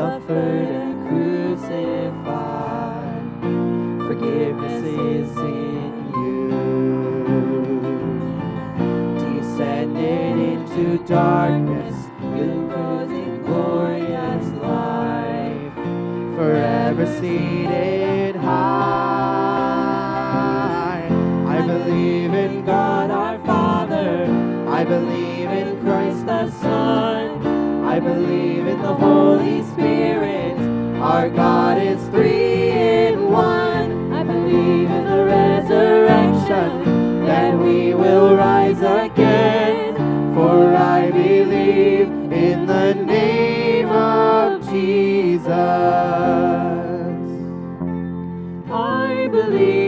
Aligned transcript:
suffered 0.00 0.68
and 0.82 0.96
crucified. 1.08 1.90
Forgiveness 4.08 4.82
is 4.82 5.30
in 5.36 5.92
you. 6.14 6.36
Descended 9.20 10.36
into 10.52 10.84
darkness, 11.04 11.96
you 12.34 12.50
causing 12.74 13.42
glorious 13.42 14.46
life. 14.62 15.74
Forever 16.34 17.06
seated 17.20 18.36
high. 18.36 19.50
I 21.46 21.58
believe 21.66 22.32
in 22.32 22.64
God 22.64 23.10
our 23.10 23.38
Father. 23.44 24.24
I 24.66 24.82
believe 24.82 25.29
the 28.82 28.94
Holy 28.94 29.62
Spirit. 29.62 30.58
Our 31.00 31.28
God 31.28 31.78
is 31.78 32.02
three 32.08 32.70
in 32.70 33.30
one. 33.30 34.12
I 34.12 34.22
believe 34.22 34.90
in 34.90 35.04
the 35.04 35.24
resurrection, 35.24 37.24
that 37.26 37.58
we 37.58 37.94
will 37.94 38.36
rise 38.36 38.80
again. 38.80 39.94
For 40.34 40.74
I 40.74 41.10
believe 41.10 42.08
in 42.32 42.66
the 42.66 42.94
name 42.94 43.88
of 43.88 44.62
Jesus. 44.70 45.48
I 48.70 49.28
believe 49.30 49.79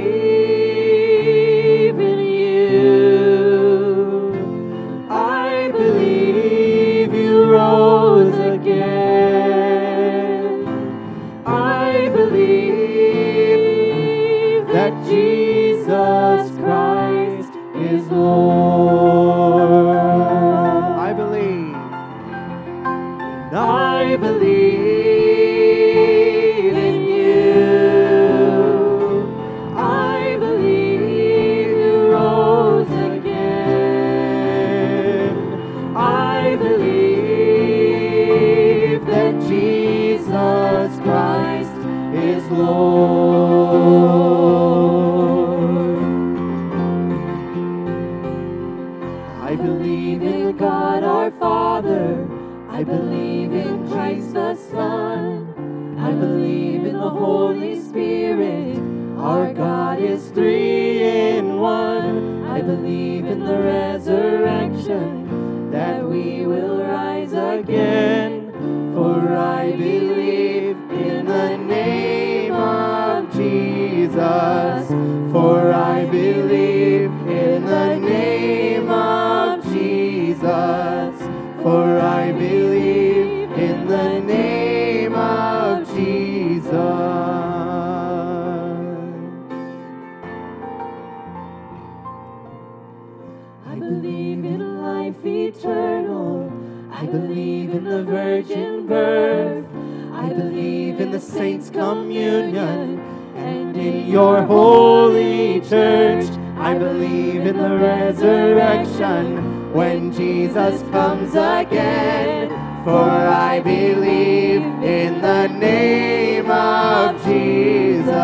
communion 101.83 103.01
and 103.35 103.77
in 103.77 104.07
your 104.07 104.43
holy 104.43 105.61
church. 105.63 106.31
I 106.57 106.79
believe 106.79 107.45
in 107.45 107.57
the 107.57 107.77
resurrection 107.77 109.73
when 109.73 110.13
Jesus 110.13 110.81
comes 110.93 111.31
again. 111.31 112.51
For 112.85 113.11
I 113.49 113.61
believe 113.61 114.63
in 114.99 115.21
the 115.23 115.49
name 115.49 116.49
of 116.51 117.21
Jesus. 117.25 118.15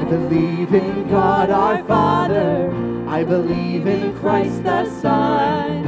I 0.00 0.04
believe 0.10 0.74
in 0.74 1.08
God 1.08 1.50
our 1.50 1.84
Father. 1.84 2.72
I 3.08 3.22
believe 3.22 3.86
in 3.86 4.18
Christ 4.18 4.64
the 4.64 4.84
Son. 5.00 5.87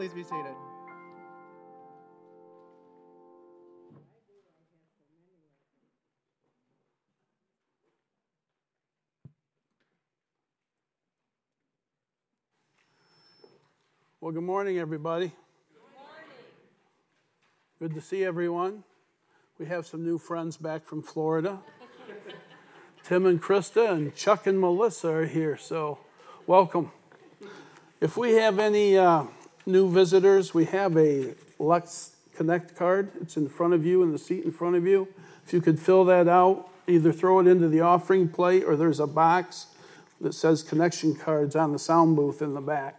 Please 0.00 0.14
be 0.14 0.22
seated. 0.22 0.54
Well, 14.22 14.32
good 14.32 14.42
morning, 14.42 14.78
everybody. 14.78 15.32
Good 17.78 17.94
to 17.94 18.00
see 18.00 18.24
everyone. 18.24 18.84
We 19.58 19.66
have 19.66 19.86
some 19.86 20.02
new 20.02 20.16
friends 20.16 20.56
back 20.56 20.86
from 20.86 21.02
Florida. 21.02 21.58
Tim 23.02 23.26
and 23.26 23.42
Krista 23.42 23.90
and 23.90 24.14
Chuck 24.14 24.46
and 24.46 24.58
Melissa 24.58 25.08
are 25.08 25.26
here, 25.26 25.58
so 25.58 25.98
welcome. 26.46 26.90
If 28.00 28.16
we 28.16 28.32
have 28.36 28.58
any 28.58 28.96
uh, 28.96 29.24
new 29.66 29.90
visitors, 29.90 30.54
we 30.54 30.64
have 30.66 30.96
a 30.96 31.34
Lex 31.58 32.12
Connect 32.34 32.74
card. 32.74 33.10
It's 33.20 33.36
in 33.36 33.48
front 33.48 33.74
of 33.74 33.84
you, 33.84 34.02
in 34.02 34.12
the 34.12 34.18
seat 34.18 34.44
in 34.44 34.52
front 34.52 34.76
of 34.76 34.86
you. 34.86 35.08
If 35.46 35.52
you 35.52 35.60
could 35.60 35.78
fill 35.78 36.04
that 36.06 36.28
out, 36.28 36.68
either 36.86 37.12
throw 37.12 37.38
it 37.40 37.46
into 37.46 37.68
the 37.68 37.80
offering 37.80 38.28
plate 38.28 38.64
or 38.64 38.76
there's 38.76 39.00
a 39.00 39.06
box 39.06 39.66
that 40.20 40.32
says 40.32 40.62
connection 40.62 41.14
cards 41.14 41.56
on 41.56 41.72
the 41.72 41.78
sound 41.78 42.16
booth 42.16 42.42
in 42.42 42.54
the 42.54 42.60
back. 42.60 42.96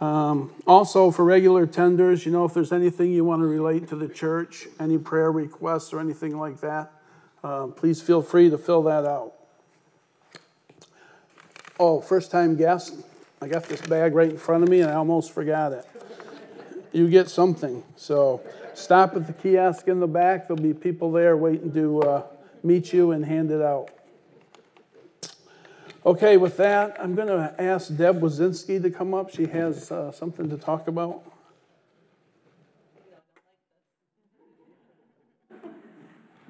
Um, 0.00 0.52
also, 0.66 1.10
for 1.10 1.24
regular 1.24 1.66
tenders, 1.66 2.24
you 2.24 2.32
know, 2.32 2.46
if 2.46 2.54
there's 2.54 2.72
anything 2.72 3.12
you 3.12 3.22
want 3.22 3.42
to 3.42 3.46
relate 3.46 3.88
to 3.88 3.96
the 3.96 4.08
church, 4.08 4.66
any 4.78 4.96
prayer 4.96 5.30
requests 5.30 5.92
or 5.92 6.00
anything 6.00 6.38
like 6.38 6.60
that, 6.60 6.90
uh, 7.44 7.66
please 7.66 8.00
feel 8.00 8.22
free 8.22 8.48
to 8.48 8.56
fill 8.56 8.82
that 8.84 9.04
out. 9.04 9.34
Oh, 11.78 12.00
first 12.00 12.30
time 12.30 12.56
guest, 12.56 12.94
I 13.42 13.48
got 13.48 13.64
this 13.64 13.80
bag 13.80 14.14
right 14.14 14.30
in 14.30 14.36
front 14.36 14.64
of 14.64 14.68
me 14.68 14.80
and 14.80 14.90
I 14.90 14.94
almost 14.94 15.32
forgot 15.32 15.72
it. 15.72 15.86
You 16.92 17.08
get 17.08 17.30
something. 17.30 17.82
So 17.96 18.42
stop 18.74 19.16
at 19.16 19.26
the 19.26 19.32
kiosk 19.32 19.88
in 19.88 19.98
the 19.98 20.06
back. 20.06 20.46
There'll 20.46 20.62
be 20.62 20.74
people 20.74 21.10
there 21.10 21.36
waiting 21.38 21.72
to 21.72 22.02
uh, 22.02 22.22
meet 22.62 22.92
you 22.92 23.12
and 23.12 23.24
hand 23.24 23.50
it 23.50 23.62
out. 23.62 23.90
Okay, 26.04 26.36
with 26.36 26.56
that, 26.58 26.96
I'm 27.00 27.14
going 27.14 27.28
to 27.28 27.54
ask 27.58 27.94
Deb 27.94 28.20
Wazinski 28.20 28.82
to 28.82 28.90
come 28.90 29.14
up. 29.14 29.30
She 29.30 29.46
has 29.46 29.90
uh, 29.90 30.12
something 30.12 30.48
to 30.50 30.56
talk 30.56 30.88
about. 30.88 31.22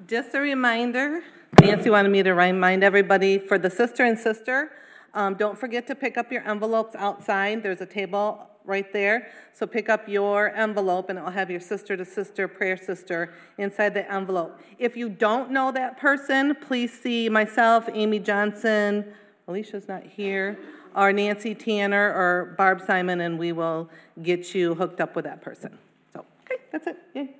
Just 0.07 0.33
a 0.33 0.39
reminder, 0.39 1.21
Nancy 1.61 1.89
wanted 1.89 2.09
me 2.09 2.23
to 2.23 2.31
remind 2.31 2.83
everybody 2.83 3.37
for 3.37 3.57
the 3.57 3.69
sister 3.69 4.03
and 4.03 4.19
sister, 4.19 4.71
um, 5.13 5.35
don't 5.35 5.57
forget 5.57 5.87
to 5.87 5.95
pick 5.95 6.17
up 6.17 6.31
your 6.31 6.47
envelopes 6.47 6.95
outside. 6.95 7.63
There's 7.63 7.81
a 7.81 7.85
table 7.85 8.47
right 8.65 8.91
there. 8.93 9.27
So 9.53 9.65
pick 9.65 9.89
up 9.89 10.07
your 10.07 10.55
envelope 10.55 11.09
and 11.09 11.17
it'll 11.17 11.31
have 11.31 11.49
your 11.49 11.59
sister 11.59 11.97
to 11.97 12.05
sister, 12.05 12.47
prayer 12.47 12.77
sister 12.77 13.33
inside 13.57 13.93
the 13.93 14.11
envelope. 14.11 14.59
If 14.77 14.95
you 14.95 15.09
don't 15.09 15.51
know 15.51 15.71
that 15.71 15.97
person, 15.97 16.55
please 16.55 16.97
see 16.97 17.29
myself, 17.29 17.89
Amy 17.91 18.19
Johnson, 18.19 19.05
Alicia's 19.47 19.87
not 19.87 20.03
here, 20.03 20.57
or 20.95 21.11
Nancy 21.11 21.55
Tanner 21.55 22.13
or 22.13 22.55
Barb 22.57 22.81
Simon, 22.85 23.21
and 23.21 23.39
we 23.39 23.51
will 23.51 23.89
get 24.21 24.53
you 24.53 24.75
hooked 24.75 25.01
up 25.01 25.15
with 25.15 25.25
that 25.25 25.41
person. 25.41 25.77
So, 26.13 26.25
okay, 26.45 26.61
that's 26.71 26.87
it. 26.87 26.97
Yay. 27.15 27.35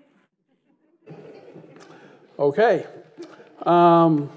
Okay. 2.40 2.86
Um, 3.64 4.32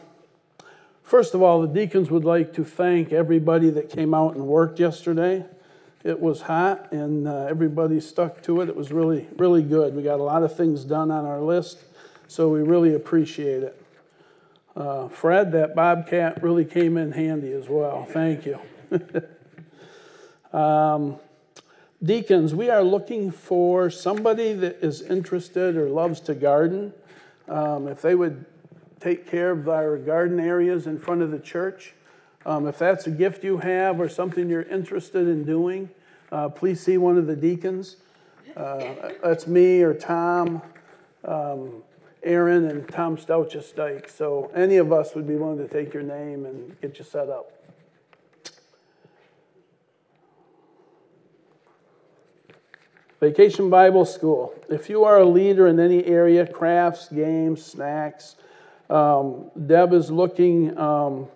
first 1.05 1.35
of 1.35 1.43
all, 1.43 1.62
the 1.62 1.69
deacons 1.69 2.11
would 2.11 2.25
like 2.25 2.53
to 2.55 2.65
thank 2.65 3.12
everybody 3.12 3.71
that 3.71 3.89
came 3.89 4.12
out 4.12 4.35
and 4.35 4.47
worked 4.47 4.81
yesterday. 4.81 5.45
It 6.03 6.21
was 6.21 6.43
hot 6.43 6.93
and 6.93 7.29
uh, 7.29 7.47
everybody 7.49 8.01
stuck 8.01 8.43
to 8.43 8.61
it. 8.61 8.69
It 8.69 8.77
was 8.77 8.91
really, 8.91 9.29
really 9.37 9.62
good. 9.62 9.95
We 9.95 10.03
got 10.03 10.21
a 10.21 10.23
lot 10.23 10.43
of 10.43 10.56
things 10.56 10.85
done 10.85 11.11
on 11.11 11.25
our 11.25 11.41
list, 11.41 11.79
so 12.27 12.49
we 12.49 12.61
really 12.61 12.95
appreciate 12.95 13.62
it. 13.62 13.81
Uh, 14.77 15.09
Fred, 15.09 15.53
that 15.53 15.77
Bobcat 15.77 16.43
really 16.43 16.65
came 16.65 16.97
in 16.97 17.12
handy 17.12 17.53
as 17.53 17.69
well. 17.69 18.05
Thank 18.11 18.45
you. 18.45 18.59
um, 20.59 21.17
deacons, 22.03 22.55
we 22.55 22.71
are 22.71 22.83
looking 22.83 23.31
for 23.31 23.89
somebody 23.89 24.53
that 24.53 24.85
is 24.85 25.01
interested 25.01 25.77
or 25.77 25.89
loves 25.89 26.19
to 26.21 26.35
garden. 26.35 26.93
Um, 27.49 27.87
if 27.89 28.03
they 28.03 28.15
would 28.15 28.45
take 29.05 29.31
care 29.31 29.51
of 29.51 29.69
our 29.69 29.99
garden 29.99 30.41
areas 30.41 30.87
in 30.87 30.99
front 30.99 31.21
of 31.21 31.31
the 31.31 31.39
church, 31.39 31.93
um, 32.47 32.67
if 32.67 32.79
that's 32.79 33.06
a 33.06 33.11
gift 33.11 33.45
you 33.45 33.59
have 33.59 34.01
or 34.01 34.09
something 34.09 34.49
you're 34.49 34.62
interested 34.62 35.29
in 35.29 35.45
doing, 35.45 35.91
uh, 36.33 36.49
please 36.49 36.81
see 36.81 36.97
one 36.97 37.19
of 37.19 37.27
the 37.27 37.37
deacons. 37.37 37.97
Uh, 38.56 39.12
that's 39.23 39.47
me 39.47 39.83
or 39.83 39.93
Tom. 39.93 40.62
Um, 41.23 41.83
Aaron 42.23 42.65
and 42.71 42.89
Tom 42.89 43.19
Stouchus 43.19 43.75
Dyke. 43.75 44.09
So 44.09 44.51
any 44.55 44.79
of 44.79 44.91
us 44.91 45.15
would 45.15 45.29
be 45.29 45.35
willing 45.35 45.59
to 45.59 45.69
take 45.69 45.93
your 45.93 46.03
name 46.03 46.47
and 46.47 46.81
get 46.81 46.99
you 46.99 47.05
set 47.05 47.29
up. 47.29 47.51
Vacation 53.21 53.69
Bible 53.69 54.06
School. 54.06 54.55
If 54.71 54.89
you 54.89 55.05
are 55.05 55.19
a 55.19 55.25
leader 55.27 55.67
in 55.67 55.79
any 55.79 56.05
area, 56.06 56.47
crafts, 56.47 57.09
games, 57.09 57.65
snacks, 57.65 58.37
um, 58.91 59.51
Deb 59.67 59.93
is 59.93 60.11
looking 60.11 60.77
um, 60.79 61.29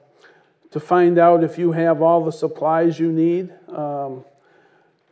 to 0.71 0.81
find 0.81 1.19
out 1.19 1.43
if 1.43 1.59
you 1.59 1.73
have 1.73 2.03
all 2.03 2.25
the 2.25 2.33
supplies 2.33 2.99
you 2.99 3.11
need. 3.11 3.53
Um, 3.69 4.25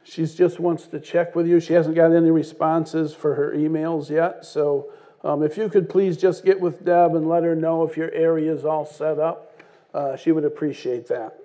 she 0.04 0.24
just 0.26 0.60
wants 0.60 0.86
to 0.88 1.00
check 1.00 1.34
with 1.34 1.46
you. 1.46 1.58
She 1.58 1.72
hasn't 1.72 1.96
got 1.96 2.12
any 2.12 2.30
responses 2.30 3.14
for 3.14 3.34
her 3.34 3.52
emails 3.52 4.08
yet, 4.10 4.44
so 4.44 4.92
um, 5.24 5.42
if 5.42 5.56
you 5.56 5.68
could 5.68 5.88
please 5.88 6.16
just 6.16 6.44
get 6.44 6.60
with 6.60 6.84
Deb 6.84 7.14
and 7.14 7.28
let 7.28 7.42
her 7.42 7.56
know 7.56 7.82
if 7.82 7.96
your 7.96 8.12
area 8.12 8.52
is 8.52 8.64
all 8.64 8.86
set 8.86 9.18
up, 9.18 9.60
uh, 9.92 10.16
she 10.16 10.30
would 10.30 10.44
appreciate 10.44 11.08
that. 11.08 11.38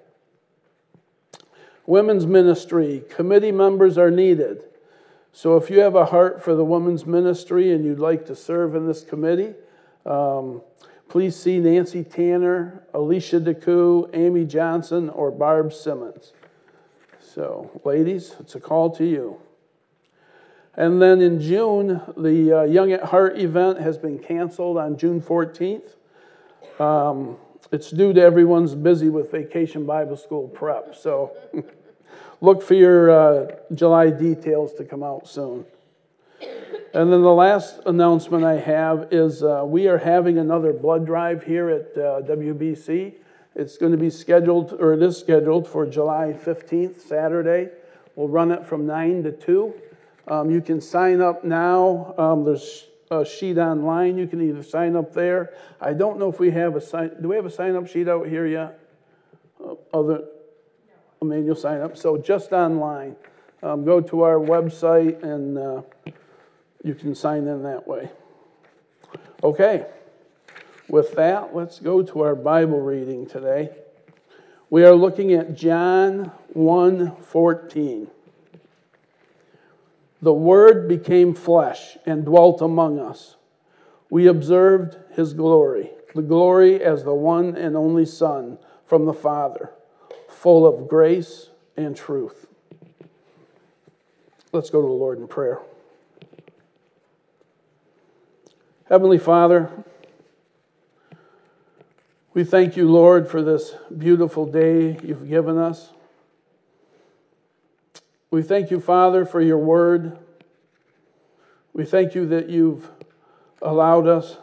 Women's 1.87 2.27
ministry, 2.27 3.03
committee 3.09 3.51
members 3.51 3.97
are 3.97 4.11
needed. 4.11 4.63
So 5.33 5.57
if 5.57 5.69
you 5.69 5.79
have 5.79 5.95
a 5.95 6.05
heart 6.05 6.43
for 6.43 6.53
the 6.53 6.63
women's 6.63 7.05
ministry 7.05 7.71
and 7.71 7.83
you'd 7.83 7.99
like 7.99 8.25
to 8.27 8.35
serve 8.35 8.75
in 8.75 8.85
this 8.85 9.03
committee, 9.03 9.55
um, 10.05 10.61
please 11.09 11.35
see 11.35 11.59
Nancy 11.59 12.03
Tanner, 12.03 12.83
Alicia 12.93 13.39
DeCou, 13.39 14.09
Amy 14.13 14.45
Johnson, 14.45 15.09
or 15.09 15.31
Barb 15.31 15.73
Simmons. 15.73 16.33
So, 17.19 17.81
ladies, 17.83 18.35
it's 18.39 18.55
a 18.55 18.59
call 18.59 18.89
to 18.91 19.05
you. 19.05 19.39
And 20.75 21.01
then 21.01 21.21
in 21.21 21.41
June, 21.41 22.01
the 22.17 22.59
uh, 22.59 22.63
Young 22.63 22.91
at 22.91 23.03
Heart 23.03 23.37
event 23.37 23.79
has 23.79 23.97
been 23.97 24.19
canceled 24.19 24.77
on 24.77 24.97
June 24.97 25.21
14th. 25.21 25.95
Um, 26.79 27.37
it's 27.71 27.91
due 27.91 28.13
to 28.13 28.21
everyone's 28.21 28.75
busy 28.75 29.09
with 29.09 29.31
Vacation 29.31 29.85
Bible 29.85 30.17
School 30.17 30.47
prep. 30.47 30.95
So 30.95 31.35
look 32.41 32.61
for 32.63 32.73
your 32.73 33.11
uh, 33.11 33.55
July 33.73 34.09
details 34.09 34.73
to 34.75 34.85
come 34.85 35.03
out 35.03 35.27
soon. 35.27 35.65
And 36.93 37.11
then 37.11 37.21
the 37.21 37.33
last 37.33 37.79
announcement 37.85 38.43
I 38.43 38.55
have 38.55 39.07
is 39.11 39.43
uh, 39.43 39.63
we 39.65 39.87
are 39.87 39.97
having 39.97 40.37
another 40.37 40.73
blood 40.73 41.05
drive 41.05 41.43
here 41.43 41.69
at 41.69 41.97
uh, 41.97 42.21
WBC. 42.21 43.13
It's 43.55 43.77
going 43.77 43.91
to 43.91 43.97
be 43.97 44.09
scheduled, 44.09 44.73
or 44.73 44.93
it 44.93 45.01
is 45.01 45.17
scheduled 45.17 45.67
for 45.67 45.85
July 45.85 46.35
15th, 46.37 46.99
Saturday. 46.99 47.69
We'll 48.15 48.27
run 48.27 48.51
it 48.51 48.65
from 48.65 48.85
9 48.85 49.23
to 49.23 49.31
2. 49.31 49.73
Um, 50.27 50.51
you 50.51 50.61
can 50.61 50.81
sign 50.81 51.21
up 51.21 51.43
now. 51.43 52.13
Um, 52.17 52.43
there's 52.43 52.87
a 53.09 53.25
sheet 53.25 53.57
online. 53.57 54.17
You 54.17 54.27
can 54.27 54.41
either 54.41 54.63
sign 54.63 54.95
up 54.95 55.13
there. 55.13 55.53
I 55.79 55.93
don't 55.93 56.19
know 56.19 56.29
if 56.29 56.39
we 56.39 56.51
have 56.51 56.75
a 56.75 56.81
sign. 56.81 57.11
Do 57.21 57.29
we 57.29 57.35
have 57.35 57.45
a 57.45 57.51
sign 57.51 57.75
up 57.75 57.87
sheet 57.87 58.07
out 58.07 58.27
here 58.27 58.45
yet? 58.45 58.79
Uh, 59.63 59.75
other 59.93 60.23
a 61.21 61.25
manual 61.25 61.55
sign 61.55 61.81
up. 61.81 61.95
So 61.95 62.17
just 62.17 62.51
online. 62.51 63.15
Um, 63.61 63.85
go 63.85 64.01
to 64.01 64.21
our 64.23 64.39
website 64.39 65.21
and 65.23 65.57
uh, 65.57 65.81
you 66.83 66.95
can 66.95 67.15
sign 67.15 67.47
in 67.47 67.63
that 67.63 67.87
way. 67.87 68.09
Okay. 69.43 69.85
With 70.87 71.13
that, 71.15 71.55
let's 71.55 71.79
go 71.79 72.01
to 72.03 72.21
our 72.21 72.35
Bible 72.35 72.81
reading 72.81 73.25
today. 73.25 73.69
We 74.69 74.83
are 74.83 74.95
looking 74.95 75.33
at 75.33 75.55
John 75.55 76.31
1 76.53 77.15
14. 77.17 78.07
The 80.21 80.33
Word 80.33 80.87
became 80.87 81.33
flesh 81.33 81.97
and 82.05 82.25
dwelt 82.25 82.61
among 82.61 82.99
us. 82.99 83.35
We 84.09 84.27
observed 84.27 84.97
his 85.15 85.33
glory, 85.33 85.91
the 86.13 86.21
glory 86.21 86.83
as 86.83 87.03
the 87.03 87.13
one 87.13 87.55
and 87.55 87.75
only 87.75 88.05
Son 88.05 88.59
from 88.85 89.05
the 89.05 89.13
Father, 89.13 89.71
full 90.29 90.67
of 90.67 90.87
grace 90.87 91.49
and 91.77 91.95
truth. 91.95 92.47
Let's 94.51 94.69
go 94.69 94.81
to 94.81 94.87
the 94.87 94.93
Lord 94.93 95.17
in 95.19 95.27
prayer. 95.27 95.59
Heavenly 98.91 99.19
Father, 99.19 99.71
we 102.33 102.43
thank 102.43 102.75
you, 102.75 102.91
Lord, 102.91 103.25
for 103.25 103.41
this 103.41 103.73
beautiful 103.97 104.45
day 104.45 104.99
you've 105.01 105.29
given 105.29 105.57
us. 105.57 105.91
We 108.31 108.41
thank 108.41 108.69
you, 108.69 108.81
Father, 108.81 109.23
for 109.23 109.39
your 109.39 109.59
word. 109.59 110.19
We 111.71 111.85
thank 111.85 112.15
you 112.15 112.25
that 112.25 112.49
you've 112.49 112.91
allowed 113.61 114.09
us 114.09 114.35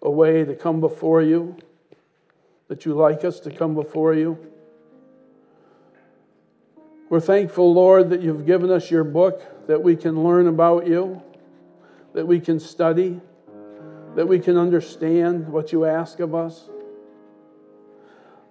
a 0.00 0.10
way 0.10 0.42
to 0.46 0.54
come 0.54 0.80
before 0.80 1.20
you, 1.20 1.58
that 2.68 2.86
you 2.86 2.94
like 2.94 3.26
us 3.26 3.40
to 3.40 3.50
come 3.50 3.74
before 3.74 4.14
you. 4.14 4.38
We're 7.10 7.20
thankful, 7.20 7.74
Lord, 7.74 8.08
that 8.08 8.22
you've 8.22 8.46
given 8.46 8.70
us 8.70 8.90
your 8.90 9.04
book, 9.04 9.66
that 9.66 9.82
we 9.82 9.96
can 9.96 10.24
learn 10.24 10.46
about 10.46 10.86
you, 10.86 11.22
that 12.14 12.26
we 12.26 12.40
can 12.40 12.58
study, 12.58 13.20
that 14.14 14.26
we 14.26 14.38
can 14.38 14.56
understand 14.56 15.48
what 15.48 15.72
you 15.72 15.84
ask 15.84 16.20
of 16.20 16.34
us. 16.34 16.68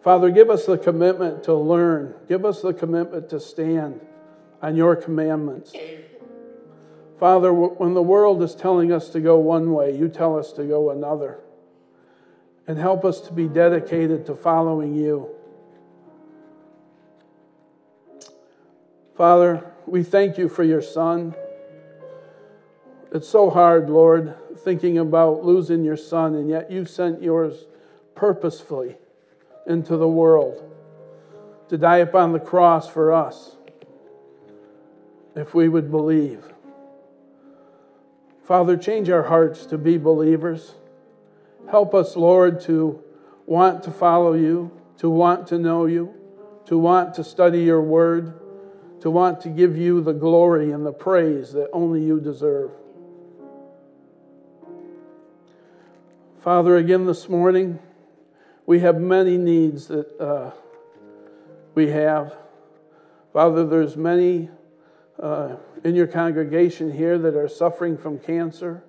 Father, 0.03 0.29
give 0.29 0.50
us 0.50 0.65
the 0.65 0.77
commitment 0.77 1.43
to 1.43 1.53
learn, 1.53 2.13
give 2.27 2.46
us 2.46 2.62
the 2.62 2.74
commitment 2.74 3.29
to 3.29 3.39
stand 3.39 4.01
on 4.62 4.75
your 4.75 4.96
commandments. 4.96 5.74
Father, 7.20 7.53
when 7.53 7.93
the 7.93 8.01
world 8.01 8.43
is 8.43 8.53
telling 8.53 8.91
us 8.91 9.10
to 9.10 9.22
go 9.22 9.38
one 9.38 9.72
way, 9.72 9.96
you 9.96 10.10
tell 10.10 10.38
us 10.38 10.51
to 10.53 10.65
go 10.65 10.89
another. 10.89 11.39
And 12.67 12.77
help 12.77 13.05
us 13.05 13.22
to 13.22 13.34
be 13.34 13.48
dedicated 13.48 14.25
to 14.25 14.36
following 14.36 14.96
you. 14.96 15.29
Father, 19.15 19.72
we 19.86 20.01
thank 20.03 20.38
you 20.38 20.50
for 20.50 20.63
your 20.63 20.82
son. 20.82 21.36
It's 23.13 23.29
so 23.29 23.51
hard, 23.51 23.91
Lord, 23.91 24.36
thinking 24.58 24.98
about 24.98 25.46
losing 25.46 25.84
your 25.84 25.98
son, 25.98 26.34
and 26.34 26.50
yet 26.50 26.72
you 26.72 26.84
sent 26.84 27.22
yours 27.22 27.65
purposefully 28.15 28.98
into 29.67 29.98
the 29.98 30.08
world 30.08 30.67
to 31.70 31.77
die 31.77 31.98
upon 31.98 32.34
the 32.34 32.39
cross 32.39 32.89
for 32.89 33.13
us 33.13 33.55
if 35.36 35.53
we 35.53 35.70
would 35.70 35.91
believe. 35.91 36.43
Father, 38.43 38.75
change 38.75 39.12
our 39.12 39.24
hearts 39.24 39.67
to 39.67 39.77
be 39.77 40.00
believers. 40.00 40.74
Help 41.70 41.93
us, 41.93 42.15
Lord, 42.15 42.62
to 42.62 43.03
want 43.46 43.84
to 43.84 43.91
follow 43.91 44.34
you, 44.34 44.72
to 44.98 45.10
want 45.10 45.48
to 45.48 45.60
know 45.60 45.86
you, 45.86 46.15
to 46.65 46.79
want 46.79 47.13
to 47.13 47.24
study 47.24 47.62
your 47.62 47.82
word, 47.82 48.34
to 49.01 49.12
want 49.12 49.39
to 49.41 49.50
give 49.50 49.77
you 49.77 50.01
the 50.01 50.13
glory 50.13 50.72
and 50.72 50.84
the 50.84 50.91
praise 50.91 51.53
that 51.53 51.70
only 51.74 52.03
you 52.03 52.20
deserve. 52.20 52.72
Father, 56.43 56.75
again 56.75 57.05
this 57.05 57.29
morning, 57.29 57.79
we 58.65 58.81
have 58.81 59.00
many 59.00 59.38
needs 59.38 59.88
that 59.88 60.19
uh, 60.19 60.51
we 61.73 61.89
have. 61.91 62.35
Father, 63.31 63.65
there's 63.65 63.95
many 63.95 64.50
uh, 65.17 65.55
in 65.85 65.95
your 65.95 66.05
congregation 66.05 66.91
here 66.91 67.17
that 67.17 67.38
are 67.38 67.47
suffering 67.47 67.97
from 67.97 68.19
cancer 68.19 68.83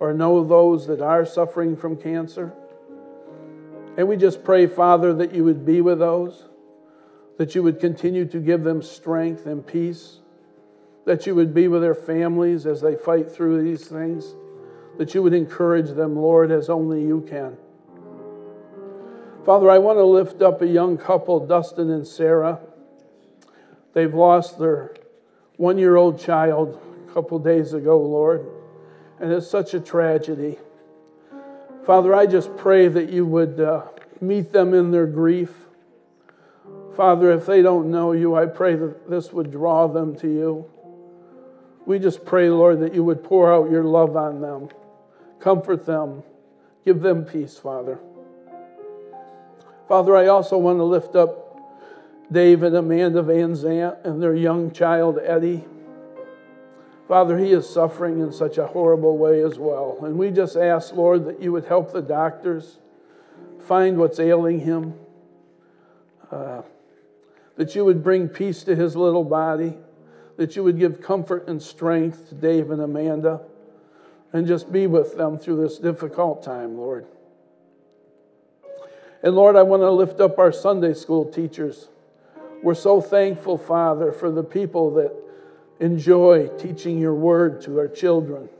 or 0.00 0.14
know 0.14 0.42
those 0.42 0.86
that 0.86 1.02
are 1.02 1.26
suffering 1.26 1.76
from 1.76 1.98
cancer. 1.98 2.54
And 3.98 4.08
we 4.08 4.16
just 4.16 4.42
pray, 4.42 4.66
Father, 4.66 5.12
that 5.12 5.34
you 5.34 5.44
would 5.44 5.66
be 5.66 5.82
with 5.82 5.98
those, 5.98 6.44
that 7.36 7.54
you 7.54 7.62
would 7.62 7.78
continue 7.78 8.24
to 8.24 8.38
give 8.40 8.64
them 8.64 8.80
strength 8.80 9.44
and 9.44 9.66
peace, 9.66 10.20
that 11.04 11.26
you 11.26 11.34
would 11.34 11.52
be 11.52 11.68
with 11.68 11.82
their 11.82 11.94
families 11.94 12.64
as 12.64 12.80
they 12.80 12.94
fight 12.94 13.30
through 13.30 13.62
these 13.62 13.86
things, 13.86 14.34
that 14.98 15.14
you 15.14 15.22
would 15.22 15.34
encourage 15.34 15.90
them, 15.90 16.16
Lord, 16.16 16.50
as 16.50 16.68
only 16.68 17.02
you 17.02 17.20
can. 17.28 17.56
Father, 19.44 19.70
I 19.70 19.78
want 19.78 19.98
to 19.98 20.04
lift 20.04 20.42
up 20.42 20.62
a 20.62 20.66
young 20.66 20.98
couple, 20.98 21.46
Dustin 21.46 21.90
and 21.90 22.06
Sarah. 22.06 22.60
They've 23.92 24.12
lost 24.12 24.58
their 24.58 24.94
one 25.56 25.78
year 25.78 25.96
old 25.96 26.20
child 26.20 26.80
a 27.08 27.12
couple 27.12 27.38
days 27.38 27.72
ago, 27.72 27.98
Lord, 27.98 28.46
and 29.20 29.32
it's 29.32 29.48
such 29.48 29.72
a 29.72 29.80
tragedy. 29.80 30.58
Father, 31.86 32.14
I 32.14 32.26
just 32.26 32.56
pray 32.56 32.88
that 32.88 33.10
you 33.10 33.24
would 33.24 33.60
uh, 33.60 33.84
meet 34.20 34.52
them 34.52 34.74
in 34.74 34.90
their 34.90 35.06
grief. 35.06 35.54
Father, 36.96 37.30
if 37.30 37.46
they 37.46 37.62
don't 37.62 37.90
know 37.90 38.12
you, 38.12 38.34
I 38.34 38.46
pray 38.46 38.74
that 38.74 39.08
this 39.08 39.32
would 39.32 39.52
draw 39.52 39.86
them 39.86 40.16
to 40.16 40.28
you. 40.28 40.70
We 41.86 42.00
just 42.00 42.24
pray, 42.24 42.50
Lord, 42.50 42.80
that 42.80 42.94
you 42.94 43.04
would 43.04 43.22
pour 43.22 43.52
out 43.52 43.70
your 43.70 43.84
love 43.84 44.16
on 44.16 44.40
them, 44.40 44.68
comfort 45.40 45.86
them, 45.86 46.22
give 46.84 47.00
them 47.00 47.24
peace, 47.24 47.58
Father. 47.58 47.98
Father, 49.88 50.16
I 50.16 50.26
also 50.26 50.58
want 50.58 50.78
to 50.78 50.84
lift 50.84 51.14
up 51.14 51.46
Dave 52.30 52.62
and 52.64 52.74
Amanda 52.74 53.22
Van 53.22 53.52
Zant 53.52 54.04
and 54.04 54.20
their 54.20 54.34
young 54.34 54.72
child, 54.72 55.18
Eddie. 55.22 55.64
Father, 57.06 57.38
he 57.38 57.52
is 57.52 57.68
suffering 57.68 58.20
in 58.20 58.32
such 58.32 58.58
a 58.58 58.66
horrible 58.66 59.16
way 59.16 59.40
as 59.42 59.58
well. 59.58 59.98
And 60.02 60.18
we 60.18 60.30
just 60.30 60.56
ask, 60.56 60.92
Lord, 60.92 61.24
that 61.26 61.40
you 61.40 61.52
would 61.52 61.66
help 61.66 61.92
the 61.92 62.02
doctors 62.02 62.78
find 63.60 63.96
what's 63.96 64.18
ailing 64.18 64.60
him, 64.60 64.94
uh, 66.32 66.62
that 67.56 67.76
you 67.76 67.84
would 67.84 68.02
bring 68.02 68.28
peace 68.28 68.64
to 68.64 68.74
his 68.74 68.96
little 68.96 69.24
body, 69.24 69.76
that 70.36 70.56
you 70.56 70.64
would 70.64 70.80
give 70.80 71.00
comfort 71.00 71.46
and 71.46 71.62
strength 71.62 72.28
to 72.30 72.34
Dave 72.34 72.72
and 72.72 72.82
Amanda, 72.82 73.40
and 74.36 74.46
just 74.46 74.70
be 74.70 74.86
with 74.86 75.16
them 75.16 75.38
through 75.38 75.56
this 75.62 75.78
difficult 75.78 76.42
time, 76.42 76.76
Lord. 76.76 77.06
And 79.22 79.34
Lord, 79.34 79.56
I 79.56 79.62
want 79.62 79.80
to 79.80 79.90
lift 79.90 80.20
up 80.20 80.38
our 80.38 80.52
Sunday 80.52 80.92
school 80.92 81.24
teachers. 81.24 81.88
We're 82.62 82.74
so 82.74 83.00
thankful, 83.00 83.56
Father, 83.56 84.12
for 84.12 84.30
the 84.30 84.44
people 84.44 84.92
that 84.96 85.10
enjoy 85.80 86.48
teaching 86.58 86.98
your 86.98 87.14
word 87.14 87.62
to 87.62 87.78
our 87.78 87.88
children. 87.88 88.50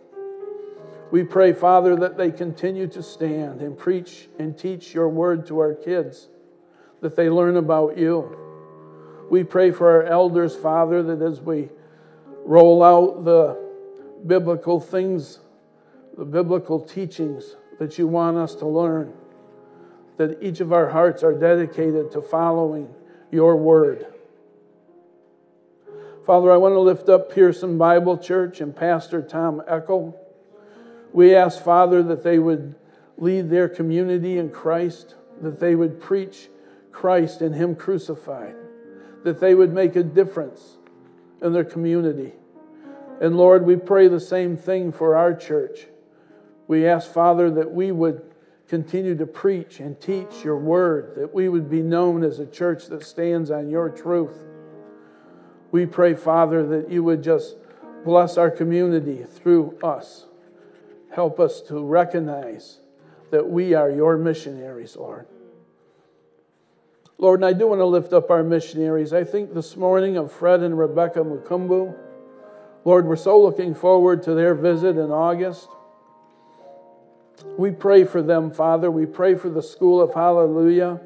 We 1.11 1.25
pray, 1.25 1.52
Father, 1.52 1.95
that 1.97 2.16
they 2.16 2.30
continue 2.30 2.87
to 2.87 3.02
stand 3.02 3.61
and 3.61 3.76
preach 3.76 4.28
and 4.38 4.56
teach 4.56 4.95
your 4.95 5.11
word 5.11 5.47
to 5.49 5.59
our 5.59 5.75
kids, 5.75 6.28
that 7.02 7.16
they 7.16 7.28
learn 7.28 7.59
about 7.59 7.99
you. 7.99 8.35
We 9.28 9.45
pray 9.45 9.73
for 9.73 9.90
our 9.90 10.04
elders, 10.04 10.56
Father, 10.56 11.02
that 11.02 11.21
as 11.21 11.42
we 11.42 11.68
roll 12.47 12.83
out 12.83 13.26
the 13.26 13.59
biblical 14.26 14.80
things, 14.80 15.40
the 16.16 16.25
biblical 16.25 16.80
teachings 16.80 17.56
that 17.78 17.99
you 17.99 18.06
want 18.06 18.37
us 18.37 18.54
to 18.56 18.66
learn, 18.66 19.12
that 20.16 20.42
each 20.42 20.61
of 20.61 20.73
our 20.73 20.88
hearts 20.88 21.23
are 21.23 21.35
dedicated 21.35 22.11
to 22.12 22.23
following 22.23 22.88
your 23.30 23.56
word. 23.56 24.06
Father, 26.25 26.50
I 26.50 26.56
want 26.56 26.75
to 26.75 26.80
lift 26.80 27.08
up 27.08 27.32
Pearson 27.32 27.78
Bible 27.78 28.18
Church 28.18 28.61
and 28.61 28.75
Pastor 28.75 29.23
Tom 29.23 29.62
Eckel. 29.68 30.16
We 31.12 31.35
ask, 31.35 31.62
Father, 31.62 32.02
that 32.04 32.25
they 32.25 32.38
would 32.38 32.75
lead 33.18 33.49
their 33.49 33.68
community 33.68 34.38
in 34.38 34.50
Christ, 34.50 35.14
that 35.40 35.61
they 35.61 35.75
would 35.75 36.00
preach 36.00 36.49
Christ 36.92 37.42
and 37.42 37.54
Him 37.54 37.76
crucified, 37.76 38.56
that 39.23 39.38
they 39.38 39.54
would 39.54 39.73
make 39.73 39.96
a 39.96 40.02
difference 40.02 40.78
in 41.42 41.52
their 41.52 41.64
community. 41.64 42.32
And 43.20 43.37
Lord, 43.37 43.64
we 43.64 43.76
pray 43.76 44.08
the 44.08 44.20
same 44.20 44.56
thing 44.56 44.92
for 44.92 45.16
our 45.16 45.35
church. 45.35 45.87
We 46.68 46.87
ask, 46.87 47.11
Father, 47.11 47.50
that 47.52 47.73
we 47.73 47.92
would 47.92 48.23
continue 48.68 49.16
to 49.16 49.26
preach 49.26 49.78
and 49.80 50.00
teach 50.00 50.44
your 50.44 50.56
word, 50.56 51.14
that 51.16 51.32
we 51.32 51.49
would 51.49 51.70
be 51.70 51.82
known 51.82 52.25
as 52.25 52.38
a 52.38 52.46
church 52.46 52.87
that 52.87 53.04
stands 53.04 53.50
on 53.50 53.70
your 53.70 53.88
truth. 53.88 54.37
We 55.70 55.87
pray, 55.87 56.14
Father, 56.14 56.66
that 56.66 56.90
you 56.90 57.04
would 57.04 57.23
just 57.23 57.56
bless 58.04 58.37
our 58.37 58.50
community 58.50 59.25
through 59.25 59.78
us. 59.82 60.26
Help 61.12 61.38
us 61.38 61.61
to 61.62 61.85
recognize 61.85 62.78
that 63.30 63.49
we 63.49 63.75
are 63.75 63.90
your 63.90 64.16
missionaries, 64.16 64.96
Lord. 64.96 65.26
Lord, 67.18 67.40
and 67.40 67.46
I 67.46 67.52
do 67.52 67.68
want 67.68 67.80
to 67.80 67.87
lift 67.87 68.12
up 68.12 68.30
our 68.30 68.42
missionaries. 68.42 69.12
I 69.12 69.25
think 69.25 69.54
this 69.54 69.76
morning 69.76 70.16
of 70.16 70.30
Fred 70.30 70.61
and 70.61 70.78
Rebecca 70.78 71.20
Mukumbu. 71.20 71.96
Lord, 72.85 73.06
we're 73.06 73.16
so 73.16 73.40
looking 73.40 73.75
forward 73.75 74.23
to 74.25 74.35
their 74.35 74.54
visit 74.54 74.96
in 74.96 75.11
August. 75.11 75.68
We 77.58 77.70
pray 77.70 78.04
for 78.04 78.22
them, 78.22 78.50
Father. 78.50 78.90
We 78.90 79.06
pray 79.06 79.34
for 79.34 79.48
the 79.48 79.62
School 79.62 80.00
of 80.00 80.14
Hallelujah, 80.14 81.00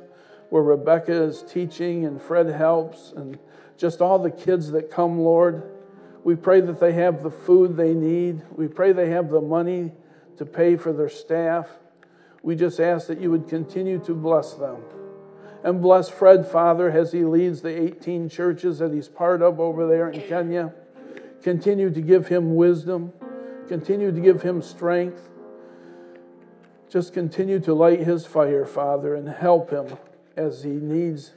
where 0.51 0.63
Rebecca 0.63 1.13
is 1.13 1.43
teaching 1.43 2.05
and 2.05 2.21
Fred 2.21 2.47
helps, 2.49 3.13
and 3.17 3.39
just 3.77 4.01
all 4.01 4.19
the 4.19 4.31
kids 4.31 4.71
that 4.73 4.91
come, 4.91 5.21
Lord. 5.21 5.63
We 6.23 6.37
pray 6.37 6.61
that 6.61 6.81
they 6.81 6.93
have 6.93 7.23
the 7.23 7.31
food 7.31 7.77
they 7.77 7.95
need. 7.95 8.43
We 8.53 8.69
pray 8.69 8.93
they 8.93 9.11
have 9.11 9.31
the 9.31 9.41
money 9.41 9.93
to 10.37 10.45
pay 10.45 10.77
for 10.77 10.93
their 10.93 11.09
staff. 11.09 11.69
We 12.43 12.57
just 12.57 12.81
ask 12.81 13.07
that 13.09 13.21
you 13.21 13.31
would 13.31 13.49
continue 13.49 13.99
to 14.01 14.15
bless 14.15 14.55
them. 14.55 14.83
And 15.63 15.81
bless 15.83 16.09
Fred, 16.09 16.47
Father, 16.47 16.91
as 16.91 17.13
he 17.13 17.25
leads 17.25 17.61
the 17.61 17.83
18 17.83 18.29
churches 18.29 18.79
that 18.79 18.93
he's 18.93 19.09
part 19.09 19.43
of 19.43 19.61
over 19.61 19.87
there 19.87 20.11
in 20.11 20.21
Kenya. 20.23 20.73
Continue 21.43 21.91
to 21.91 22.01
give 22.01 22.29
him 22.29 22.55
wisdom, 22.55 23.13
continue 23.69 24.13
to 24.13 24.21
give 24.21 24.43
him 24.43 24.63
strength. 24.63 25.30
Just 26.91 27.13
continue 27.13 27.61
to 27.61 27.73
light 27.73 28.01
his 28.01 28.27
fire, 28.27 28.67
Father, 28.67 29.15
and 29.15 29.29
help 29.29 29.71
him 29.71 29.97
as 30.37 30.65
he 30.65 30.71
needs 30.71 31.31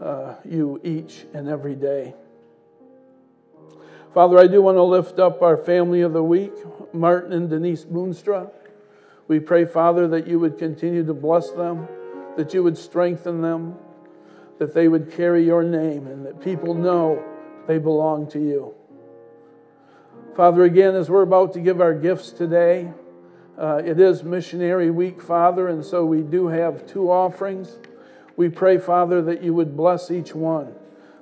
uh, 0.00 0.36
you 0.44 0.80
each 0.84 1.26
and 1.34 1.48
every 1.48 1.74
day. 1.74 2.14
Father, 4.14 4.38
I 4.38 4.46
do 4.46 4.62
want 4.62 4.76
to 4.76 4.82
lift 4.82 5.18
up 5.18 5.42
our 5.42 5.56
family 5.56 6.02
of 6.02 6.12
the 6.12 6.22
week, 6.22 6.52
Martin 6.94 7.32
and 7.32 7.50
Denise 7.50 7.84
Moonstra. 7.86 8.50
We 9.26 9.40
pray, 9.40 9.64
Father, 9.64 10.06
that 10.08 10.28
you 10.28 10.38
would 10.38 10.56
continue 10.56 11.04
to 11.04 11.14
bless 11.14 11.50
them, 11.50 11.88
that 12.36 12.54
you 12.54 12.62
would 12.62 12.78
strengthen 12.78 13.42
them, 13.42 13.74
that 14.58 14.72
they 14.72 14.86
would 14.86 15.10
carry 15.10 15.44
your 15.44 15.64
name, 15.64 16.06
and 16.06 16.24
that 16.26 16.40
people 16.40 16.74
know 16.74 17.24
they 17.66 17.78
belong 17.78 18.28
to 18.30 18.38
you. 18.38 18.74
Father, 20.36 20.62
again, 20.62 20.94
as 20.94 21.10
we're 21.10 21.22
about 21.22 21.54
to 21.54 21.60
give 21.60 21.80
our 21.80 21.94
gifts 21.94 22.30
today, 22.30 22.92
uh, 23.58 23.82
it 23.84 24.00
is 24.00 24.22
Missionary 24.22 24.90
Week, 24.90 25.20
Father, 25.20 25.68
and 25.68 25.84
so 25.84 26.04
we 26.04 26.22
do 26.22 26.48
have 26.48 26.86
two 26.86 27.10
offerings. 27.10 27.78
We 28.36 28.48
pray, 28.48 28.78
Father, 28.78 29.20
that 29.22 29.42
you 29.42 29.54
would 29.54 29.76
bless 29.76 30.10
each 30.10 30.34
one, 30.34 30.74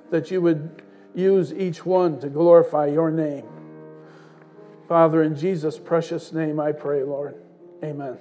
that 0.09 0.31
you 0.31 0.41
would 0.41 0.81
use 1.13 1.53
each 1.53 1.85
one 1.85 2.19
to 2.21 2.29
glorify 2.29 2.87
your 2.87 3.11
name. 3.11 3.47
Father, 4.87 5.23
in 5.23 5.35
Jesus' 5.35 5.77
precious 5.77 6.31
name 6.31 6.59
I 6.59 6.71
pray, 6.71 7.03
Lord. 7.03 7.35
Amen. 7.83 8.17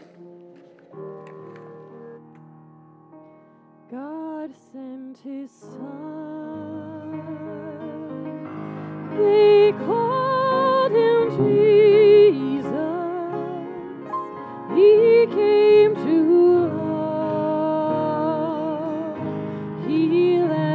God 3.91 4.51
sent 4.73 5.19
his 5.19 5.51
son 5.51 6.51
They 9.17 9.73
called 9.73 10.93
him 10.93 11.31
Jesus. 11.37 12.60
He 14.75 15.27
came 15.27 15.95
to 15.97 16.71
and 20.53 20.70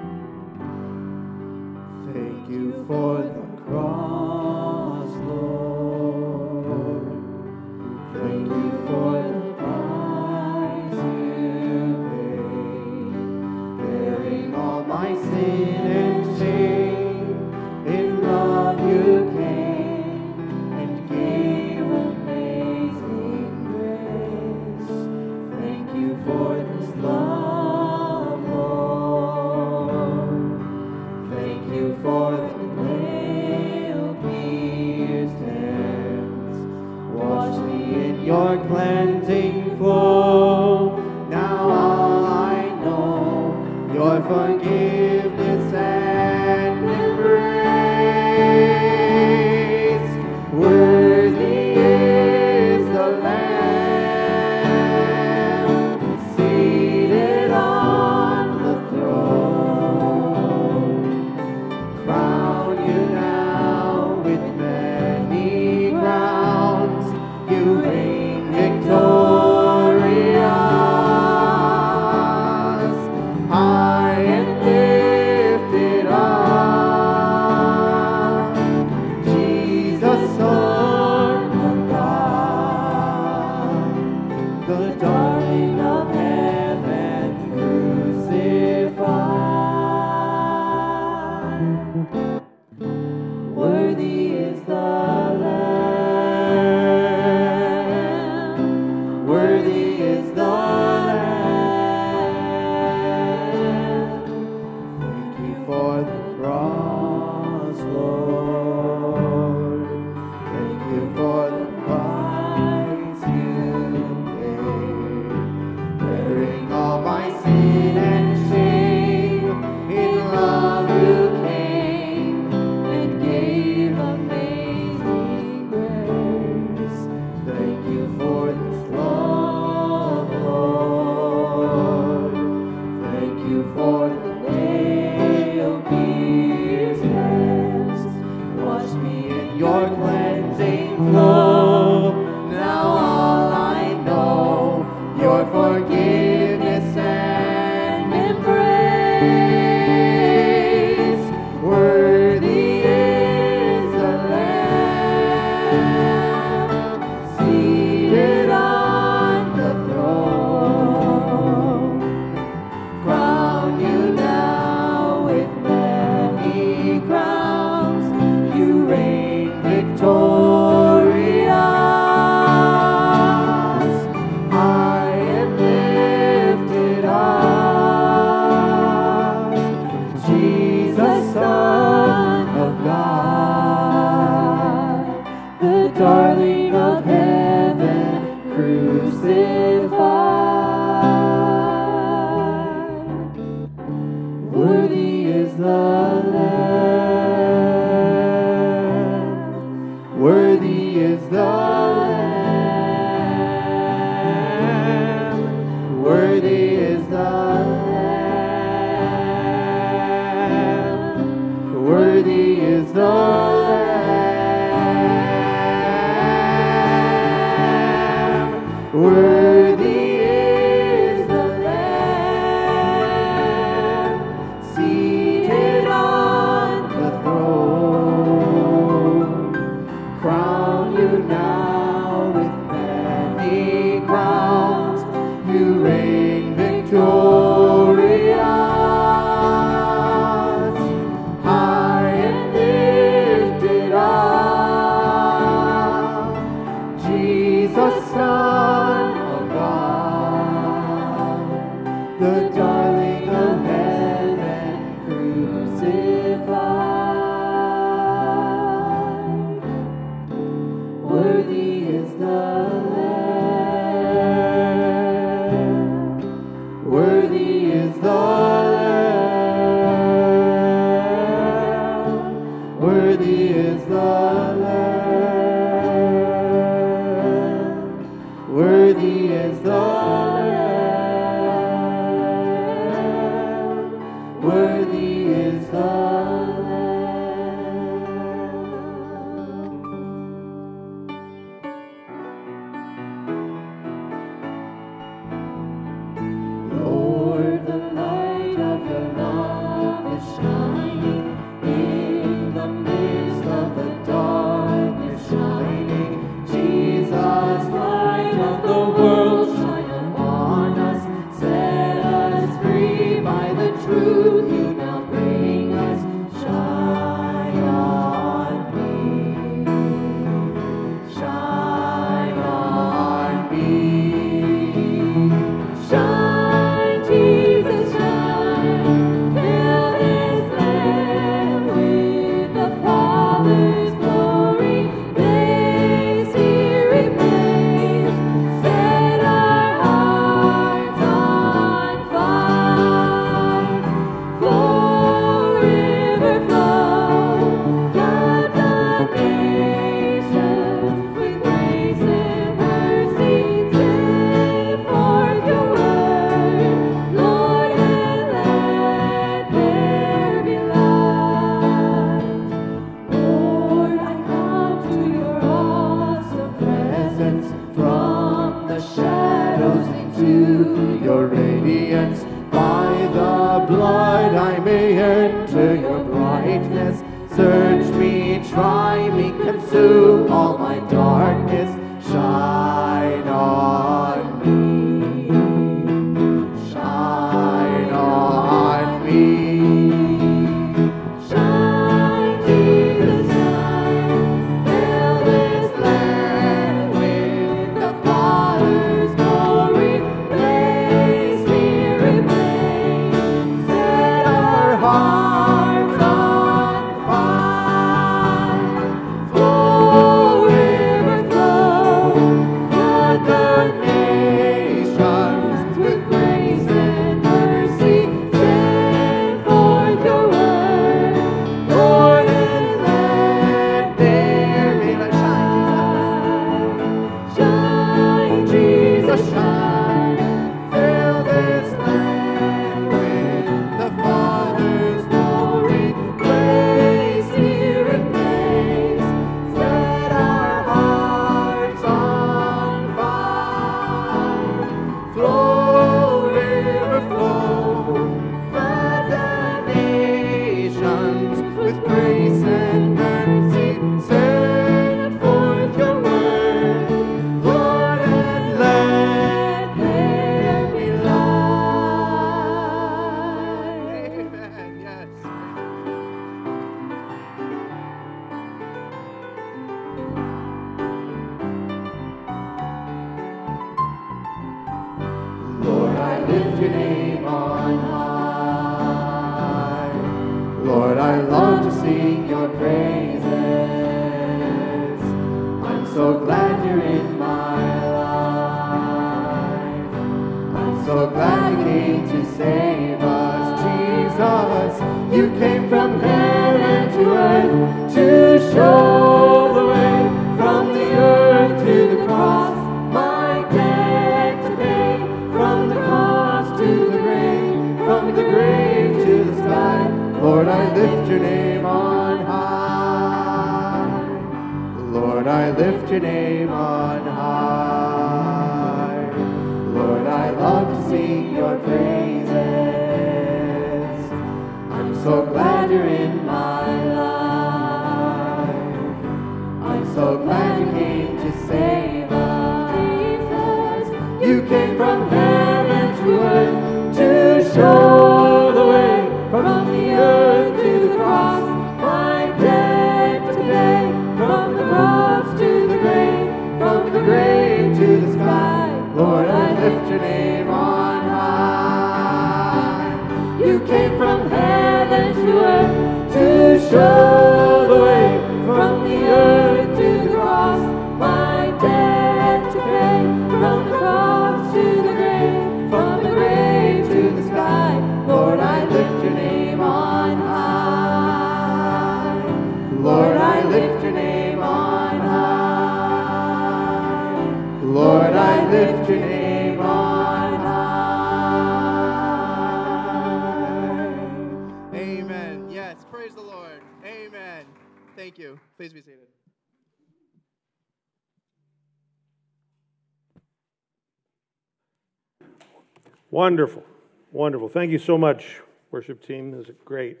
Thank 597.54 597.70
you 597.70 597.78
so 597.78 597.96
much, 597.96 598.40
worship 598.72 599.06
team. 599.06 599.30
This 599.30 599.48
is 599.48 599.54
great. 599.64 600.00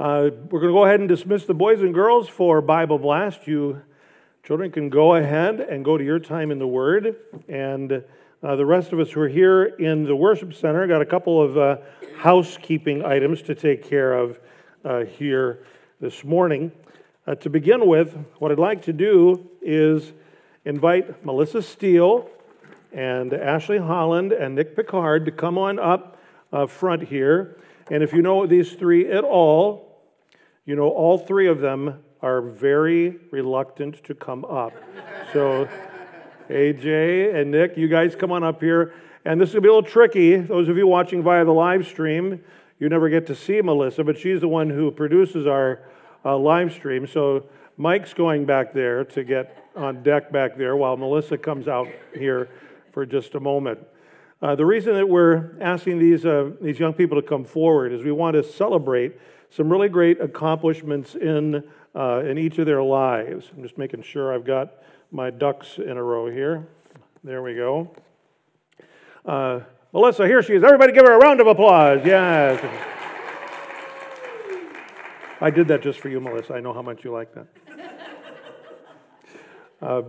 Uh, 0.00 0.30
we're 0.48 0.60
going 0.60 0.72
to 0.72 0.72
go 0.72 0.86
ahead 0.86 0.98
and 0.98 1.06
dismiss 1.06 1.44
the 1.44 1.52
boys 1.52 1.82
and 1.82 1.92
girls 1.92 2.26
for 2.26 2.62
Bible 2.62 2.98
Blast. 2.98 3.46
You 3.46 3.82
children 4.42 4.70
can 4.70 4.88
go 4.88 5.16
ahead 5.16 5.60
and 5.60 5.84
go 5.84 5.98
to 5.98 6.02
your 6.02 6.18
time 6.18 6.50
in 6.50 6.58
the 6.58 6.66
Word. 6.66 7.16
And 7.50 8.02
uh, 8.42 8.56
the 8.56 8.64
rest 8.64 8.94
of 8.94 8.98
us 8.98 9.10
who 9.10 9.20
are 9.20 9.28
here 9.28 9.62
in 9.62 10.04
the 10.04 10.16
worship 10.16 10.54
center 10.54 10.86
got 10.86 11.02
a 11.02 11.04
couple 11.04 11.42
of 11.42 11.58
uh, 11.58 11.76
housekeeping 12.16 13.04
items 13.04 13.42
to 13.42 13.54
take 13.54 13.86
care 13.86 14.14
of 14.14 14.40
uh, 14.86 15.00
here 15.00 15.66
this 16.00 16.24
morning. 16.24 16.72
Uh, 17.26 17.34
to 17.34 17.50
begin 17.50 17.86
with, 17.86 18.16
what 18.38 18.50
I'd 18.50 18.58
like 18.58 18.80
to 18.84 18.94
do 18.94 19.50
is 19.60 20.14
invite 20.64 21.26
Melissa 21.26 21.60
Steele 21.60 22.26
and 22.90 23.34
Ashley 23.34 23.76
Holland 23.76 24.32
and 24.32 24.54
Nick 24.54 24.74
Picard 24.74 25.26
to 25.26 25.30
come 25.30 25.58
on 25.58 25.78
up 25.78 26.20
uh, 26.52 26.66
front 26.66 27.02
here. 27.02 27.58
And 27.90 28.02
if 28.02 28.12
you 28.12 28.22
know 28.22 28.46
these 28.46 28.72
three 28.72 29.10
at 29.10 29.24
all, 29.24 30.02
you 30.64 30.76
know 30.76 30.88
all 30.88 31.18
three 31.18 31.48
of 31.48 31.60
them 31.60 32.02
are 32.22 32.40
very 32.40 33.18
reluctant 33.30 34.02
to 34.04 34.14
come 34.14 34.44
up. 34.44 34.72
So, 35.32 35.68
AJ 36.48 37.34
and 37.34 37.50
Nick, 37.50 37.76
you 37.76 37.88
guys 37.88 38.14
come 38.14 38.30
on 38.30 38.44
up 38.44 38.60
here. 38.60 38.94
And 39.24 39.40
this 39.40 39.50
is 39.50 39.54
going 39.54 39.62
to 39.62 39.66
be 39.66 39.70
a 39.70 39.74
little 39.74 39.90
tricky. 39.90 40.36
Those 40.36 40.68
of 40.68 40.76
you 40.76 40.86
watching 40.86 41.22
via 41.22 41.44
the 41.44 41.52
live 41.52 41.86
stream, 41.86 42.42
you 42.78 42.88
never 42.88 43.08
get 43.08 43.26
to 43.28 43.34
see 43.34 43.60
Melissa, 43.60 44.04
but 44.04 44.18
she's 44.18 44.40
the 44.40 44.48
one 44.48 44.70
who 44.70 44.90
produces 44.90 45.46
our 45.46 45.80
uh, 46.24 46.36
live 46.36 46.72
stream. 46.72 47.06
So, 47.06 47.46
Mike's 47.76 48.14
going 48.14 48.44
back 48.44 48.72
there 48.72 49.04
to 49.04 49.24
get 49.24 49.66
on 49.74 50.02
deck 50.02 50.30
back 50.30 50.56
there 50.56 50.76
while 50.76 50.96
Melissa 50.96 51.38
comes 51.38 51.66
out 51.66 51.88
here 52.14 52.48
for 52.92 53.06
just 53.06 53.34
a 53.34 53.40
moment. 53.40 53.78
Uh, 54.42 54.56
the 54.56 54.66
reason 54.66 54.94
that 54.94 55.08
we're 55.08 55.52
asking 55.60 56.00
these, 56.00 56.26
uh, 56.26 56.50
these 56.60 56.76
young 56.76 56.92
people 56.92 57.20
to 57.20 57.26
come 57.26 57.44
forward 57.44 57.92
is 57.92 58.02
we 58.02 58.10
want 58.10 58.34
to 58.34 58.42
celebrate 58.42 59.16
some 59.50 59.70
really 59.70 59.88
great 59.88 60.20
accomplishments 60.20 61.14
in, 61.14 61.62
uh, 61.94 62.24
in 62.24 62.36
each 62.38 62.58
of 62.58 62.66
their 62.66 62.82
lives. 62.82 63.52
I'm 63.56 63.62
just 63.62 63.78
making 63.78 64.02
sure 64.02 64.34
I've 64.34 64.44
got 64.44 64.82
my 65.12 65.30
ducks 65.30 65.78
in 65.78 65.96
a 65.96 66.02
row 66.02 66.28
here. 66.28 66.66
There 67.22 67.40
we 67.40 67.54
go. 67.54 67.94
Uh, 69.24 69.60
Melissa, 69.92 70.26
here 70.26 70.42
she 70.42 70.54
is. 70.54 70.64
Everybody 70.64 70.92
give 70.92 71.06
her 71.06 71.12
a 71.12 71.18
round 71.18 71.40
of 71.40 71.46
applause. 71.46 72.00
Yes. 72.04 72.60
I 75.40 75.50
did 75.50 75.68
that 75.68 75.82
just 75.82 76.00
for 76.00 76.08
you, 76.08 76.20
Melissa. 76.20 76.54
I 76.54 76.60
know 76.60 76.72
how 76.72 76.82
much 76.82 77.04
you 77.04 77.12
like 77.12 77.32
that. 77.34 77.46
Uh, 79.80 80.02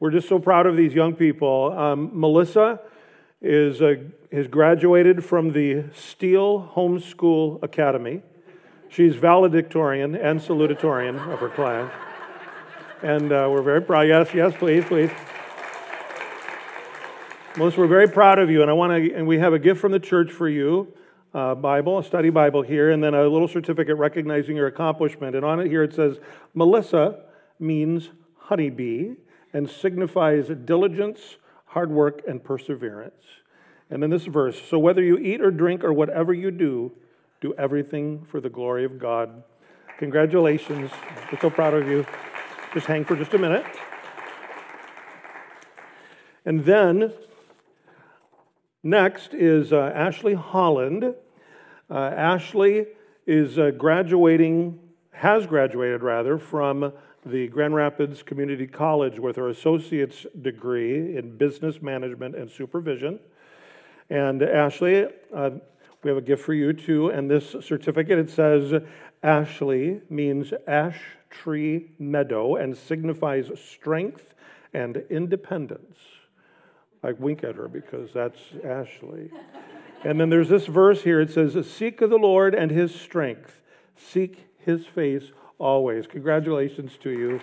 we're 0.00 0.10
just 0.10 0.28
so 0.28 0.38
proud 0.38 0.64
of 0.64 0.74
these 0.74 0.94
young 0.94 1.14
people. 1.14 1.76
Um, 1.76 2.10
Melissa 2.14 2.80
is, 3.44 3.82
uh, 3.82 3.96
has 4.32 4.48
graduated 4.48 5.22
from 5.22 5.52
the 5.52 5.84
Steele 5.94 6.72
Homeschool 6.74 7.62
Academy. 7.62 8.22
She's 8.88 9.16
valedictorian 9.16 10.14
and 10.14 10.40
salutatorian 10.40 11.16
of 11.30 11.40
her 11.40 11.50
class. 11.50 11.92
And 13.02 13.30
uh, 13.30 13.48
we're 13.50 13.62
very 13.62 13.82
proud. 13.82 14.08
Yes, 14.08 14.32
yes, 14.32 14.54
please, 14.56 14.84
please. 14.86 15.10
Melissa, 17.56 17.78
we're 17.78 17.86
very 17.86 18.08
proud 18.08 18.38
of 18.38 18.50
you, 18.50 18.62
and 18.62 18.70
I 18.70 18.74
want 18.74 18.92
to. 18.92 19.14
And 19.14 19.26
we 19.26 19.38
have 19.38 19.52
a 19.52 19.58
gift 19.58 19.78
from 19.80 19.92
the 19.92 20.00
church 20.00 20.32
for 20.32 20.48
you, 20.48 20.94
uh, 21.34 21.54
Bible, 21.54 21.98
a 21.98 22.04
study 22.04 22.30
Bible 22.30 22.62
here, 22.62 22.90
and 22.90 23.04
then 23.04 23.14
a 23.14 23.28
little 23.28 23.46
certificate 23.46 23.96
recognizing 23.98 24.56
your 24.56 24.68
accomplishment. 24.68 25.36
And 25.36 25.44
on 25.44 25.60
it 25.60 25.68
here 25.68 25.82
it 25.82 25.92
says, 25.92 26.18
Melissa 26.54 27.20
means 27.60 28.10
honeybee 28.38 29.16
and 29.52 29.68
signifies 29.68 30.48
diligence, 30.64 31.36
hard 31.74 31.90
work, 31.90 32.22
and 32.28 32.42
perseverance. 32.42 33.24
And 33.90 34.00
then 34.00 34.08
this 34.08 34.26
verse 34.26 34.62
So 34.70 34.78
whether 34.78 35.02
you 35.02 35.18
eat 35.18 35.40
or 35.40 35.50
drink 35.50 35.82
or 35.82 35.92
whatever 35.92 36.32
you 36.32 36.52
do, 36.52 36.92
do 37.40 37.52
everything 37.58 38.24
for 38.30 38.40
the 38.40 38.48
glory 38.48 38.84
of 38.84 38.98
God. 38.98 39.42
Congratulations. 39.98 40.92
We're 41.30 41.40
so 41.40 41.50
proud 41.50 41.74
of 41.74 41.88
you. 41.88 42.06
Just 42.72 42.86
hang 42.86 43.04
for 43.04 43.16
just 43.16 43.34
a 43.34 43.38
minute. 43.38 43.66
And 46.44 46.64
then 46.64 47.12
next 48.84 49.34
is 49.34 49.72
uh, 49.72 49.90
Ashley 49.94 50.34
Holland. 50.34 51.14
Uh, 51.90 51.94
Ashley 51.94 52.86
is 53.26 53.58
uh, 53.58 53.72
graduating, 53.72 54.78
has 55.10 55.46
graduated 55.46 56.04
rather, 56.04 56.38
from 56.38 56.92
the 57.26 57.48
Grand 57.48 57.74
Rapids 57.74 58.22
Community 58.22 58.66
College 58.66 59.18
with 59.18 59.36
her 59.36 59.48
associate's 59.48 60.26
degree 60.42 61.16
in 61.16 61.36
business 61.36 61.80
management 61.80 62.34
and 62.34 62.50
supervision. 62.50 63.18
And 64.10 64.42
Ashley, 64.42 65.06
uh, 65.34 65.50
we 66.02 66.10
have 66.10 66.18
a 66.18 66.22
gift 66.22 66.44
for 66.44 66.52
you 66.52 66.72
too. 66.72 67.08
And 67.08 67.30
this 67.30 67.56
certificate, 67.62 68.18
it 68.18 68.30
says 68.30 68.82
Ashley 69.22 70.02
means 70.10 70.52
ash 70.66 71.00
tree 71.30 71.90
meadow 71.98 72.56
and 72.56 72.76
signifies 72.76 73.50
strength 73.58 74.34
and 74.74 74.98
independence. 75.08 75.98
I 77.02 77.12
wink 77.12 77.42
at 77.42 77.56
her 77.56 77.68
because 77.68 78.12
that's 78.12 78.38
Ashley. 78.62 79.30
And 80.04 80.20
then 80.20 80.28
there's 80.28 80.50
this 80.50 80.66
verse 80.66 81.02
here. 81.02 81.20
It 81.20 81.30
says, 81.30 81.70
Seek 81.70 82.02
of 82.02 82.10
the 82.10 82.18
Lord 82.18 82.54
and 82.54 82.70
his 82.70 82.94
strength, 82.94 83.62
seek 83.96 84.46
his 84.58 84.86
face 84.86 85.32
always. 85.58 86.06
Congratulations 86.06 86.92
to 87.02 87.10
you. 87.10 87.40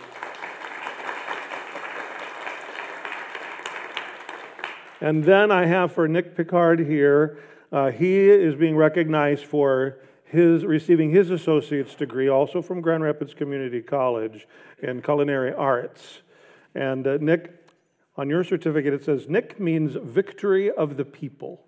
And 5.02 5.24
then 5.24 5.52
I 5.52 5.66
have 5.66 5.92
for 5.94 6.08
Nick 6.08 6.36
Picard 6.36 6.80
here, 6.80 7.40
uh, 7.72 7.90
he 7.90 8.30
is 8.30 8.54
being 8.56 8.76
recognized 8.76 9.46
for 9.46 9.98
his 10.26 10.64
receiving 10.64 11.10
his 11.10 11.30
associate's 11.30 11.96
degree, 11.96 12.30
also 12.30 12.62
from 12.62 12.82
Grand 12.82 13.04
Rapids 13.04 13.34
Community 13.34 13.82
College 13.82 14.48
in 14.82 15.02
culinary 15.02 15.52
arts. 15.54 16.22
And 16.76 17.08
uh, 17.08 17.18
Nick, 17.20 17.68
on 18.16 18.30
your 18.30 18.44
certificate, 18.44 18.94
it 18.94 19.04
says 19.04 19.28
Nick 19.28 19.60
means 19.60 19.98
victory 20.02 20.70
of 20.70 20.98
the 20.98 21.04
people 21.04 21.64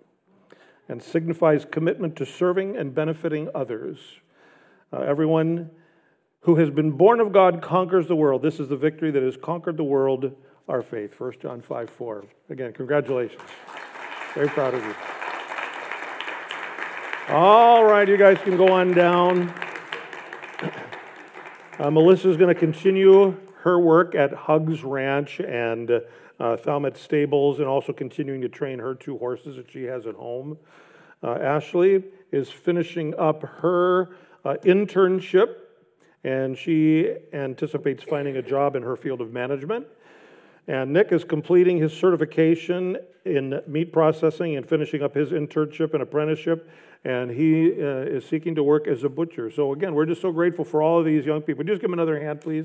and 0.88 1.02
signifies 1.02 1.66
commitment 1.70 2.14
to 2.16 2.24
serving 2.24 2.76
and 2.76 2.94
benefiting 2.94 3.48
others. 3.54 3.98
Uh, 4.92 5.00
everyone 5.00 5.70
who 6.44 6.56
has 6.56 6.70
been 6.70 6.92
born 6.92 7.20
of 7.20 7.32
God 7.32 7.62
conquers 7.62 8.06
the 8.06 8.16
world. 8.16 8.42
This 8.42 8.60
is 8.60 8.68
the 8.68 8.76
victory 8.76 9.10
that 9.10 9.22
has 9.22 9.36
conquered 9.36 9.76
the 9.76 9.84
world, 9.84 10.32
our 10.68 10.82
faith. 10.82 11.18
1 11.18 11.32
John 11.40 11.60
5 11.60 11.90
4. 11.90 12.24
Again, 12.50 12.72
congratulations. 12.72 13.42
Very 14.34 14.48
proud 14.48 14.74
of 14.74 14.84
you. 14.84 14.94
All 17.34 17.84
right, 17.84 18.06
you 18.06 18.18
guys 18.18 18.38
can 18.44 18.56
go 18.56 18.68
on 18.68 18.92
down. 18.92 19.52
Uh, 21.76 21.90
Melissa's 21.90 22.36
going 22.36 22.54
to 22.54 22.58
continue 22.58 23.36
her 23.62 23.80
work 23.80 24.14
at 24.14 24.32
Hugs 24.32 24.84
Ranch 24.84 25.40
and 25.40 25.90
uh, 26.38 26.56
Thalmet 26.56 26.96
Stables, 26.96 27.58
and 27.58 27.66
also 27.66 27.92
continuing 27.92 28.40
to 28.42 28.48
train 28.48 28.78
her 28.78 28.94
two 28.94 29.18
horses 29.18 29.56
that 29.56 29.72
she 29.72 29.82
has 29.82 30.06
at 30.06 30.14
home. 30.14 30.56
Uh, 31.20 31.32
Ashley 31.32 32.04
is 32.30 32.48
finishing 32.48 33.12
up 33.18 33.42
her 33.42 34.14
uh, 34.44 34.54
internship, 34.62 35.56
and 36.24 36.56
she 36.56 37.14
anticipates 37.34 38.02
finding 38.02 38.36
a 38.38 38.42
job 38.42 38.76
in 38.76 38.82
her 38.82 38.96
field 38.96 39.20
of 39.20 39.32
management. 39.32 39.86
And 40.66 40.94
Nick 40.94 41.12
is 41.12 41.24
completing 41.24 41.76
his 41.76 41.92
certification 41.92 42.96
in 43.26 43.60
meat 43.66 43.92
processing 43.92 44.56
and 44.56 44.66
finishing 44.66 45.02
up 45.02 45.14
his 45.14 45.30
internship 45.30 45.92
and 45.92 46.02
apprenticeship. 46.02 46.70
And 47.04 47.30
he 47.30 47.72
uh, 47.72 48.06
is 48.06 48.24
seeking 48.24 48.54
to 48.54 48.62
work 48.62 48.88
as 48.88 49.04
a 49.04 49.10
butcher. 49.10 49.50
So, 49.50 49.74
again, 49.74 49.94
we're 49.94 50.06
just 50.06 50.22
so 50.22 50.32
grateful 50.32 50.64
for 50.64 50.80
all 50.80 50.98
of 50.98 51.04
these 51.04 51.26
young 51.26 51.42
people. 51.42 51.62
Just 51.62 51.82
give 51.82 51.90
them 51.90 51.92
another 51.92 52.18
hand, 52.18 52.40
please. 52.40 52.64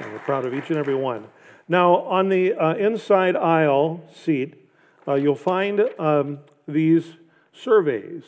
And 0.00 0.12
we're 0.12 0.18
proud 0.18 0.44
of 0.44 0.52
each 0.52 0.68
and 0.68 0.78
every 0.78 0.94
one. 0.94 1.26
Now, 1.66 1.96
on 2.02 2.28
the 2.28 2.52
uh, 2.52 2.74
inside 2.74 3.36
aisle 3.36 4.02
seat, 4.14 4.68
uh, 5.08 5.14
you'll 5.14 5.34
find 5.34 5.88
um, 5.98 6.40
these 6.68 7.14
surveys. 7.54 8.24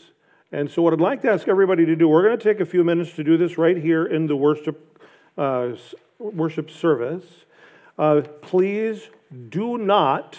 And 0.52 0.70
so, 0.70 0.82
what 0.82 0.92
I'd 0.92 1.00
like 1.00 1.22
to 1.22 1.30
ask 1.30 1.48
everybody 1.48 1.86
to 1.86 1.96
do, 1.96 2.06
we're 2.06 2.22
going 2.22 2.38
to 2.38 2.44
take 2.44 2.60
a 2.60 2.66
few 2.66 2.84
minutes 2.84 3.14
to 3.16 3.24
do 3.24 3.38
this 3.38 3.56
right 3.56 3.76
here 3.76 4.04
in 4.04 4.26
the 4.26 4.36
worship 4.36 5.00
uh, 5.38 5.70
worship 6.18 6.70
service, 6.70 7.24
uh, 7.98 8.22
please 8.42 9.08
do 9.48 9.78
not 9.78 10.38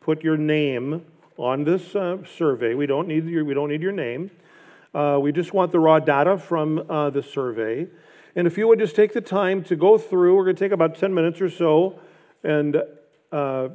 put 0.00 0.22
your 0.22 0.36
name 0.36 1.04
on 1.36 1.64
this 1.64 1.94
uh, 1.94 2.18
survey. 2.36 2.74
We 2.74 2.86
don't 2.86 3.08
need 3.08 3.26
your, 3.26 3.44
we 3.44 3.54
don't 3.54 3.70
need 3.70 3.82
your 3.82 3.92
name. 3.92 4.30
Uh, 4.94 5.18
we 5.20 5.32
just 5.32 5.52
want 5.52 5.72
the 5.72 5.80
raw 5.80 5.98
data 5.98 6.38
from 6.38 6.90
uh, 6.90 7.10
the 7.10 7.22
survey. 7.22 7.86
And 8.34 8.46
if 8.46 8.56
you 8.56 8.68
would 8.68 8.78
just 8.78 8.94
take 8.94 9.12
the 9.12 9.20
time 9.20 9.64
to 9.64 9.76
go 9.76 9.98
through, 9.98 10.36
we're 10.36 10.44
going 10.44 10.56
to 10.56 10.64
take 10.64 10.72
about 10.72 10.96
10 10.96 11.14
minutes 11.14 11.40
or 11.40 11.50
so. 11.50 11.98
And 12.44 12.82
uh, 13.32 13.68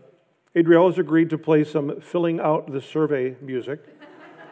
Adriel 0.56 0.90
has 0.90 1.00
agreed 1.00 1.30
to 1.32 1.38
play 1.38 1.64
some 1.64 2.00
filling 2.02 2.40
out 2.40 2.72
the 2.72 2.82
survey 2.82 3.36
music 3.42 3.80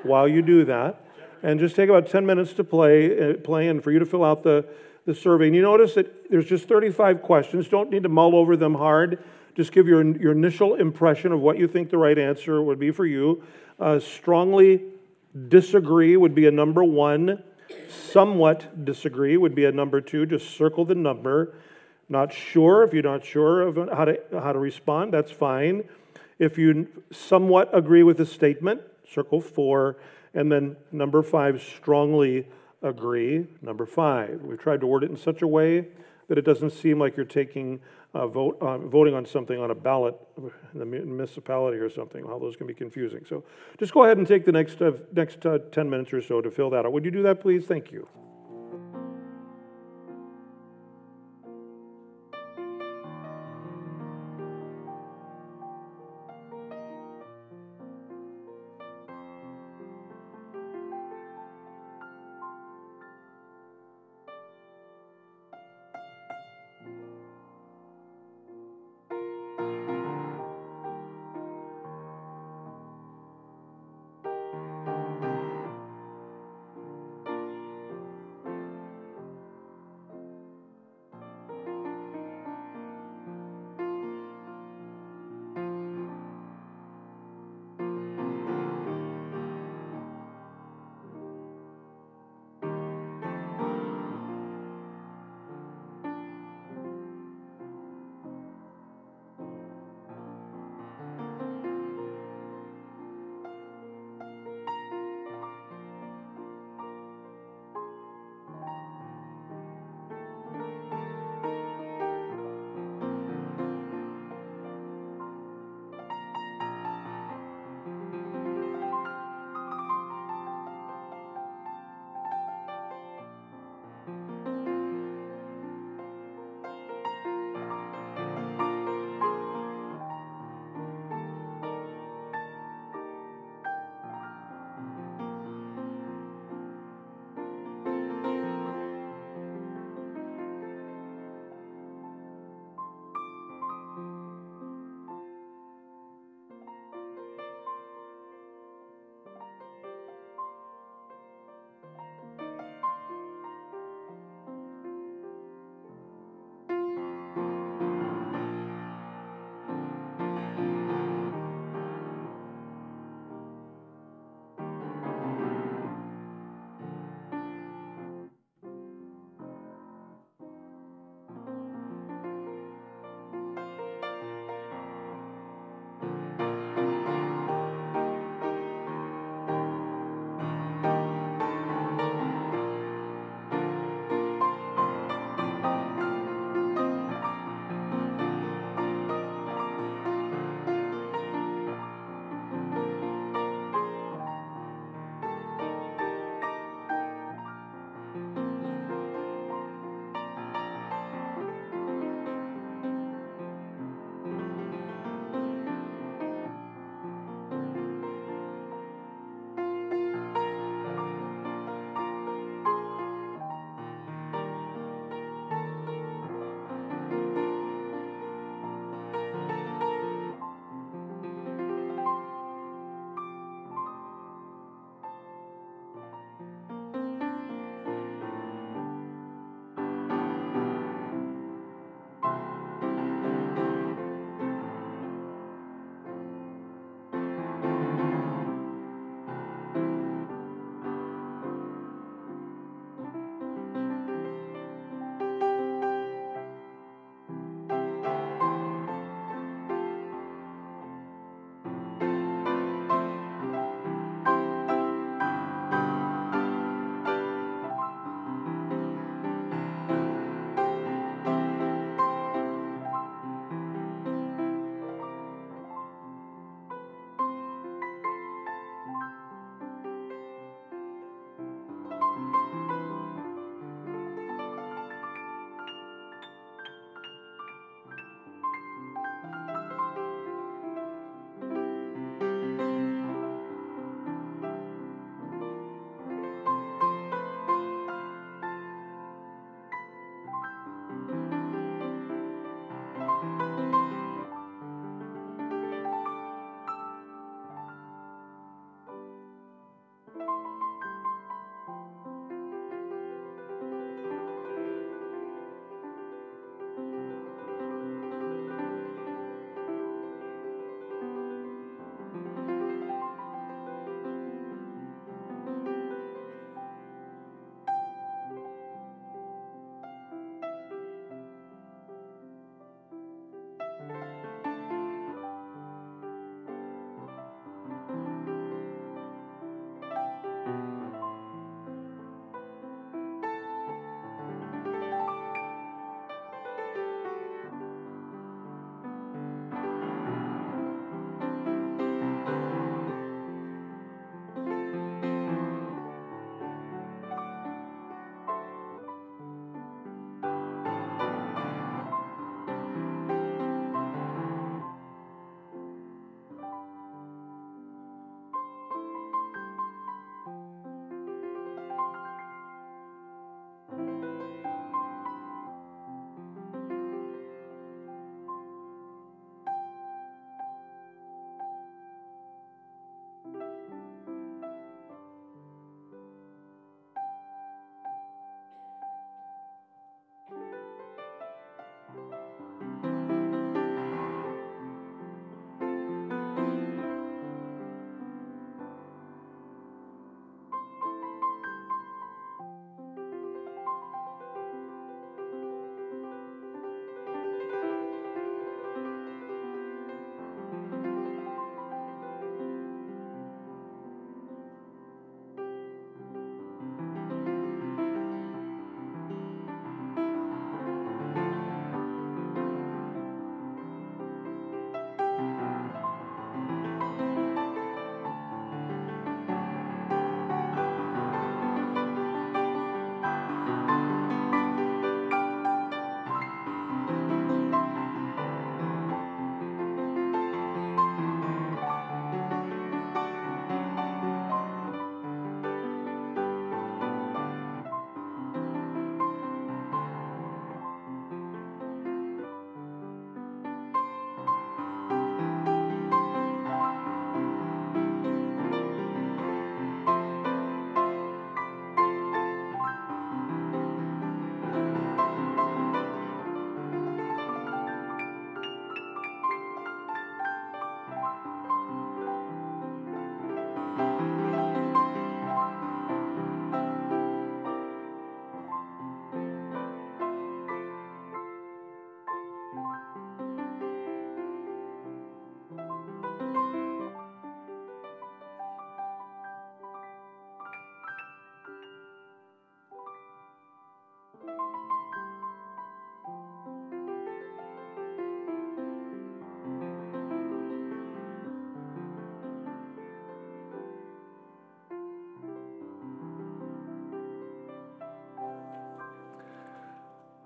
while 0.03 0.27
you 0.27 0.41
do 0.41 0.65
that. 0.65 1.05
And 1.41 1.60
just 1.60 1.75
take 1.75 1.89
about 1.89 2.08
10 2.08 2.25
minutes 2.25 2.54
to 2.54 2.63
play, 2.63 3.34
play 3.36 3.67
and 3.67 3.84
for 3.84 3.91
you 3.91 3.99
to 3.99 4.06
fill 4.06 4.23
out 4.23 4.43
the, 4.43 4.65
the 5.06 5.15
survey. 5.15 5.47
And 5.47 5.56
you 5.56 5.62
notice 5.62 5.95
that 5.95 6.30
there's 6.30 6.45
just 6.45 6.67
35 6.67 7.21
questions. 7.21 7.67
Don't 7.67 7.89
need 7.89 8.04
to 8.04 8.10
mull 8.10 8.36
over 8.36 8.58
them 8.58 8.75
hard. 8.75 9.23
Just 9.56 9.71
give 9.71 9.88
your, 9.88 10.04
your 10.17 10.32
initial 10.32 10.75
impression 10.75 11.32
of 11.32 11.39
what 11.39 11.58
you 11.58 11.67
think 11.67 11.89
the 11.89 11.97
right 11.97 12.17
answer 12.17 12.62
would 12.62 12.80
be 12.80 12.91
for 12.91 13.06
you. 13.06 13.43
Uh, 13.80 13.99
strongly 13.99 14.82
disagree 15.47 16.17
would 16.17 16.36
be 16.36 16.47
a 16.47 16.52
number 16.52 16.84
one. 16.84 17.43
Somewhat 17.89 18.86
disagree 18.86 19.38
would 19.38 19.56
be 19.56 19.65
a 19.65 19.71
number 19.71 20.02
two. 20.02 20.25
Just 20.25 20.56
circle 20.56 20.86
the 20.86 20.95
number. 20.95 21.54
Not 22.08 22.34
sure, 22.34 22.84
if 22.84 22.93
you're 22.93 23.04
not 23.04 23.23
sure 23.23 23.62
of 23.62 23.75
how 23.89 24.06
to, 24.06 24.19
how 24.32 24.52
to 24.52 24.60
respond, 24.60 25.13
that's 25.13 25.32
fine. 25.32 25.84
If 26.39 26.58
you 26.58 26.88
somewhat 27.12 27.69
agree 27.71 28.02
with 28.02 28.17
the 28.17 28.25
statement, 28.25 28.82
circle 29.12 29.41
four. 29.41 29.97
And 30.39 30.49
then 30.49 30.78
number 30.93 31.21
five, 31.21 31.62
strongly 31.62 32.47
agree. 32.82 33.45
Number 33.62 33.86
five, 33.86 34.39
we've 34.41 34.58
tried 34.58 34.80
to 34.80 34.88
word 34.88 35.04
it 35.04 35.10
in 35.12 35.17
such 35.17 35.41
a 35.41 35.47
way 35.47 35.89
that 36.30 36.38
it 36.38 36.43
doesn't 36.45 36.69
seem 36.69 36.97
like 36.97 37.17
you're 37.17 37.25
taking 37.25 37.82
vote, 38.13 38.58
uh, 38.62 38.78
voting 38.78 39.15
on 39.15 39.25
something 39.25 39.60
on 39.60 39.69
a 39.69 39.75
ballot 39.75 40.15
in 40.38 40.80
the 40.80 40.86
municipality 40.86 41.78
or 41.78 41.89
something. 41.89 42.23
All 42.23 42.39
those 42.39 42.56
can 42.56 42.67
be 42.67 42.73
confusing. 42.73 43.25
So 43.28 43.43
just 43.78 43.93
go 43.93 44.06
ahead 44.06 44.17
and 44.17 44.25
take 44.25 44.45
the 44.45 44.54
next, 44.54 44.82
uh, 44.82 44.93
next 45.13 45.45
uh, 45.45 45.60
10 45.73 45.89
minutes 45.89 46.13
or 46.13 46.21
so 46.21 46.39
to 46.39 46.49
fill 46.49 46.69
that 46.69 46.86
out. 46.86 46.93
Would 46.93 47.04
you 47.04 47.12
do 47.12 47.23
that, 47.23 47.41
please? 47.41 47.65
Thank 47.65 47.91
you. 47.91 48.08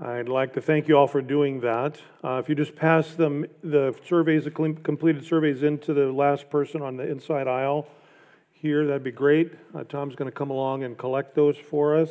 I'd 0.05 0.27
like 0.27 0.51
to 0.55 0.61
thank 0.61 0.89
you 0.89 0.97
all 0.97 1.07
for 1.07 1.21
doing 1.21 1.61
that. 1.61 1.97
Uh, 2.21 2.33
if 2.43 2.49
you 2.49 2.55
just 2.55 2.75
pass 2.75 3.13
them, 3.13 3.45
the 3.63 3.95
surveys, 4.05 4.43
the 4.43 4.51
completed 4.51 5.23
surveys 5.23 5.63
into 5.63 5.93
the 5.93 6.11
last 6.11 6.49
person 6.49 6.81
on 6.81 6.97
the 6.97 7.09
inside 7.09 7.47
aisle 7.47 7.87
here, 8.51 8.85
that'd 8.85 9.01
be 9.01 9.11
great. 9.11 9.53
Uh, 9.73 9.85
Tom's 9.85 10.15
going 10.15 10.29
to 10.29 10.35
come 10.35 10.49
along 10.49 10.83
and 10.83 10.97
collect 10.97 11.35
those 11.35 11.55
for 11.55 11.97
us. 11.97 12.09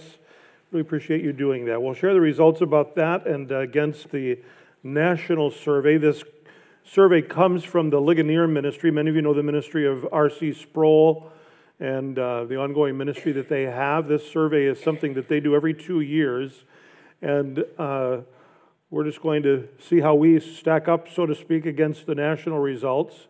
We 0.70 0.80
appreciate 0.80 1.22
you 1.22 1.34
doing 1.34 1.66
that. 1.66 1.82
We'll 1.82 1.92
share 1.92 2.14
the 2.14 2.20
results 2.22 2.62
about 2.62 2.94
that 2.94 3.26
and 3.26 3.52
uh, 3.52 3.58
against 3.58 4.10
the 4.10 4.38
national 4.82 5.50
survey. 5.50 5.98
This 5.98 6.24
survey 6.84 7.20
comes 7.20 7.62
from 7.62 7.90
the 7.90 8.00
Ligonier 8.00 8.48
Ministry. 8.48 8.90
Many 8.90 9.10
of 9.10 9.16
you 9.16 9.20
know 9.20 9.34
the 9.34 9.42
ministry 9.42 9.86
of 9.86 10.08
R.C. 10.10 10.54
Sproul 10.54 11.30
and 11.78 12.18
uh, 12.18 12.44
the 12.46 12.56
ongoing 12.56 12.96
ministry 12.96 13.32
that 13.32 13.50
they 13.50 13.64
have. 13.64 14.08
This 14.08 14.26
survey 14.26 14.64
is 14.64 14.82
something 14.82 15.12
that 15.12 15.28
they 15.28 15.40
do 15.40 15.54
every 15.54 15.74
two 15.74 16.00
years. 16.00 16.64
And 17.22 17.64
uh, 17.78 18.18
we're 18.90 19.04
just 19.04 19.22
going 19.22 19.42
to 19.44 19.68
see 19.80 20.00
how 20.00 20.14
we 20.14 20.38
stack 20.40 20.88
up, 20.88 21.08
so 21.08 21.24
to 21.24 21.34
speak, 21.34 21.64
against 21.64 22.06
the 22.06 22.14
national 22.14 22.58
results. 22.58 23.28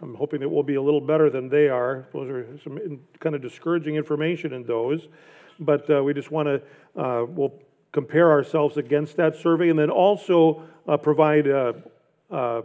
I'm 0.00 0.14
hoping 0.14 0.40
that 0.40 0.48
we'll 0.48 0.62
be 0.62 0.76
a 0.76 0.82
little 0.82 1.00
better 1.00 1.28
than 1.28 1.48
they 1.48 1.68
are. 1.68 2.06
Those 2.12 2.30
are 2.30 2.58
some 2.64 3.00
kind 3.20 3.34
of 3.34 3.42
discouraging 3.42 3.96
information 3.96 4.52
in 4.52 4.64
those 4.64 5.08
but 5.64 5.88
uh, 5.90 6.02
we 6.02 6.14
just 6.14 6.30
want 6.30 6.46
to, 6.46 7.00
uh, 7.00 7.24
we'll 7.24 7.54
compare 7.92 8.30
ourselves 8.30 8.76
against 8.76 9.16
that 9.16 9.36
survey 9.36 9.68
and 9.68 9.78
then 9.78 9.90
also 9.90 10.62
uh, 10.88 10.96
provide 10.96 11.46
a, 11.46 11.74
a, 12.30 12.62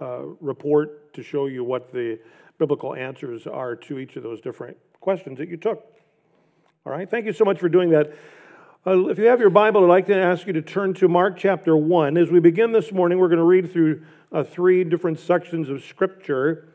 a, 0.00 0.26
report 0.40 1.12
to 1.14 1.22
show 1.22 1.46
you 1.46 1.64
what 1.64 1.92
the 1.92 2.18
biblical 2.58 2.94
answers 2.94 3.46
are 3.46 3.76
to 3.76 3.98
each 3.98 4.16
of 4.16 4.22
those 4.22 4.40
different 4.40 4.76
questions 5.00 5.38
that 5.38 5.48
you 5.48 5.56
took. 5.56 5.84
All 6.86 6.92
right, 6.92 7.08
thank 7.10 7.26
you 7.26 7.32
so 7.32 7.44
much 7.44 7.58
for 7.58 7.68
doing 7.68 7.90
that. 7.90 8.12
Uh, 8.86 9.08
if 9.08 9.18
you 9.18 9.26
have 9.26 9.40
your 9.40 9.50
Bible, 9.50 9.84
I'd 9.84 9.88
like 9.88 10.06
to 10.06 10.16
ask 10.16 10.46
you 10.46 10.54
to 10.54 10.62
turn 10.62 10.94
to 10.94 11.06
Mark 11.06 11.36
chapter 11.36 11.76
1. 11.76 12.16
As 12.16 12.30
we 12.30 12.40
begin 12.40 12.72
this 12.72 12.92
morning, 12.92 13.18
we're 13.18 13.28
going 13.28 13.36
to 13.36 13.44
read 13.44 13.70
through 13.70 14.02
uh, 14.32 14.42
three 14.42 14.84
different 14.84 15.20
sections 15.20 15.68
of 15.68 15.84
Scripture. 15.84 16.66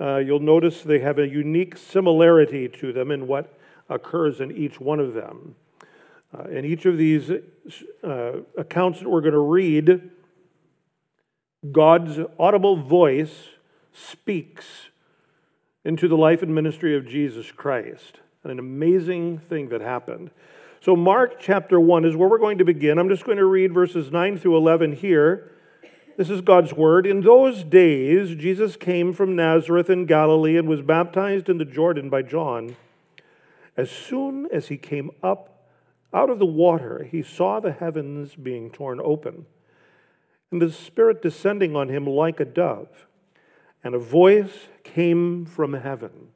Uh, 0.00 0.16
you'll 0.16 0.40
notice 0.40 0.80
they 0.80 1.00
have 1.00 1.18
a 1.18 1.28
unique 1.28 1.76
similarity 1.76 2.66
to 2.66 2.94
them 2.94 3.10
in 3.10 3.26
what 3.26 3.58
occurs 3.90 4.40
in 4.40 4.50
each 4.56 4.80
one 4.80 5.00
of 5.00 5.12
them. 5.12 5.54
Uh, 6.32 6.44
in 6.44 6.64
each 6.64 6.86
of 6.86 6.96
these 6.96 7.30
uh, 7.30 8.32
accounts 8.56 9.00
that 9.00 9.10
we're 9.10 9.20
going 9.20 9.34
to 9.34 9.38
read, 9.38 10.10
God's 11.70 12.20
audible 12.38 12.76
voice 12.76 13.48
speaks 13.92 14.88
into 15.84 16.08
the 16.08 16.16
life 16.16 16.40
and 16.40 16.54
ministry 16.54 16.96
of 16.96 17.06
Jesus 17.06 17.52
Christ. 17.52 18.20
And 18.44 18.50
an 18.50 18.58
amazing 18.58 19.40
thing 19.40 19.68
that 19.68 19.82
happened. 19.82 20.30
So, 20.82 20.96
Mark 20.96 21.38
chapter 21.38 21.78
1 21.78 22.06
is 22.06 22.16
where 22.16 22.26
we're 22.26 22.38
going 22.38 22.56
to 22.56 22.64
begin. 22.64 22.98
I'm 22.98 23.10
just 23.10 23.26
going 23.26 23.36
to 23.36 23.44
read 23.44 23.74
verses 23.74 24.10
9 24.10 24.38
through 24.38 24.56
11 24.56 24.96
here. 24.96 25.52
This 26.16 26.30
is 26.30 26.40
God's 26.40 26.72
word. 26.72 27.06
In 27.06 27.20
those 27.20 27.64
days, 27.64 28.34
Jesus 28.34 28.76
came 28.76 29.12
from 29.12 29.36
Nazareth 29.36 29.90
in 29.90 30.06
Galilee 30.06 30.56
and 30.56 30.66
was 30.66 30.80
baptized 30.80 31.50
in 31.50 31.58
the 31.58 31.66
Jordan 31.66 32.08
by 32.08 32.22
John. 32.22 32.76
As 33.76 33.90
soon 33.90 34.48
as 34.50 34.68
he 34.68 34.78
came 34.78 35.10
up 35.22 35.68
out 36.14 36.30
of 36.30 36.38
the 36.38 36.46
water, 36.46 37.06
he 37.10 37.22
saw 37.22 37.60
the 37.60 37.72
heavens 37.72 38.34
being 38.34 38.70
torn 38.70 39.02
open, 39.04 39.44
and 40.50 40.62
the 40.62 40.72
Spirit 40.72 41.20
descending 41.20 41.76
on 41.76 41.90
him 41.90 42.06
like 42.06 42.40
a 42.40 42.46
dove. 42.46 43.06
And 43.84 43.94
a 43.94 43.98
voice 43.98 44.68
came 44.82 45.44
from 45.44 45.74
heaven 45.74 46.28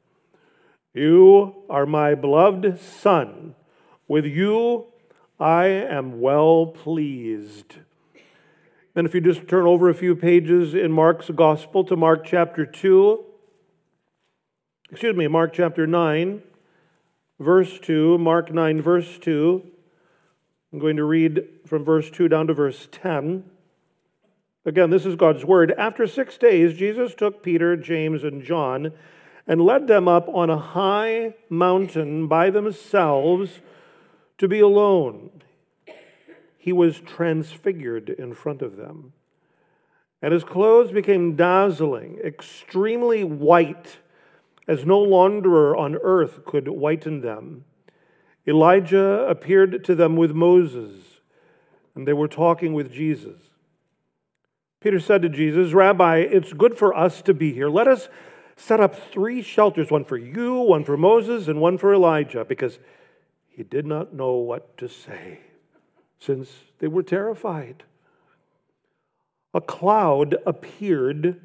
You 0.93 1.63
are 1.67 1.87
my 1.87 2.13
beloved 2.13 2.79
Son. 2.79 3.55
With 4.07 4.25
you 4.25 4.87
I 5.39 5.65
am 5.65 6.21
well 6.21 6.67
pleased. 6.67 7.75
And 8.95 9.05
if 9.05 9.13
you 9.13 9.19
just 9.19 9.47
turn 9.47 9.65
over 9.65 9.89
a 9.89 9.93
few 9.93 10.15
pages 10.15 10.73
in 10.73 10.91
Mark's 10.91 11.29
Gospel 11.29 11.83
to 11.83 11.97
Mark 11.97 12.25
chapter 12.25 12.65
2, 12.65 13.25
excuse 14.89 15.15
me, 15.15 15.27
Mark 15.27 15.51
chapter 15.51 15.85
9, 15.85 16.41
verse 17.39 17.77
2, 17.79 18.17
Mark 18.17 18.53
9, 18.53 18.81
verse 18.81 19.17
2. 19.19 19.61
I'm 20.71 20.79
going 20.79 20.95
to 20.95 21.03
read 21.03 21.43
from 21.65 21.83
verse 21.83 22.09
2 22.09 22.29
down 22.29 22.47
to 22.47 22.53
verse 22.53 22.87
10. 22.91 23.43
Again, 24.65 24.89
this 24.89 25.05
is 25.05 25.17
God's 25.17 25.43
word. 25.43 25.73
After 25.77 26.07
six 26.07 26.37
days, 26.37 26.77
Jesus 26.77 27.13
took 27.13 27.43
Peter, 27.43 27.75
James, 27.75 28.23
and 28.23 28.41
John 28.41 28.93
and 29.45 29.61
led 29.61 29.87
them 29.87 30.07
up 30.07 30.29
on 30.29 30.49
a 30.49 30.57
high 30.57 31.33
mountain 31.49 32.27
by 32.27 32.49
themselves 32.49 33.59
to 34.37 34.47
be 34.47 34.59
alone. 34.59 35.29
He 36.57 36.73
was 36.73 36.99
transfigured 36.99 38.09
in 38.09 38.33
front 38.33 38.61
of 38.61 38.75
them, 38.75 39.13
and 40.21 40.33
his 40.33 40.43
clothes 40.43 40.91
became 40.91 41.35
dazzling, 41.35 42.17
extremely 42.23 43.23
white 43.23 43.97
as 44.67 44.85
no 44.85 44.99
launderer 44.99 45.77
on 45.77 45.95
earth 46.01 46.43
could 46.45 46.67
whiten 46.67 47.21
them. 47.21 47.65
Elijah 48.47 49.25
appeared 49.27 49.83
to 49.83 49.95
them 49.95 50.15
with 50.15 50.31
Moses, 50.31 51.19
and 51.93 52.07
they 52.07 52.13
were 52.13 52.27
talking 52.27 52.73
with 52.73 52.91
Jesus. 52.91 53.39
Peter 54.81 54.99
said 54.99 55.21
to 55.21 55.29
Jesus, 55.29 55.73
Rabbi, 55.73 56.17
it's 56.17 56.53
good 56.53 56.77
for 56.77 56.95
us 56.95 57.21
to 57.23 57.33
be 57.33 57.53
here. 57.53 57.69
Let 57.69 57.87
us 57.87 58.07
set 58.55 58.79
up 58.79 58.95
three 58.95 59.41
shelters 59.41 59.89
one 59.89 60.05
for 60.05 60.17
you, 60.17 60.55
one 60.55 60.83
for 60.83 60.97
Moses, 60.97 61.47
and 61.47 61.59
one 61.59 61.77
for 61.77 61.93
Elijah, 61.93 62.45
because 62.45 62.79
he 63.55 63.63
did 63.63 63.85
not 63.85 64.13
know 64.13 64.33
what 64.33 64.77
to 64.77 64.89
say, 64.89 65.39
since 66.19 66.49
they 66.79 66.87
were 66.87 67.03
terrified. 67.03 67.83
A 69.53 69.61
cloud 69.61 70.35
appeared 70.45 71.39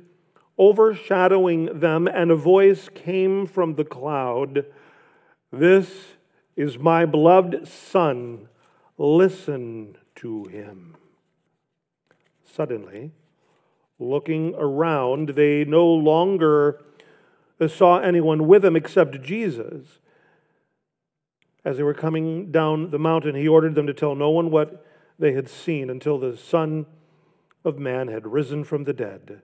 overshadowing 0.59 1.79
them, 1.79 2.09
and 2.09 2.33
a 2.33 2.37
voice 2.37 2.89
came 2.93 3.47
from 3.47 3.77
the 3.77 3.85
cloud 3.85 4.67
This 5.53 6.15
is 6.57 6.79
my 6.79 7.07
beloved 7.07 7.67
Son, 7.67 8.49
listen 8.99 9.97
to 10.17 10.45
him. 10.45 10.97
Suddenly, 12.45 13.13
looking 13.99 14.55
around, 14.57 15.31
they 15.31 15.65
no 15.65 15.87
longer 15.87 16.81
saw 17.69 17.99
anyone 17.99 18.49
with 18.49 18.63
them 18.63 18.77
except 18.77 19.23
Jesus. 19.23 20.01
As 21.65 21.77
they 21.77 21.83
were 21.83 21.95
coming 21.95 22.51
down 22.51 22.91
the 22.91 22.99
mountain, 22.99 23.35
he 23.35 23.47
ordered 23.47 23.75
them 23.75 23.87
to 23.87 23.95
tell 23.95 24.15
no 24.15 24.31
one 24.31 24.51
what 24.51 24.85
they 25.19 25.33
had 25.33 25.49
seen 25.49 25.91
until 25.91 26.19
the 26.19 26.37
Son 26.37 26.87
of 27.65 27.79
Man 27.79 28.09
had 28.09 28.27
risen 28.27 28.65
from 28.65 28.85
the 28.85 28.93
dead. 28.93 29.43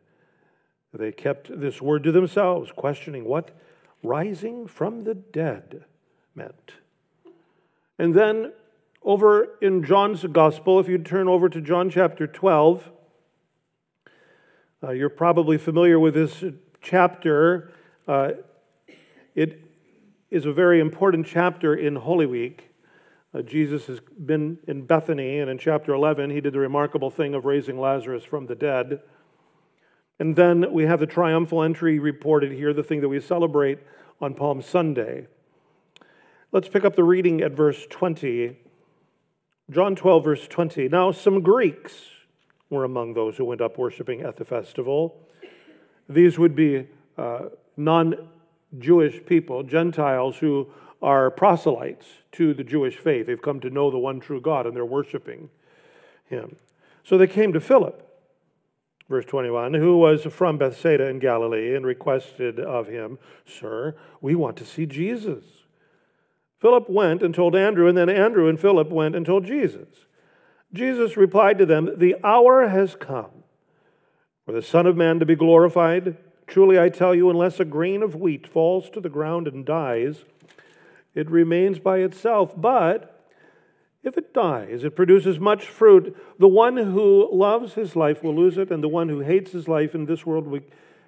They 0.92 1.12
kept 1.12 1.60
this 1.60 1.82
word 1.82 2.04
to 2.04 2.12
themselves, 2.12 2.72
questioning 2.72 3.24
what 3.24 3.50
rising 4.02 4.66
from 4.66 5.04
the 5.04 5.14
dead 5.14 5.84
meant. 6.34 6.72
And 7.98 8.14
then 8.14 8.52
over 9.02 9.56
in 9.60 9.84
John's 9.84 10.24
gospel, 10.24 10.80
if 10.80 10.88
you 10.88 10.98
turn 10.98 11.28
over 11.28 11.48
to 11.48 11.60
John 11.60 11.90
chapter 11.90 12.26
12, 12.26 12.90
uh, 14.82 14.90
you're 14.90 15.10
probably 15.10 15.58
familiar 15.58 16.00
with 16.00 16.14
this 16.14 16.44
chapter. 16.80 17.72
Uh, 18.08 18.32
it 19.34 19.65
is 20.30 20.44
a 20.44 20.52
very 20.52 20.80
important 20.80 21.26
chapter 21.26 21.74
in 21.74 21.96
Holy 21.96 22.26
Week. 22.26 22.70
Uh, 23.32 23.42
Jesus 23.42 23.86
has 23.86 24.00
been 24.00 24.58
in 24.66 24.84
Bethany, 24.84 25.38
and 25.38 25.50
in 25.50 25.58
chapter 25.58 25.92
11, 25.92 26.30
he 26.30 26.40
did 26.40 26.52
the 26.52 26.58
remarkable 26.58 27.10
thing 27.10 27.34
of 27.34 27.44
raising 27.44 27.78
Lazarus 27.78 28.24
from 28.24 28.46
the 28.46 28.54
dead. 28.54 29.00
And 30.18 30.34
then 30.34 30.72
we 30.72 30.84
have 30.84 30.98
the 30.98 31.06
triumphal 31.06 31.62
entry 31.62 31.98
reported 31.98 32.52
here, 32.52 32.72
the 32.72 32.82
thing 32.82 33.02
that 33.02 33.08
we 33.08 33.20
celebrate 33.20 33.78
on 34.20 34.34
Palm 34.34 34.62
Sunday. 34.62 35.26
Let's 36.50 36.68
pick 36.68 36.84
up 36.84 36.96
the 36.96 37.04
reading 37.04 37.40
at 37.42 37.52
verse 37.52 37.86
20. 37.88 38.56
John 39.70 39.94
12, 39.94 40.24
verse 40.24 40.48
20. 40.48 40.88
Now, 40.88 41.12
some 41.12 41.40
Greeks 41.42 41.92
were 42.70 42.84
among 42.84 43.14
those 43.14 43.36
who 43.36 43.44
went 43.44 43.60
up 43.60 43.78
worshiping 43.78 44.22
at 44.22 44.36
the 44.36 44.44
festival. 44.44 45.20
These 46.08 46.38
would 46.38 46.56
be 46.56 46.88
uh, 47.18 47.46
non 47.76 48.28
Jewish 48.78 49.24
people, 49.24 49.62
Gentiles 49.62 50.38
who 50.38 50.68
are 51.02 51.30
proselytes 51.30 52.06
to 52.32 52.54
the 52.54 52.64
Jewish 52.64 52.96
faith. 52.96 53.26
They've 53.26 53.40
come 53.40 53.60
to 53.60 53.70
know 53.70 53.90
the 53.90 53.98
one 53.98 54.20
true 54.20 54.40
God 54.40 54.66
and 54.66 54.74
they're 54.74 54.84
worshiping 54.84 55.50
him. 56.24 56.56
So 57.04 57.16
they 57.16 57.26
came 57.26 57.52
to 57.52 57.60
Philip 57.60 58.06
Verse 59.08 59.24
21 59.26 59.74
Who 59.74 59.98
was 59.98 60.24
from 60.24 60.58
Bethsaida 60.58 61.06
in 61.06 61.18
Galilee 61.18 61.74
and 61.74 61.86
requested 61.86 62.58
of 62.58 62.88
him, 62.88 63.18
Sir, 63.44 63.94
we 64.20 64.34
want 64.34 64.56
to 64.58 64.64
see 64.64 64.86
Jesus. 64.86 65.44
Philip 66.60 66.88
went 66.88 67.22
and 67.22 67.34
told 67.34 67.54
Andrew, 67.54 67.86
and 67.86 67.96
then 67.96 68.08
Andrew 68.08 68.48
and 68.48 68.58
Philip 68.58 68.88
went 68.88 69.14
and 69.14 69.24
told 69.24 69.44
Jesus. 69.44 69.88
Jesus 70.72 71.16
replied 71.16 71.58
to 71.58 71.66
them, 71.66 71.90
The 71.96 72.16
hour 72.24 72.68
has 72.68 72.96
come 72.96 73.44
for 74.44 74.52
the 74.52 74.62
Son 74.62 74.86
of 74.86 74.96
Man 74.96 75.20
to 75.20 75.26
be 75.26 75.36
glorified. 75.36 76.16
Truly 76.46 76.78
I 76.78 76.88
tell 76.88 77.14
you, 77.14 77.28
unless 77.28 77.58
a 77.60 77.64
grain 77.64 78.02
of 78.02 78.14
wheat 78.14 78.46
falls 78.46 78.88
to 78.90 79.00
the 79.00 79.08
ground 79.08 79.48
and 79.48 79.64
dies, 79.66 80.24
it 81.14 81.30
remains 81.30 81.78
by 81.78 81.98
itself. 81.98 82.54
But 82.56 83.12
If 84.06 84.16
it 84.16 84.32
dies, 84.32 84.84
it 84.84 84.94
produces 84.94 85.40
much 85.40 85.66
fruit. 85.66 86.16
The 86.38 86.46
one 86.46 86.76
who 86.76 87.28
loves 87.32 87.74
his 87.74 87.96
life 87.96 88.22
will 88.22 88.36
lose 88.36 88.56
it, 88.56 88.70
and 88.70 88.80
the 88.80 88.88
one 88.88 89.08
who 89.08 89.18
hates 89.18 89.50
his 89.50 89.66
life 89.66 89.96
in 89.96 90.06
this 90.06 90.24
world 90.24 90.46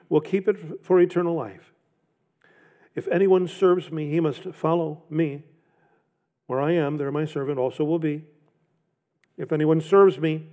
will, 0.09 0.21
keep 0.21 0.49
it 0.49 0.85
for 0.85 0.99
eternal 0.99 1.37
life. 1.37 1.73
If 2.97 3.07
anyone 3.07 3.47
serves 3.47 3.93
me, 3.93 4.11
he 4.11 4.19
must 4.19 4.53
follow 4.53 5.05
me. 5.09 5.45
Where 6.49 6.61
I 6.61 6.73
am, 6.73 6.97
there 6.97 7.13
my 7.13 7.25
servant 7.25 7.57
also 7.57 7.85
will 7.85 8.01
be. 8.01 8.25
If 9.37 9.53
anyone 9.53 9.81
serves 9.81 10.19
me, 10.19 10.49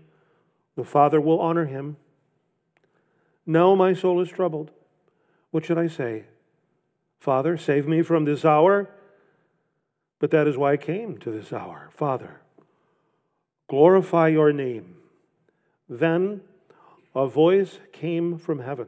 the 0.76 0.84
Father 0.84 1.20
will 1.20 1.40
honor 1.40 1.66
him. 1.66 1.98
Now 3.46 3.76
my 3.76 3.94
soul 3.94 4.22
is 4.22 4.30
troubled. 4.30 4.72
What 5.52 5.66
should 5.66 5.78
I 5.78 5.88
say? 5.88 6.26
Father, 7.20 7.58
save 7.58 7.88
me 7.88 8.02
from 8.02 8.26
this 8.26 8.44
hour. 8.44 8.90
But 10.20 10.32
that 10.32 10.48
is 10.48 10.58
why 10.58 10.74
I 10.74 10.78
came 10.78 11.18
to 11.20 11.32
this 11.32 11.52
hour. 11.52 11.90
Father, 11.94 12.42
glorify 13.68 14.30
your 14.30 14.52
name. 14.52 14.96
Then 15.90 16.42
a 17.14 17.28
voice 17.28 17.80
came 17.92 18.38
from 18.38 18.60
heaven 18.60 18.88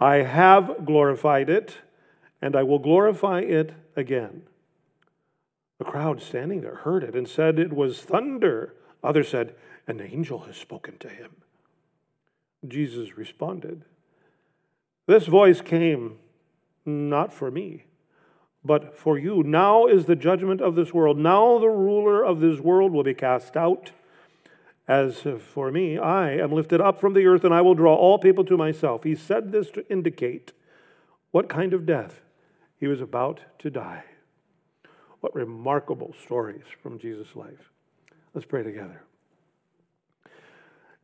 I 0.00 0.16
have 0.16 0.84
glorified 0.84 1.50
it, 1.50 1.78
and 2.40 2.54
I 2.54 2.62
will 2.62 2.78
glorify 2.78 3.40
it 3.40 3.72
again. 3.96 4.42
The 5.78 5.84
crowd 5.84 6.22
standing 6.22 6.60
there 6.60 6.76
heard 6.76 7.02
it 7.02 7.16
and 7.16 7.28
said 7.28 7.58
it 7.58 7.72
was 7.72 8.00
thunder. 8.00 8.74
Others 9.02 9.28
said, 9.28 9.54
An 9.88 10.00
angel 10.00 10.40
has 10.40 10.56
spoken 10.56 10.98
to 10.98 11.08
him. 11.08 11.30
Jesus 12.66 13.16
responded, 13.16 13.82
This 15.06 15.26
voice 15.26 15.60
came 15.60 16.18
not 16.84 17.32
for 17.32 17.50
me 17.50 17.84
but 18.64 18.96
for 18.96 19.18
you. 19.18 19.42
Now 19.42 19.86
is 19.86 20.04
the 20.04 20.16
judgment 20.16 20.60
of 20.60 20.74
this 20.74 20.92
world. 20.92 21.18
Now 21.18 21.58
the 21.58 21.68
ruler 21.68 22.24
of 22.24 22.40
this 22.40 22.60
world 22.60 22.92
will 22.92 23.02
be 23.02 23.14
cast 23.14 23.56
out. 23.56 23.92
As 24.86 25.26
for 25.52 25.70
me, 25.70 25.98
I 25.98 26.32
am 26.32 26.52
lifted 26.52 26.80
up 26.80 26.98
from 26.98 27.12
the 27.12 27.26
earth, 27.26 27.44
and 27.44 27.52
I 27.52 27.60
will 27.60 27.74
draw 27.74 27.94
all 27.94 28.18
people 28.18 28.44
to 28.44 28.56
myself. 28.56 29.04
He 29.04 29.14
said 29.14 29.52
this 29.52 29.70
to 29.72 29.86
indicate 29.90 30.52
what 31.30 31.48
kind 31.48 31.74
of 31.74 31.84
death 31.84 32.20
he 32.80 32.86
was 32.86 33.00
about 33.00 33.40
to 33.58 33.70
die. 33.70 34.04
What 35.20 35.34
remarkable 35.34 36.14
stories 36.24 36.64
from 36.82 36.98
Jesus' 36.98 37.36
life. 37.36 37.70
Let's 38.32 38.46
pray 38.46 38.62
together. 38.62 39.02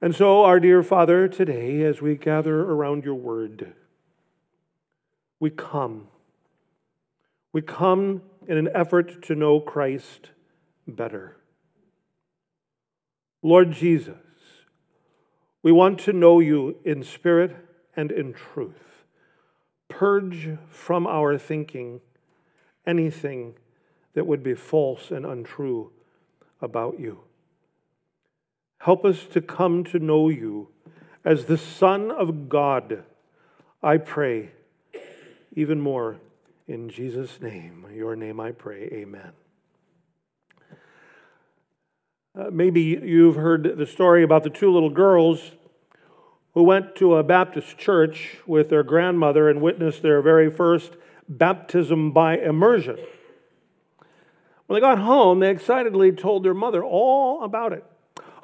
And 0.05 0.15
so, 0.15 0.45
our 0.45 0.61
dear 0.61 0.83
Father, 0.83 1.29
today, 1.29 1.83
as 1.83 2.03
we 2.03 2.17
gather 2.17 2.61
around 2.61 3.07
your 3.07 3.15
word, 3.15 3.73
we 5.41 5.49
come 5.49 6.09
we 7.55 7.63
come 7.63 8.21
in 8.47 8.59
an 8.59 8.69
effort 8.75 9.23
to 9.23 9.35
know 9.35 9.61
Christ 9.61 10.29
better. 10.87 11.39
Lord 13.43 13.73
Jesus, 13.73 14.15
we 15.63 15.73
want 15.73 16.01
to 16.01 16.13
know 16.13 16.39
you 16.39 16.77
in 16.85 17.03
spirit 17.03 17.57
and 17.97 18.13
in 18.13 18.35
truth. 18.35 19.07
Purge 19.89 20.59
from 20.69 21.07
our 21.07 21.39
thinking 21.39 22.03
anything 22.87 23.55
that 24.13 24.27
would 24.27 24.43
be 24.43 24.53
false 24.53 25.11
and 25.11 25.25
untrue 25.25 25.93
about 26.61 27.01
you. 27.01 27.21
Help 28.85 29.07
us 29.07 29.25
to 29.25 29.41
come 29.41 29.83
to 29.83 29.99
know 29.99 30.29
you 30.29 30.69
as 31.25 31.47
the 31.47 31.57
Son 31.57 32.11
of 32.11 32.51
God, 32.51 33.03
I 33.83 33.97
pray, 33.97 34.51
even 35.57 35.81
more 35.81 36.19
in 36.69 36.91
Jesus' 36.91 37.41
name, 37.41 37.87
your 37.95 38.15
name 38.15 38.39
I 38.41 38.53
pray, 38.53 38.91
amen. 38.93 39.33
Uh, 42.39 42.51
maybe 42.53 42.83
you've 42.83 43.37
heard 43.37 43.79
the 43.79 43.87
story 43.87 44.23
about 44.23 44.43
the 44.43 44.51
two 44.51 44.71
little 44.71 44.91
girls 44.91 45.53
who 46.53 46.63
went 46.63 46.95
to 46.97 47.15
a 47.15 47.23
Baptist 47.23 47.79
church 47.79 48.37
with 48.47 48.69
their 48.69 48.83
grandmother 48.83 49.49
and 49.49 49.63
witnessed 49.63 50.03
their 50.03 50.21
very 50.21 50.51
first 50.51 50.93
baptism 51.27 52.13
by 52.13 52.37
immersion. 52.37 52.99
When 54.67 54.77
they 54.77 54.81
got 54.81 54.99
home, 54.99 55.41
they 55.41 55.49
excitedly 55.49 56.13
told 56.13 56.45
their 56.45 56.53
mother 56.53 56.85
all 56.85 57.43
about 57.45 57.73
it. 57.73 57.83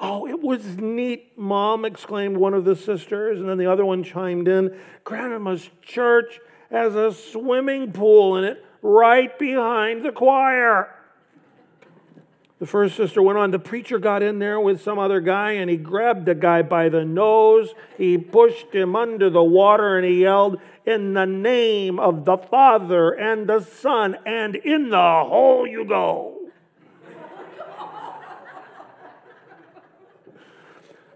Oh, 0.03 0.27
it 0.27 0.41
was 0.41 0.77
neat, 0.77 1.37
Mom, 1.37 1.85
exclaimed 1.85 2.35
one 2.35 2.55
of 2.55 2.65
the 2.65 2.75
sisters, 2.75 3.39
and 3.39 3.47
then 3.47 3.59
the 3.59 3.71
other 3.71 3.85
one 3.85 4.03
chimed 4.03 4.47
in. 4.47 4.75
Grandma's 5.03 5.69
church 5.83 6.39
has 6.71 6.95
a 6.95 7.13
swimming 7.13 7.91
pool 7.91 8.35
in 8.35 8.43
it 8.43 8.65
right 8.81 9.37
behind 9.37 10.03
the 10.03 10.11
choir. 10.11 10.95
The 12.57 12.65
first 12.65 12.95
sister 12.95 13.21
went 13.21 13.37
on. 13.37 13.51
The 13.51 13.59
preacher 13.59 13.99
got 13.99 14.23
in 14.23 14.39
there 14.39 14.59
with 14.59 14.81
some 14.81 14.97
other 14.97 15.19
guy 15.19 15.53
and 15.53 15.69
he 15.69 15.77
grabbed 15.77 16.25
the 16.25 16.35
guy 16.35 16.63
by 16.63 16.89
the 16.89 17.05
nose. 17.05 17.73
He 17.97 18.17
pushed 18.17 18.73
him 18.73 18.95
under 18.95 19.29
the 19.29 19.43
water 19.43 19.97
and 19.97 20.05
he 20.05 20.21
yelled, 20.21 20.59
In 20.85 21.13
the 21.13 21.25
name 21.25 21.99
of 21.99 22.25
the 22.25 22.37
Father 22.37 23.11
and 23.11 23.47
the 23.47 23.61
Son, 23.61 24.17
and 24.25 24.55
in 24.55 24.89
the 24.89 24.97
hole 24.97 25.67
you 25.67 25.85
go. 25.85 26.40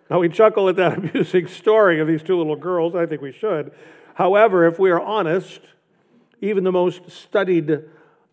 Now 0.09 0.19
we 0.19 0.29
chuckle 0.29 0.69
at 0.69 0.75
that 0.75 0.97
amusing 0.97 1.47
story 1.47 1.99
of 1.99 2.07
these 2.07 2.23
two 2.23 2.37
little 2.37 2.55
girls. 2.55 2.95
I 2.95 3.05
think 3.05 3.21
we 3.21 3.31
should. 3.31 3.71
However, 4.15 4.65
if 4.65 4.79
we 4.79 4.91
are 4.91 5.01
honest, 5.01 5.61
even 6.41 6.63
the 6.63 6.71
most 6.71 7.09
studied 7.09 7.79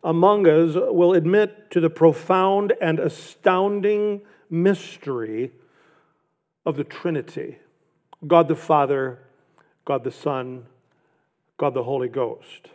among 0.05 0.47
us 0.47 0.75
will 0.75 1.15
admit 1.15 1.71
to 1.71 1.81
the 1.81 1.91
profound 1.91 2.73
and 2.81 2.99
astounding 2.99 4.23
mystery 4.51 5.53
of 6.67 6.77
the 6.77 6.85
Trinity 6.85 7.59
God 8.27 8.47
the 8.47 8.55
Father, 8.55 9.19
God 9.85 10.05
the 10.05 10.13
Son, 10.13 10.67
God 11.57 11.75
the 11.75 11.83
Holy 11.83 12.09
Ghost. 12.09 12.69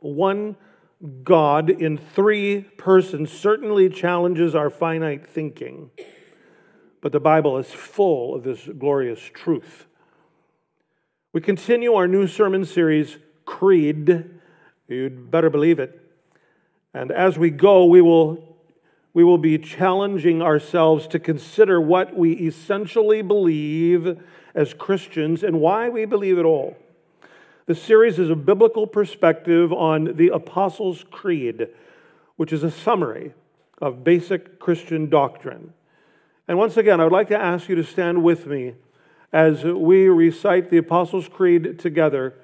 One 0.00 0.56
God 1.22 1.68
in 1.68 1.98
three 1.98 2.62
persons 2.78 3.30
certainly 3.30 3.90
challenges 3.90 4.54
our 4.54 4.70
finite 4.70 5.26
thinking, 5.26 5.90
but 7.06 7.12
the 7.12 7.20
Bible 7.20 7.56
is 7.56 7.68
full 7.68 8.34
of 8.34 8.42
this 8.42 8.68
glorious 8.80 9.20
truth. 9.20 9.86
We 11.32 11.40
continue 11.40 11.94
our 11.94 12.08
new 12.08 12.26
sermon 12.26 12.64
series, 12.64 13.18
Creed. 13.44 14.24
You'd 14.88 15.30
better 15.30 15.48
believe 15.48 15.78
it. 15.78 16.00
And 16.92 17.12
as 17.12 17.38
we 17.38 17.50
go, 17.50 17.84
we 17.84 18.00
will, 18.00 18.56
we 19.14 19.22
will 19.22 19.38
be 19.38 19.56
challenging 19.56 20.42
ourselves 20.42 21.06
to 21.06 21.20
consider 21.20 21.80
what 21.80 22.16
we 22.16 22.32
essentially 22.32 23.22
believe 23.22 24.18
as 24.52 24.74
Christians 24.74 25.44
and 25.44 25.60
why 25.60 25.88
we 25.88 26.06
believe 26.06 26.38
it 26.38 26.44
all. 26.44 26.76
The 27.66 27.76
series 27.76 28.18
is 28.18 28.30
a 28.30 28.34
biblical 28.34 28.88
perspective 28.88 29.72
on 29.72 30.16
the 30.16 30.30
Apostles' 30.30 31.04
Creed, 31.12 31.68
which 32.34 32.52
is 32.52 32.64
a 32.64 32.70
summary 32.72 33.32
of 33.80 34.02
basic 34.02 34.58
Christian 34.58 35.08
doctrine. 35.08 35.72
And 36.48 36.58
once 36.58 36.76
again, 36.76 37.00
I 37.00 37.04
would 37.04 37.12
like 37.12 37.28
to 37.28 37.38
ask 37.38 37.68
you 37.68 37.74
to 37.74 37.84
stand 37.84 38.22
with 38.22 38.46
me 38.46 38.74
as 39.32 39.64
we 39.64 40.08
recite 40.08 40.70
the 40.70 40.76
Apostles' 40.78 41.28
Creed 41.28 41.78
together 41.78 42.34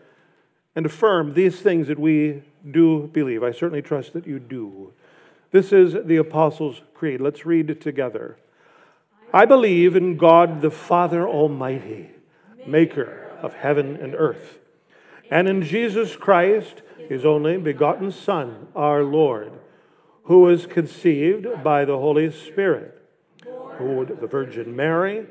and 0.74 0.86
affirm 0.86 1.34
these 1.34 1.60
things 1.60 1.88
that 1.88 1.98
we 1.98 2.42
do 2.68 3.08
believe. 3.12 3.42
I 3.42 3.52
certainly 3.52 3.82
trust 3.82 4.12
that 4.14 4.26
you 4.26 4.38
do. 4.38 4.92
This 5.50 5.72
is 5.72 5.96
the 6.04 6.16
Apostles' 6.16 6.82
Creed. 6.94 7.20
Let's 7.20 7.46
read 7.46 7.80
together. 7.80 8.38
I 9.32 9.44
believe 9.44 9.96
in 9.96 10.16
God 10.16 10.60
the 10.60 10.70
Father 10.70 11.26
Almighty, 11.26 12.10
maker 12.66 13.30
of 13.40 13.54
heaven 13.54 13.96
and 13.96 14.14
earth, 14.14 14.58
and 15.30 15.48
in 15.48 15.62
Jesus 15.62 16.16
Christ, 16.16 16.82
his 17.08 17.24
only 17.24 17.56
begotten 17.56 18.10
Son, 18.10 18.68
our 18.76 19.02
Lord, 19.02 19.52
who 20.24 20.40
was 20.40 20.66
conceived 20.66 21.46
by 21.64 21.84
the 21.84 21.98
Holy 21.98 22.30
Spirit, 22.30 23.01
who 23.78 24.04
the 24.04 24.26
Virgin 24.26 24.74
Mary 24.74 25.26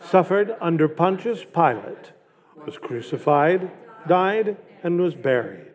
suffered 0.00 0.56
under 0.60 0.88
Pontius 0.88 1.44
Pilate, 1.44 2.12
was 2.64 2.78
crucified, 2.78 3.70
died, 4.06 4.56
and 4.82 5.00
was 5.00 5.14
buried. 5.14 5.66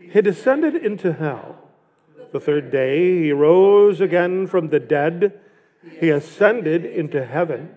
He 0.00 0.20
descended 0.20 0.74
into 0.74 1.12
hell. 1.12 1.58
The 2.32 2.40
third 2.40 2.70
day 2.70 3.24
he 3.24 3.32
rose 3.32 4.00
again 4.00 4.46
from 4.46 4.68
the 4.68 4.80
dead. 4.80 5.38
He 6.00 6.10
ascended 6.10 6.84
into 6.84 7.24
heaven 7.24 7.74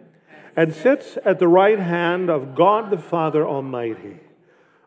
and 0.55 0.73
sits 0.73 1.17
at 1.25 1.39
the 1.39 1.47
right 1.47 1.79
hand 1.79 2.29
of 2.29 2.55
God 2.55 2.89
the 2.89 2.97
Father 2.97 3.45
Almighty. 3.45 4.19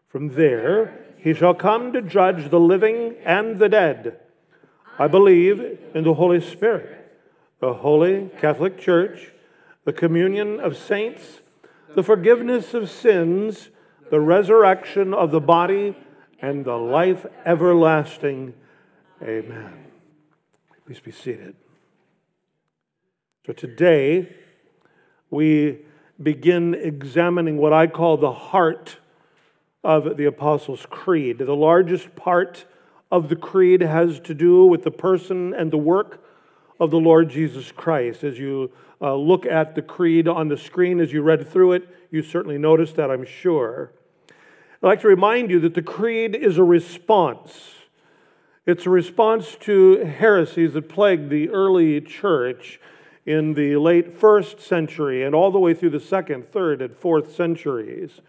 From 0.09 0.31
there 0.31 1.05
he 1.19 1.35
shall 1.35 1.55
come 1.55 1.93
to 1.93 2.01
judge 2.01 2.51
the 2.51 2.61
living 2.61 3.17
and 3.25 3.59
the 3.59 3.69
dead. 3.69 4.19
I 4.99 5.07
believe 5.07 5.79
in 5.95 6.05
the 6.05 6.15
Holy 6.15 6.41
Spirit, 6.41 7.08
the 7.61 7.75
holy 7.75 8.31
Catholic 8.41 8.79
Church 8.79 9.33
the 9.89 9.93
communion 9.95 10.61
of 10.61 10.77
saints, 10.77 11.41
the 11.95 12.03
forgiveness 12.03 12.75
of 12.75 12.91
sins, 12.91 13.71
the 14.11 14.21
resurrection 14.21 15.15
of 15.15 15.31
the 15.31 15.41
body, 15.41 15.97
and 16.43 16.67
the 16.67 16.77
life 16.77 17.25
everlasting. 17.47 18.53
Amen. 19.23 19.87
Please 20.85 21.01
be 21.01 21.11
seated. 21.11 21.57
So 23.47 23.55
today, 23.55 24.37
we 25.31 25.79
begin 26.23 26.75
examining 26.75 27.57
what 27.57 27.73
I 27.73 27.87
call 27.87 28.19
the 28.19 28.33
heart 28.33 28.99
of 29.83 30.19
the 30.19 30.27
Apostles' 30.27 30.85
Creed. 30.91 31.39
The 31.39 31.57
largest 31.57 32.15
part 32.15 32.67
of 33.11 33.31
the 33.31 33.37
creed 33.37 33.81
has 33.81 34.21
to 34.21 34.35
do 34.35 34.67
with 34.67 34.85
the 34.85 34.91
person 34.91 35.55
and 35.55 35.71
the 35.71 35.79
work 35.79 36.23
of 36.81 36.91
the 36.91 36.99
Lord 36.99 37.29
Jesus 37.29 37.73
Christ. 37.73 38.25
As 38.25 38.39
you 38.39 38.71
uh, 39.01 39.15
look 39.15 39.47
at 39.47 39.75
the 39.75 39.83
creed 39.83 40.29
on 40.29 40.49
the 40.49 40.57
screen, 40.57 41.01
as 41.01 41.13
you 41.13 41.23
read 41.23 41.49
through 41.49 41.73
it, 41.73 41.89
you 42.11 42.23
certainly 42.23 42.59
noticed 42.59 42.97
that, 42.97 43.11
I'm 43.11 43.25
sure. 43.25 43.93
I'd 44.83 44.87
like 44.87 45.01
to 45.01 45.09
remind 45.09 45.51
you 45.51 45.61
that 45.61 45.75
the 45.75 45.83
creed 45.83 46.35
is 46.35 46.57
a 46.57 46.65
response. 46.65 47.75
It's 48.67 48.87
a 48.87 48.91
response 48.91 49.57
to 49.61 50.05
heresies 50.05 50.75
that 50.75 50.89
plagued 50.89 51.31
the 51.31 51.49
early 51.49 52.01
church 52.01 52.81
in 53.27 53.55
the 53.55 53.77
late 53.77 54.19
first 54.19 54.61
century 54.61 55.23
and 55.25 55.35
all 55.35 55.51
the 55.51 55.59
way 55.59 55.75
through 55.75 55.91
the 55.91 56.01
second, 56.01 56.51
third, 56.51 56.81
and 56.81 56.97
fourth 56.97 57.35
centuries. 57.35 58.21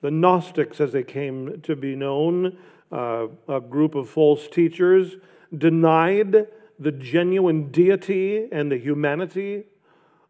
The 0.00 0.10
Gnostics, 0.10 0.80
as 0.80 0.92
they 0.92 1.02
came 1.02 1.60
to 1.62 1.74
be 1.74 1.96
known, 1.96 2.58
uh, 2.92 3.28
a 3.48 3.60
group 3.60 3.94
of 3.94 4.08
false 4.08 4.48
teachers, 4.48 5.16
denied 5.56 6.46
the 6.78 6.92
genuine 6.92 7.70
deity 7.70 8.48
and 8.52 8.70
the 8.70 8.78
humanity 8.78 9.64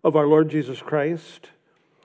of 0.02 0.16
our 0.16 0.26
Lord 0.26 0.50
Jesus 0.50 0.80
Christ. 0.80 1.50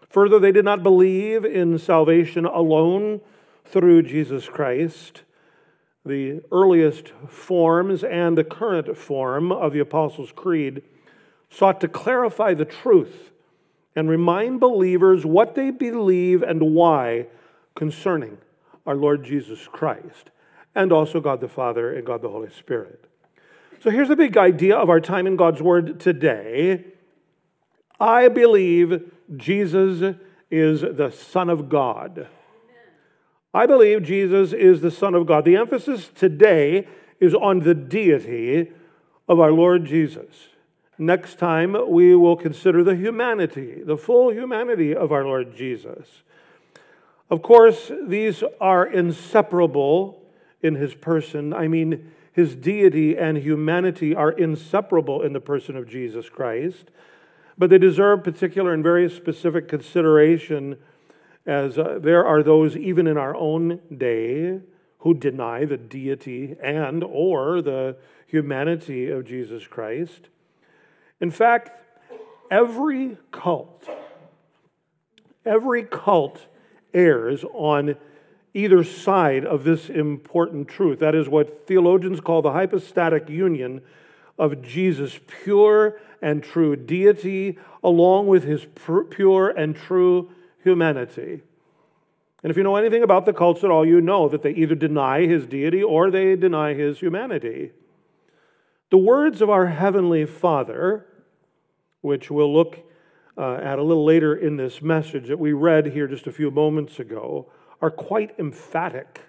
Further, 0.09 0.39
they 0.39 0.51
did 0.51 0.65
not 0.65 0.83
believe 0.83 1.45
in 1.45 1.77
salvation 1.77 2.45
alone 2.45 3.21
through 3.65 4.03
Jesus 4.03 4.47
Christ. 4.47 5.23
The 6.05 6.41
earliest 6.51 7.09
forms 7.27 8.03
and 8.03 8.37
the 8.37 8.43
current 8.43 8.97
form 8.97 9.51
of 9.51 9.73
the 9.73 9.79
Apostles' 9.79 10.33
Creed 10.35 10.83
sought 11.49 11.79
to 11.81 11.87
clarify 11.87 12.53
the 12.53 12.65
truth 12.65 13.31
and 13.95 14.09
remind 14.09 14.59
believers 14.59 15.25
what 15.25 15.55
they 15.55 15.71
believe 15.71 16.41
and 16.41 16.73
why 16.73 17.27
concerning 17.75 18.37
our 18.85 18.95
Lord 18.95 19.23
Jesus 19.23 19.67
Christ 19.67 20.31
and 20.75 20.91
also 20.91 21.21
God 21.21 21.41
the 21.41 21.47
Father 21.47 21.93
and 21.93 22.05
God 22.05 22.21
the 22.21 22.29
Holy 22.29 22.49
Spirit. 22.49 23.05
So 23.83 23.89
here's 23.89 24.07
the 24.07 24.15
big 24.15 24.37
idea 24.37 24.77
of 24.77 24.89
our 24.89 25.01
time 25.01 25.27
in 25.27 25.35
God's 25.35 25.61
Word 25.61 25.99
today. 25.99 26.85
I 27.99 28.29
believe 28.29 29.11
Jesus 29.35 30.15
is 30.49 30.79
the 30.79 31.11
Son 31.11 31.49
of 31.49 31.67
God. 31.67 32.29
I 33.53 33.65
believe 33.65 34.03
Jesus 34.03 34.53
is 34.53 34.79
the 34.79 34.89
Son 34.89 35.13
of 35.13 35.25
God. 35.25 35.43
The 35.43 35.57
emphasis 35.57 36.09
today 36.15 36.87
is 37.19 37.35
on 37.35 37.59
the 37.59 37.75
deity 37.75 38.71
of 39.27 39.41
our 39.41 39.51
Lord 39.51 39.83
Jesus. 39.83 40.47
Next 40.97 41.37
time, 41.37 41.75
we 41.89 42.15
will 42.15 42.37
consider 42.37 42.85
the 42.85 42.95
humanity, 42.95 43.83
the 43.83 43.97
full 43.97 44.31
humanity 44.31 44.95
of 44.95 45.11
our 45.11 45.25
Lord 45.25 45.57
Jesus. 45.57 46.07
Of 47.29 47.41
course, 47.41 47.91
these 48.07 48.45
are 48.61 48.85
inseparable 48.85 50.23
in 50.61 50.75
his 50.75 50.93
person. 50.93 51.53
I 51.53 51.67
mean, 51.67 52.13
his 52.33 52.55
deity 52.55 53.15
and 53.15 53.37
humanity 53.37 54.13
are 54.15 54.31
inseparable 54.31 55.21
in 55.21 55.33
the 55.33 55.39
person 55.39 55.77
of 55.77 55.87
Jesus 55.87 56.29
Christ, 56.29 56.89
but 57.57 57.69
they 57.69 57.77
deserve 57.77 58.23
particular 58.23 58.73
and 58.73 58.83
very 58.83 59.09
specific 59.09 59.67
consideration 59.67 60.77
as 61.45 61.77
uh, 61.77 61.99
there 62.01 62.25
are 62.25 62.41
those 62.41 62.75
even 62.75 63.05
in 63.05 63.17
our 63.17 63.35
own 63.35 63.79
day 63.95 64.59
who 64.99 65.13
deny 65.13 65.65
the 65.65 65.77
deity 65.77 66.55
and 66.61 67.03
or 67.03 67.61
the 67.61 67.95
humanity 68.25 69.09
of 69.09 69.25
Jesus 69.25 69.67
Christ. 69.67 70.29
In 71.21 71.29
fact, 71.29 71.71
every 72.49 73.17
cult 73.31 73.87
every 75.45 75.83
cult 75.83 76.47
errs 76.93 77.43
on 77.53 77.95
either 78.53 78.83
side 78.83 79.45
of 79.45 79.63
this 79.63 79.89
important 79.89 80.67
truth. 80.67 80.99
That 80.99 81.15
is 81.15 81.27
what 81.27 81.67
theologians 81.67 82.19
call 82.19 82.41
the 82.41 82.51
hypostatic 82.51 83.29
union 83.29 83.81
of 84.37 84.61
Jesus' 84.61 85.19
pure 85.43 85.99
and 86.21 86.43
true 86.43 86.75
deity 86.75 87.57
along 87.83 88.27
with 88.27 88.43
his 88.43 88.65
pure 89.09 89.49
and 89.49 89.75
true 89.75 90.31
humanity. 90.63 91.41
And 92.43 92.51
if 92.51 92.57
you 92.57 92.63
know 92.63 92.75
anything 92.75 93.03
about 93.03 93.25
the 93.25 93.33
cults 93.33 93.63
at 93.63 93.71
all, 93.71 93.85
you 93.85 94.01
know 94.01 94.27
that 94.27 94.43
they 94.43 94.51
either 94.51 94.75
deny 94.75 95.25
his 95.25 95.45
deity 95.45 95.81
or 95.81 96.11
they 96.11 96.35
deny 96.35 96.73
his 96.73 96.99
humanity. 96.99 97.71
The 98.89 98.97
words 98.97 99.41
of 99.41 99.49
our 99.49 99.67
Heavenly 99.67 100.25
Father, 100.25 101.05
which 102.01 102.29
we'll 102.29 102.53
look 102.53 102.79
uh, 103.37 103.55
at 103.55 103.79
a 103.79 103.83
little 103.83 104.05
later 104.05 104.35
in 104.35 104.57
this 104.57 104.81
message 104.81 105.29
that 105.29 105.39
we 105.39 105.53
read 105.53 105.87
here 105.87 106.07
just 106.07 106.27
a 106.27 106.31
few 106.31 106.51
moments 106.51 106.99
ago, 106.99 107.49
are 107.83 107.91
quite 107.91 108.33
emphatic 108.39 109.19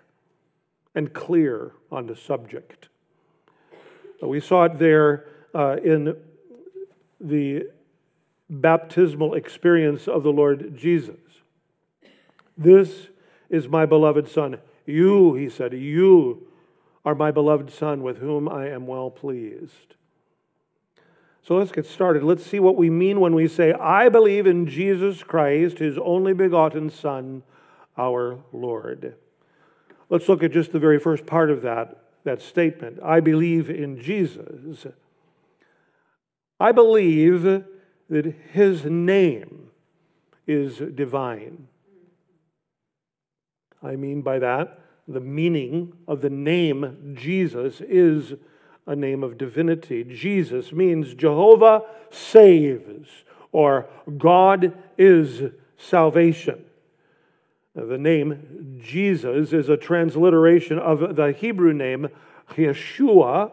and 0.95 1.13
clear 1.13 1.73
on 1.91 2.07
the 2.07 2.15
subject. 2.15 2.89
We 4.23 4.39
saw 4.39 4.67
it 4.67 4.79
there 4.79 5.27
uh, 5.53 5.79
in 5.83 6.17
the 7.21 7.65
baptismal 8.49 9.35
experience 9.35 10.07
of 10.07 10.23
the 10.23 10.31
Lord 10.31 10.77
Jesus. 10.77 11.17
This 12.57 13.09
is 13.51 13.67
my 13.67 13.87
beloved 13.87 14.29
Son. 14.29 14.59
You, 14.87 15.35
he 15.35 15.49
said, 15.49 15.73
you 15.73 16.47
are 17.05 17.17
my 17.17 17.33
beloved 17.33 17.73
Son 17.73 18.05
with 18.05 18.19
whom 18.19 18.49
I 18.49 18.69
am 18.69 18.87
well 18.87 19.11
pleased. 19.11 19.97
So 21.43 21.57
let's 21.57 21.73
get 21.73 21.87
started. 21.87 22.23
Let's 22.23 22.47
see 22.47 22.61
what 22.61 22.77
we 22.77 22.89
mean 22.89 23.19
when 23.19 23.35
we 23.35 23.49
say, 23.49 23.73
I 23.73 24.09
believe 24.09 24.47
in 24.47 24.69
Jesus 24.69 25.25
Christ, 25.25 25.81
his 25.81 25.99
only 25.99 26.33
begotten 26.35 26.89
Son 26.89 27.43
our 27.97 28.39
Lord. 28.53 29.15
Let's 30.09 30.29
look 30.29 30.43
at 30.43 30.53
just 30.53 30.73
the 30.73 30.79
very 30.79 30.99
first 30.99 31.27
part 31.27 31.51
of 31.51 31.63
that, 31.63 32.05
that 32.25 32.43
statement. 32.43 32.99
I 33.03 33.21
believe 33.21 33.71
in 33.71 34.01
Jesus. 34.01 34.87
I 36.61 36.73
believe 36.73 37.65
that 38.11 38.35
his 38.53 38.85
name 38.85 39.71
is 40.47 40.79
divine. 40.95 41.69
I 43.83 43.97
mean 43.97 44.23
by 44.23 44.39
that, 44.39 44.81
the 45.07 45.21
meaning 45.21 45.93
of 46.09 46.21
the 46.21 46.31
name 46.31 47.17
Jesus 47.19 47.81
is 47.81 48.35
a 48.87 48.97
name 48.97 49.23
of 49.23 49.39
divinity. 49.39 50.05
Jesus 50.05 50.73
means 50.73 51.15
Jehovah 51.15 51.83
saves, 52.11 53.09
or 53.53 53.89
God 54.19 54.73
is 54.99 55.53
salvation. 55.77 56.65
The 57.75 57.99
name 57.99 58.79
Jesus 58.81 59.53
is 59.53 59.69
a 59.69 59.77
transliteration 59.77 60.79
of 60.79 61.17
the 61.17 61.33
Hebrew 61.33 61.73
name 61.73 62.09
Yeshua, 62.51 63.51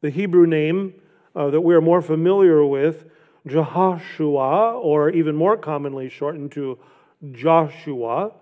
the 0.00 0.10
Hebrew 0.10 0.46
name 0.46 0.94
uh, 1.36 1.50
that 1.50 1.60
we're 1.60 1.80
more 1.80 2.02
familiar 2.02 2.66
with, 2.66 3.04
Jehoshua, 3.46 4.74
or 4.82 5.10
even 5.10 5.36
more 5.36 5.56
commonly 5.56 6.08
shortened 6.08 6.50
to 6.52 6.78
Joshua, 7.30 8.32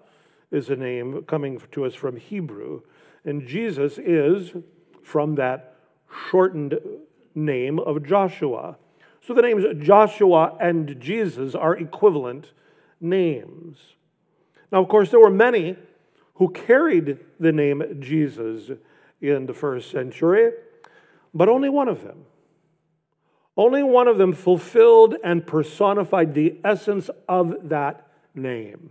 is 0.50 0.70
a 0.70 0.76
name 0.76 1.24
coming 1.24 1.60
to 1.72 1.84
us 1.84 1.94
from 1.94 2.16
Hebrew. 2.16 2.80
And 3.24 3.46
Jesus 3.46 3.98
is 3.98 4.52
from 5.02 5.34
that 5.34 5.76
shortened 6.30 6.78
name 7.34 7.78
of 7.78 8.02
Joshua. 8.02 8.76
So 9.20 9.34
the 9.34 9.42
names 9.42 9.64
Joshua 9.78 10.56
and 10.58 10.98
Jesus 10.98 11.54
are 11.54 11.76
equivalent 11.76 12.52
names. 12.98 13.76
Now, 14.72 14.80
of 14.80 14.88
course, 14.88 15.10
there 15.10 15.20
were 15.20 15.30
many 15.30 15.76
who 16.34 16.50
carried 16.50 17.18
the 17.38 17.52
name 17.52 17.98
Jesus 18.00 18.70
in 19.20 19.46
the 19.46 19.54
first 19.54 19.90
century, 19.90 20.52
but 21.34 21.48
only 21.48 21.68
one 21.68 21.88
of 21.88 22.02
them. 22.02 22.24
Only 23.56 23.82
one 23.82 24.08
of 24.08 24.16
them 24.16 24.32
fulfilled 24.32 25.16
and 25.22 25.46
personified 25.46 26.34
the 26.34 26.58
essence 26.64 27.10
of 27.28 27.68
that 27.68 28.06
name. 28.34 28.90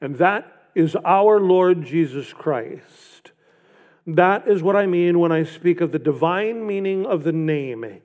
And 0.00 0.16
that 0.18 0.70
is 0.74 0.96
our 1.04 1.40
Lord 1.40 1.84
Jesus 1.84 2.32
Christ. 2.32 3.32
That 4.06 4.46
is 4.46 4.62
what 4.62 4.76
I 4.76 4.86
mean 4.86 5.18
when 5.18 5.32
I 5.32 5.42
speak 5.42 5.80
of 5.80 5.92
the 5.92 5.98
divine 5.98 6.66
meaning 6.66 7.04
of 7.04 7.24
the 7.24 7.32
name, 7.32 8.00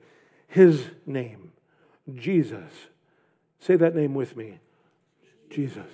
his 0.48 0.90
name, 1.06 1.52
Jesus. 2.14 2.88
Say 3.60 3.76
that 3.76 3.94
name 3.94 4.14
with 4.14 4.36
me 4.36 4.58
Jesus. 5.50 5.86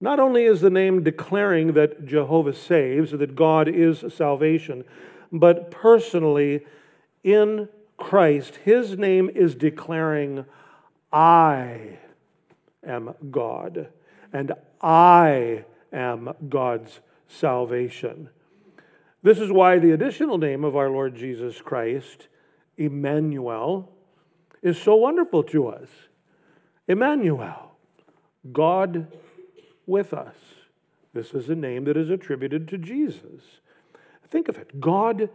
Not 0.00 0.20
only 0.20 0.44
is 0.44 0.60
the 0.60 0.70
name 0.70 1.02
declaring 1.02 1.72
that 1.72 2.06
Jehovah 2.06 2.52
saves, 2.52 3.12
that 3.12 3.34
God 3.34 3.68
is 3.68 4.04
salvation, 4.14 4.84
but 5.32 5.70
personally 5.70 6.64
in 7.24 7.68
Christ, 7.96 8.56
his 8.56 8.98
name 8.98 9.30
is 9.34 9.54
declaring, 9.54 10.44
I 11.12 11.98
am 12.86 13.14
God, 13.30 13.88
and 14.32 14.52
I 14.82 15.64
am 15.92 16.34
God's 16.48 17.00
salvation. 17.26 18.28
This 19.22 19.38
is 19.38 19.50
why 19.50 19.78
the 19.78 19.92
additional 19.92 20.38
name 20.38 20.62
of 20.62 20.76
our 20.76 20.90
Lord 20.90 21.16
Jesus 21.16 21.60
Christ, 21.60 22.28
Emmanuel, 22.76 23.90
is 24.62 24.80
so 24.80 24.94
wonderful 24.94 25.42
to 25.44 25.68
us. 25.68 25.88
Emmanuel, 26.86 27.72
God 28.52 29.08
with 29.86 30.12
us. 30.12 30.34
This 31.14 31.32
is 31.32 31.48
a 31.48 31.54
name 31.54 31.84
that 31.84 31.96
is 31.96 32.10
attributed 32.10 32.68
to 32.68 32.78
Jesus. 32.78 33.42
Think 34.28 34.48
of 34.48 34.58
it 34.58 34.80
God 34.80 35.30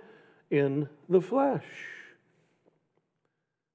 in 0.49 0.89
the 1.10 1.22
flesh. 1.22 1.66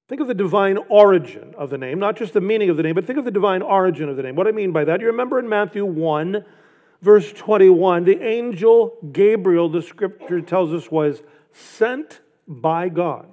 Think 0.07 0.21
of 0.21 0.27
the 0.27 0.33
divine 0.33 0.77
origin 0.89 1.53
of 1.57 1.69
the 1.69 1.77
name, 1.77 1.99
not 1.99 2.15
just 2.15 2.33
the 2.33 2.39
meaning 2.39 2.69
of 2.69 2.77
the 2.77 2.83
name, 2.83 2.95
but 2.95 3.05
think 3.05 3.19
of 3.19 3.25
the 3.25 3.31
divine 3.31 3.61
origin 3.61 4.07
of 4.07 4.15
the 4.15 4.23
name. 4.23 4.35
What 4.35 4.47
I 4.47 4.51
mean 4.51 4.71
by 4.71 4.85
that, 4.85 5.01
you 5.01 5.07
remember 5.07 5.37
in 5.37 5.49
Matthew 5.49 5.85
1, 5.85 6.45
verse 7.01 7.33
21, 7.33 8.05
the 8.05 8.21
angel 8.21 8.97
Gabriel, 9.11 9.67
the 9.67 9.81
scripture 9.81 10.39
tells 10.39 10.71
us, 10.71 10.89
was 10.89 11.23
sent 11.51 12.21
by 12.47 12.87
God. 12.87 13.27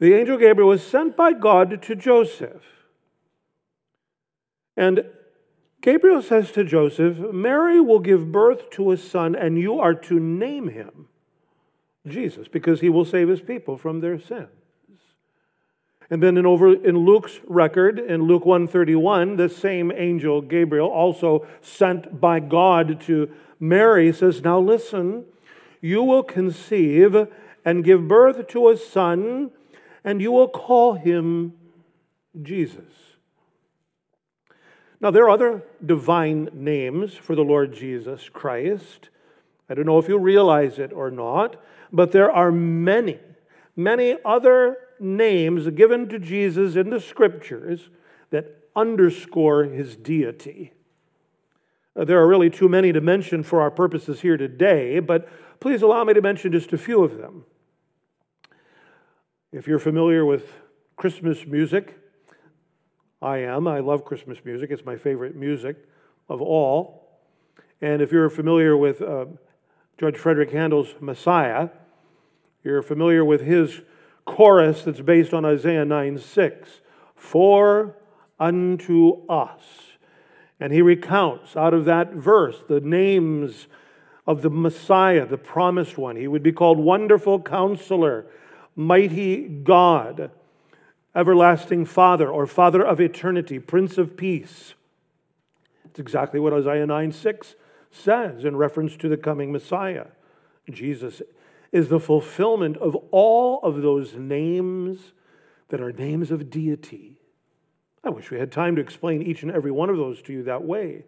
The 0.00 0.14
angel 0.14 0.36
Gabriel 0.36 0.70
was 0.70 0.84
sent 0.84 1.16
by 1.16 1.32
God 1.32 1.80
to 1.82 1.94
Joseph. 1.94 2.64
And 4.76 5.04
Gabriel 5.84 6.22
says 6.22 6.50
to 6.52 6.64
Joseph, 6.64 7.18
Mary 7.30 7.78
will 7.78 7.98
give 7.98 8.32
birth 8.32 8.70
to 8.70 8.90
a 8.90 8.96
son, 8.96 9.36
and 9.36 9.58
you 9.58 9.78
are 9.78 9.92
to 9.92 10.18
name 10.18 10.68
him 10.68 11.08
Jesus, 12.08 12.48
because 12.48 12.80
he 12.80 12.88
will 12.88 13.04
save 13.04 13.28
his 13.28 13.42
people 13.42 13.76
from 13.76 14.00
their 14.00 14.18
sins. 14.18 14.48
And 16.08 16.22
then 16.22 16.38
in 16.38 16.46
over 16.46 16.72
in 16.72 16.96
Luke's 16.96 17.38
record, 17.46 17.98
in 17.98 18.22
Luke 18.22 18.46
131, 18.46 19.36
the 19.36 19.50
same 19.50 19.92
angel 19.94 20.40
Gabriel, 20.40 20.88
also 20.88 21.46
sent 21.60 22.18
by 22.18 22.40
God 22.40 22.98
to 23.02 23.30
Mary, 23.60 24.10
says, 24.10 24.40
Now 24.40 24.58
listen, 24.58 25.26
you 25.82 26.02
will 26.02 26.22
conceive 26.22 27.28
and 27.62 27.84
give 27.84 28.08
birth 28.08 28.48
to 28.48 28.70
a 28.70 28.78
son, 28.78 29.50
and 30.02 30.22
you 30.22 30.32
will 30.32 30.48
call 30.48 30.94
him 30.94 31.52
Jesus. 32.40 33.03
Now, 35.04 35.10
there 35.10 35.24
are 35.24 35.30
other 35.30 35.62
divine 35.84 36.48
names 36.54 37.12
for 37.12 37.36
the 37.36 37.44
Lord 37.44 37.74
Jesus 37.74 38.30
Christ. 38.30 39.10
I 39.68 39.74
don't 39.74 39.84
know 39.84 39.98
if 39.98 40.08
you 40.08 40.18
realize 40.18 40.78
it 40.78 40.94
or 40.94 41.10
not, 41.10 41.62
but 41.92 42.12
there 42.12 42.30
are 42.30 42.50
many, 42.50 43.18
many 43.76 44.16
other 44.24 44.78
names 44.98 45.68
given 45.68 46.08
to 46.08 46.18
Jesus 46.18 46.74
in 46.74 46.88
the 46.88 47.00
scriptures 47.00 47.90
that 48.30 48.70
underscore 48.74 49.64
his 49.64 49.94
deity. 49.94 50.72
There 51.94 52.18
are 52.18 52.26
really 52.26 52.48
too 52.48 52.70
many 52.70 52.90
to 52.90 53.02
mention 53.02 53.42
for 53.42 53.60
our 53.60 53.70
purposes 53.70 54.22
here 54.22 54.38
today, 54.38 55.00
but 55.00 55.28
please 55.60 55.82
allow 55.82 56.04
me 56.04 56.14
to 56.14 56.22
mention 56.22 56.50
just 56.50 56.72
a 56.72 56.78
few 56.78 57.04
of 57.04 57.18
them. 57.18 57.44
If 59.52 59.68
you're 59.68 59.78
familiar 59.78 60.24
with 60.24 60.50
Christmas 60.96 61.44
music, 61.44 61.94
I 63.24 63.38
am. 63.38 63.66
I 63.66 63.80
love 63.80 64.04
Christmas 64.04 64.44
music. 64.44 64.70
It's 64.70 64.84
my 64.84 64.96
favorite 64.96 65.34
music 65.34 65.88
of 66.28 66.42
all. 66.42 67.08
And 67.80 68.02
if 68.02 68.12
you're 68.12 68.28
familiar 68.28 68.76
with 68.76 69.00
uh, 69.00 69.24
George 69.96 70.18
Frederick 70.18 70.50
Handel's 70.50 70.94
Messiah, 71.00 71.70
you're 72.62 72.82
familiar 72.82 73.24
with 73.24 73.40
his 73.40 73.80
chorus 74.26 74.82
that's 74.82 75.00
based 75.00 75.32
on 75.32 75.46
Isaiah 75.46 75.86
9 75.86 76.18
6. 76.18 76.68
For 77.16 77.96
unto 78.38 79.26
us. 79.26 79.62
And 80.60 80.70
he 80.70 80.82
recounts 80.82 81.56
out 81.56 81.72
of 81.72 81.86
that 81.86 82.12
verse 82.12 82.62
the 82.68 82.80
names 82.80 83.68
of 84.26 84.42
the 84.42 84.50
Messiah, 84.50 85.26
the 85.26 85.38
promised 85.38 85.96
one. 85.96 86.16
He 86.16 86.28
would 86.28 86.42
be 86.42 86.52
called 86.52 86.78
Wonderful 86.78 87.40
Counselor, 87.40 88.26
Mighty 88.76 89.48
God 89.48 90.30
everlasting 91.14 91.84
Father 91.84 92.28
or 92.28 92.46
Father 92.46 92.84
of 92.84 93.00
eternity, 93.00 93.58
Prince 93.58 93.98
of 93.98 94.16
Peace. 94.16 94.74
It's 95.84 96.00
exactly 96.00 96.40
what 96.40 96.52
Isaiah 96.52 96.86
9 96.86 97.12
6 97.12 97.54
says 97.90 98.44
in 98.44 98.56
reference 98.56 98.96
to 98.96 99.08
the 99.08 99.16
coming 99.16 99.52
Messiah. 99.52 100.06
Jesus 100.70 101.22
is 101.70 101.88
the 101.88 102.00
fulfillment 102.00 102.76
of 102.78 102.96
all 103.10 103.60
of 103.62 103.82
those 103.82 104.14
names 104.14 105.12
that 105.68 105.80
are 105.80 105.92
names 105.92 106.30
of 106.30 106.50
deity. 106.50 107.18
I 108.02 108.10
wish 108.10 108.30
we 108.30 108.38
had 108.38 108.52
time 108.52 108.76
to 108.76 108.82
explain 108.82 109.22
each 109.22 109.42
and 109.42 109.50
every 109.50 109.70
one 109.70 109.90
of 109.90 109.96
those 109.96 110.20
to 110.22 110.32
you 110.32 110.42
that 110.44 110.64
way. 110.64 111.04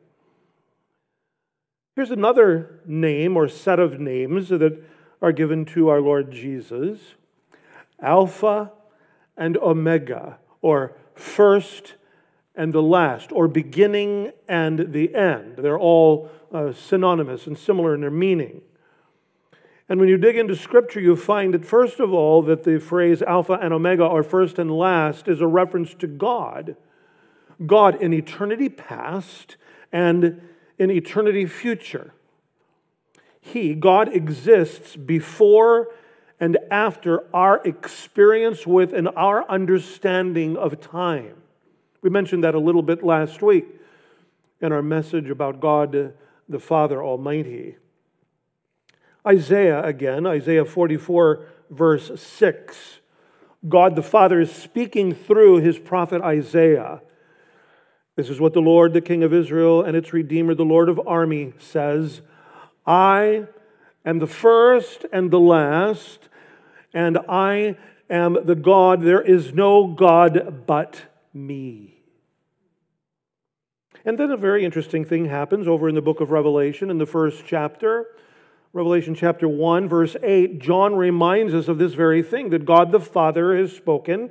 Here's 1.94 2.10
another 2.10 2.80
name 2.86 3.36
or 3.36 3.48
set 3.48 3.78
of 3.78 4.00
names 4.00 4.48
that 4.50 4.82
are 5.22 5.32
given 5.32 5.64
to 5.66 5.88
our 5.88 6.00
Lord 6.00 6.30
Jesus 6.30 7.00
Alpha 8.00 8.72
and 9.36 9.56
Omega, 9.58 10.38
or 10.62 10.96
first 11.14 11.94
and 12.54 12.72
the 12.72 12.82
last, 12.82 13.32
or 13.32 13.48
beginning 13.48 14.32
and 14.48 14.92
the 14.92 15.14
end. 15.14 15.56
They're 15.58 15.78
all 15.78 16.30
uh, 16.52 16.72
synonymous 16.72 17.46
and 17.46 17.58
similar 17.58 17.94
in 17.94 18.00
their 18.00 18.10
meaning. 18.10 18.62
And 19.88 20.00
when 20.00 20.08
you 20.08 20.16
dig 20.16 20.36
into 20.36 20.56
Scripture, 20.56 21.00
you 21.00 21.14
find 21.14 21.54
that, 21.54 21.64
first 21.64 22.00
of 22.00 22.12
all, 22.12 22.42
that 22.42 22.64
the 22.64 22.80
phrase 22.80 23.22
Alpha 23.22 23.52
and 23.54 23.72
Omega, 23.72 24.04
or 24.04 24.22
first 24.22 24.58
and 24.58 24.70
last, 24.70 25.28
is 25.28 25.40
a 25.40 25.46
reference 25.46 25.94
to 25.94 26.06
God. 26.06 26.76
God 27.64 28.00
in 28.02 28.12
eternity 28.12 28.68
past 28.68 29.56
and 29.92 30.40
in 30.78 30.90
eternity 30.90 31.46
future. 31.46 32.12
He, 33.40 33.74
God, 33.74 34.12
exists 34.12 34.96
before 34.96 35.88
and 36.38 36.58
after 36.70 37.24
our 37.34 37.60
experience 37.64 38.66
with 38.66 38.92
and 38.92 39.08
our 39.16 39.48
understanding 39.50 40.56
of 40.56 40.80
time. 40.80 41.42
We 42.02 42.10
mentioned 42.10 42.44
that 42.44 42.54
a 42.54 42.60
little 42.60 42.82
bit 42.82 43.02
last 43.02 43.42
week 43.42 43.66
in 44.60 44.72
our 44.72 44.82
message 44.82 45.30
about 45.30 45.60
God 45.60 45.96
uh, 45.96 46.08
the 46.48 46.60
Father 46.60 47.02
Almighty. 47.02 47.76
Isaiah, 49.26 49.82
again, 49.82 50.26
Isaiah 50.26 50.64
44, 50.64 51.46
verse 51.70 52.20
6. 52.20 53.00
God 53.68 53.96
the 53.96 54.02
Father 54.02 54.40
is 54.40 54.52
speaking 54.52 55.12
through 55.14 55.56
his 55.56 55.78
prophet 55.78 56.22
Isaiah. 56.22 57.00
This 58.14 58.30
is 58.30 58.38
what 58.38 58.52
the 58.52 58.60
Lord, 58.60 58.92
the 58.92 59.00
King 59.00 59.24
of 59.24 59.34
Israel, 59.34 59.82
and 59.82 59.96
its 59.96 60.12
Redeemer, 60.12 60.54
the 60.54 60.64
Lord 60.64 60.88
of 60.88 61.00
army, 61.06 61.52
says 61.58 62.22
I 62.86 63.46
am 64.06 64.20
the 64.20 64.26
first 64.26 65.04
and 65.12 65.30
the 65.30 65.40
last, 65.40 66.28
and 66.94 67.18
I 67.28 67.76
am 68.08 68.38
the 68.44 68.54
God. 68.54 69.02
There 69.02 69.20
is 69.20 69.52
no 69.52 69.88
God 69.88 70.64
but 70.66 71.02
me. 71.34 71.96
And 74.04 74.16
then 74.16 74.30
a 74.30 74.36
very 74.36 74.64
interesting 74.64 75.04
thing 75.04 75.26
happens 75.26 75.66
over 75.66 75.88
in 75.88 75.96
the 75.96 76.00
book 76.00 76.20
of 76.20 76.30
Revelation 76.30 76.90
in 76.90 76.98
the 76.98 77.06
first 77.06 77.42
chapter. 77.44 78.06
Revelation 78.72 79.16
chapter 79.16 79.48
1, 79.48 79.88
verse 79.88 80.16
8, 80.22 80.60
John 80.60 80.94
reminds 80.94 81.54
us 81.54 81.66
of 81.66 81.78
this 81.78 81.94
very 81.94 82.22
thing 82.22 82.50
that 82.50 82.64
God 82.64 82.92
the 82.92 83.00
Father 83.00 83.56
has 83.56 83.72
spoken. 83.72 84.30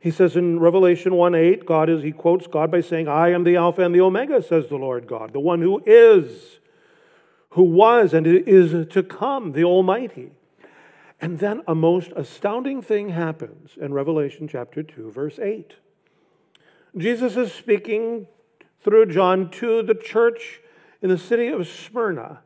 He 0.00 0.10
says 0.10 0.36
in 0.36 0.60
Revelation 0.60 1.14
1 1.14 1.34
8, 1.34 1.64
God 1.64 1.88
is, 1.88 2.02
he 2.02 2.12
quotes 2.12 2.46
God 2.46 2.70
by 2.70 2.82
saying, 2.82 3.08
I 3.08 3.30
am 3.30 3.44
the 3.44 3.56
Alpha 3.56 3.82
and 3.82 3.94
the 3.94 4.02
Omega, 4.02 4.42
says 4.42 4.68
the 4.68 4.76
Lord 4.76 5.06
God, 5.06 5.32
the 5.32 5.40
one 5.40 5.62
who 5.62 5.82
is 5.86 6.58
who 7.54 7.62
was 7.62 8.12
and 8.12 8.26
is 8.26 8.86
to 8.88 9.02
come, 9.02 9.52
the 9.52 9.62
Almighty. 9.62 10.32
And 11.20 11.38
then 11.38 11.62
a 11.68 11.74
most 11.74 12.10
astounding 12.16 12.82
thing 12.82 13.10
happens 13.10 13.78
in 13.80 13.94
Revelation 13.94 14.48
chapter 14.48 14.82
2, 14.82 15.12
verse 15.12 15.38
8. 15.38 15.74
Jesus 16.96 17.36
is 17.36 17.52
speaking 17.52 18.26
through 18.80 19.06
John 19.06 19.50
to 19.52 19.84
the 19.84 19.94
church 19.94 20.60
in 21.00 21.08
the 21.08 21.18
city 21.18 21.46
of 21.46 21.68
Smyrna. 21.68 22.40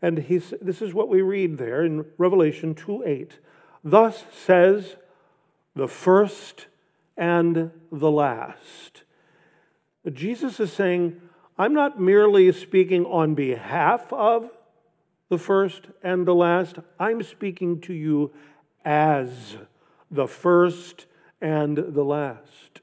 And 0.00 0.18
he's, 0.18 0.54
this 0.62 0.80
is 0.80 0.94
what 0.94 1.10
we 1.10 1.20
read 1.20 1.58
there 1.58 1.84
in 1.84 2.06
Revelation 2.16 2.74
2 2.74 3.04
8. 3.04 3.38
Thus 3.84 4.24
says 4.32 4.96
the 5.74 5.88
first 5.88 6.68
and 7.18 7.70
the 7.92 8.10
last. 8.10 9.02
Jesus 10.10 10.58
is 10.58 10.72
saying, 10.72 11.20
I'm 11.58 11.74
not 11.74 12.00
merely 12.00 12.52
speaking 12.52 13.04
on 13.04 13.34
behalf 13.34 14.12
of 14.12 14.50
the 15.28 15.38
first 15.38 15.88
and 16.02 16.26
the 16.26 16.34
last. 16.34 16.76
I'm 17.00 17.22
speaking 17.22 17.80
to 17.82 17.92
you 17.92 18.32
as 18.84 19.56
the 20.10 20.28
first 20.28 21.06
and 21.40 21.76
the 21.76 22.04
last. 22.04 22.80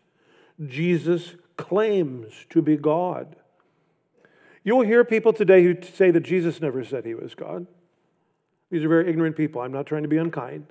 Jesus 0.66 1.36
claims 1.56 2.46
to 2.50 2.62
be 2.62 2.76
God. 2.76 3.38
You 4.64 4.76
will 4.76 4.86
hear 4.86 5.06
people 5.06 5.32
today 5.32 5.64
who 5.64 5.82
say 5.82 6.12
that 6.12 6.22
Jesus 6.22 6.60
never 6.60 6.84
said 6.84 7.06
he 7.06 7.14
was 7.14 7.34
God. 7.34 7.68
These 8.72 8.84
are 8.84 8.90
very 8.90 9.10
ignorant 9.10 9.38
people. 9.38 9.62
I'm 9.62 9.72
not 9.72 9.86
trying 9.86 10.04
to 10.04 10.10
be 10.10 10.18
unkind. 10.18 10.66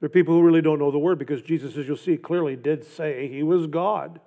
They're 0.00 0.08
people 0.08 0.34
who 0.34 0.42
really 0.42 0.62
don't 0.62 0.78
know 0.78 0.90
the 0.90 0.98
word 0.98 1.18
because 1.18 1.42
Jesus, 1.42 1.76
as 1.76 1.86
you'll 1.86 1.96
see, 1.96 2.16
clearly 2.16 2.56
did 2.56 2.84
say 2.84 3.28
he 3.28 3.42
was 3.42 3.66
God. 3.66 4.20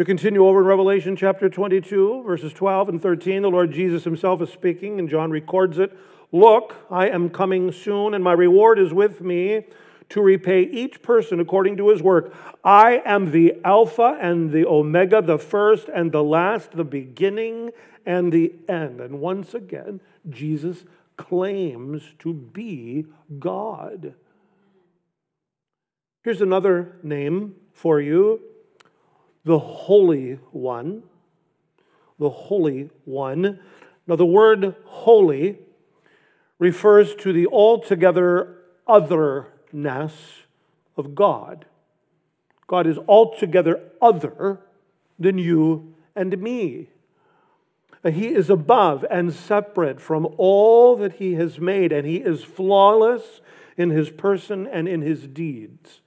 You 0.00 0.06
continue 0.06 0.46
over 0.46 0.60
in 0.60 0.64
Revelation 0.64 1.14
chapter 1.14 1.50
22, 1.50 2.22
verses 2.22 2.54
12 2.54 2.88
and 2.88 3.02
13. 3.02 3.42
The 3.42 3.50
Lord 3.50 3.70
Jesus 3.70 4.02
himself 4.02 4.40
is 4.40 4.48
speaking, 4.48 4.98
and 4.98 5.10
John 5.10 5.30
records 5.30 5.78
it. 5.78 5.94
Look, 6.32 6.74
I 6.90 7.10
am 7.10 7.28
coming 7.28 7.70
soon, 7.70 8.14
and 8.14 8.24
my 8.24 8.32
reward 8.32 8.78
is 8.78 8.94
with 8.94 9.20
me 9.20 9.66
to 10.08 10.22
repay 10.22 10.62
each 10.62 11.02
person 11.02 11.38
according 11.38 11.76
to 11.76 11.90
his 11.90 12.02
work. 12.02 12.34
I 12.64 13.02
am 13.04 13.30
the 13.30 13.60
Alpha 13.62 14.16
and 14.18 14.52
the 14.52 14.64
Omega, 14.64 15.20
the 15.20 15.36
first 15.36 15.90
and 15.94 16.12
the 16.12 16.24
last, 16.24 16.72
the 16.72 16.82
beginning 16.82 17.70
and 18.06 18.32
the 18.32 18.54
end. 18.70 19.02
And 19.02 19.20
once 19.20 19.52
again, 19.52 20.00
Jesus 20.30 20.84
claims 21.18 22.14
to 22.20 22.32
be 22.32 23.04
God. 23.38 24.14
Here's 26.24 26.40
another 26.40 26.96
name 27.02 27.56
for 27.74 28.00
you 28.00 28.40
the 29.44 29.58
Holy 29.58 30.34
One. 30.52 31.02
The 32.18 32.30
Holy 32.30 32.90
One. 33.04 33.60
Now, 34.06 34.16
the 34.16 34.26
word 34.26 34.74
holy 34.84 35.58
refers 36.58 37.14
to 37.16 37.32
the 37.32 37.46
altogether 37.46 38.58
otherness 38.86 40.12
of 40.96 41.14
God. 41.14 41.64
God 42.66 42.86
is 42.86 42.98
altogether 43.08 43.80
other 44.00 44.60
than 45.18 45.38
you 45.38 45.94
and 46.14 46.38
me. 46.38 46.88
He 48.04 48.28
is 48.28 48.48
above 48.48 49.04
and 49.10 49.32
separate 49.32 50.00
from 50.00 50.26
all 50.38 50.96
that 50.96 51.14
He 51.14 51.34
has 51.34 51.58
made, 51.58 51.92
and 51.92 52.06
He 52.06 52.16
is 52.16 52.42
flawless 52.42 53.40
in 53.76 53.90
His 53.90 54.10
person 54.10 54.66
and 54.66 54.88
in 54.88 55.02
His 55.02 55.26
deeds. 55.26 55.99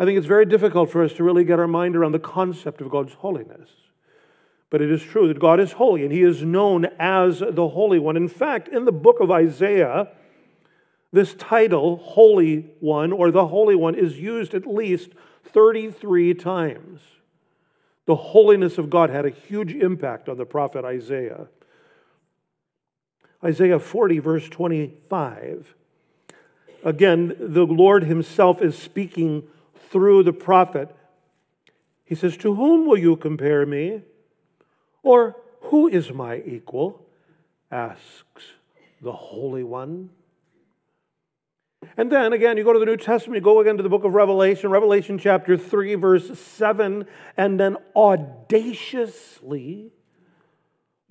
I 0.00 0.06
think 0.06 0.16
it's 0.16 0.26
very 0.26 0.46
difficult 0.46 0.90
for 0.90 1.04
us 1.04 1.12
to 1.12 1.22
really 1.22 1.44
get 1.44 1.58
our 1.60 1.68
mind 1.68 1.94
around 1.94 2.12
the 2.12 2.18
concept 2.18 2.80
of 2.80 2.90
God's 2.90 3.12
holiness. 3.12 3.68
But 4.70 4.80
it 4.80 4.90
is 4.90 5.02
true 5.02 5.28
that 5.28 5.38
God 5.38 5.60
is 5.60 5.72
holy, 5.72 6.04
and 6.04 6.10
He 6.10 6.22
is 6.22 6.42
known 6.42 6.86
as 6.98 7.40
the 7.40 7.68
Holy 7.68 7.98
One. 7.98 8.16
In 8.16 8.26
fact, 8.26 8.66
in 8.68 8.86
the 8.86 8.92
book 8.92 9.20
of 9.20 9.30
Isaiah, 9.30 10.08
this 11.12 11.34
title, 11.34 11.98
Holy 11.98 12.70
One 12.80 13.12
or 13.12 13.30
the 13.30 13.48
Holy 13.48 13.74
One, 13.74 13.94
is 13.94 14.18
used 14.18 14.54
at 14.54 14.66
least 14.66 15.10
33 15.44 16.32
times. 16.32 17.02
The 18.06 18.16
holiness 18.16 18.78
of 18.78 18.88
God 18.88 19.10
had 19.10 19.26
a 19.26 19.30
huge 19.30 19.74
impact 19.74 20.30
on 20.30 20.38
the 20.38 20.46
prophet 20.46 20.82
Isaiah. 20.82 21.48
Isaiah 23.44 23.78
40, 23.78 24.18
verse 24.18 24.48
25. 24.48 25.74
Again, 26.82 27.36
the 27.38 27.66
Lord 27.66 28.04
Himself 28.04 28.62
is 28.62 28.78
speaking 28.78 29.42
through 29.90 30.22
the 30.22 30.32
prophet. 30.32 30.94
He 32.04 32.14
says, 32.14 32.36
To 32.38 32.54
whom 32.54 32.86
will 32.86 32.98
you 32.98 33.16
compare 33.16 33.66
me? 33.66 34.02
Or 35.02 35.36
who 35.62 35.88
is 35.88 36.12
my 36.12 36.42
equal? 36.44 37.06
asks 37.70 38.42
the 39.00 39.12
Holy 39.12 39.62
One. 39.62 40.10
And 41.96 42.10
then 42.12 42.32
again, 42.32 42.56
you 42.56 42.64
go 42.64 42.72
to 42.72 42.78
the 42.78 42.86
New 42.86 42.96
Testament, 42.96 43.36
you 43.36 43.42
go 43.42 43.60
again 43.60 43.76
to 43.76 43.82
the 43.82 43.88
book 43.88 44.04
of 44.04 44.12
Revelation, 44.12 44.70
Revelation 44.70 45.18
chapter 45.18 45.56
3, 45.56 45.94
verse 45.94 46.38
7, 46.38 47.06
and 47.36 47.58
then 47.58 47.76
audaciously, 47.96 49.92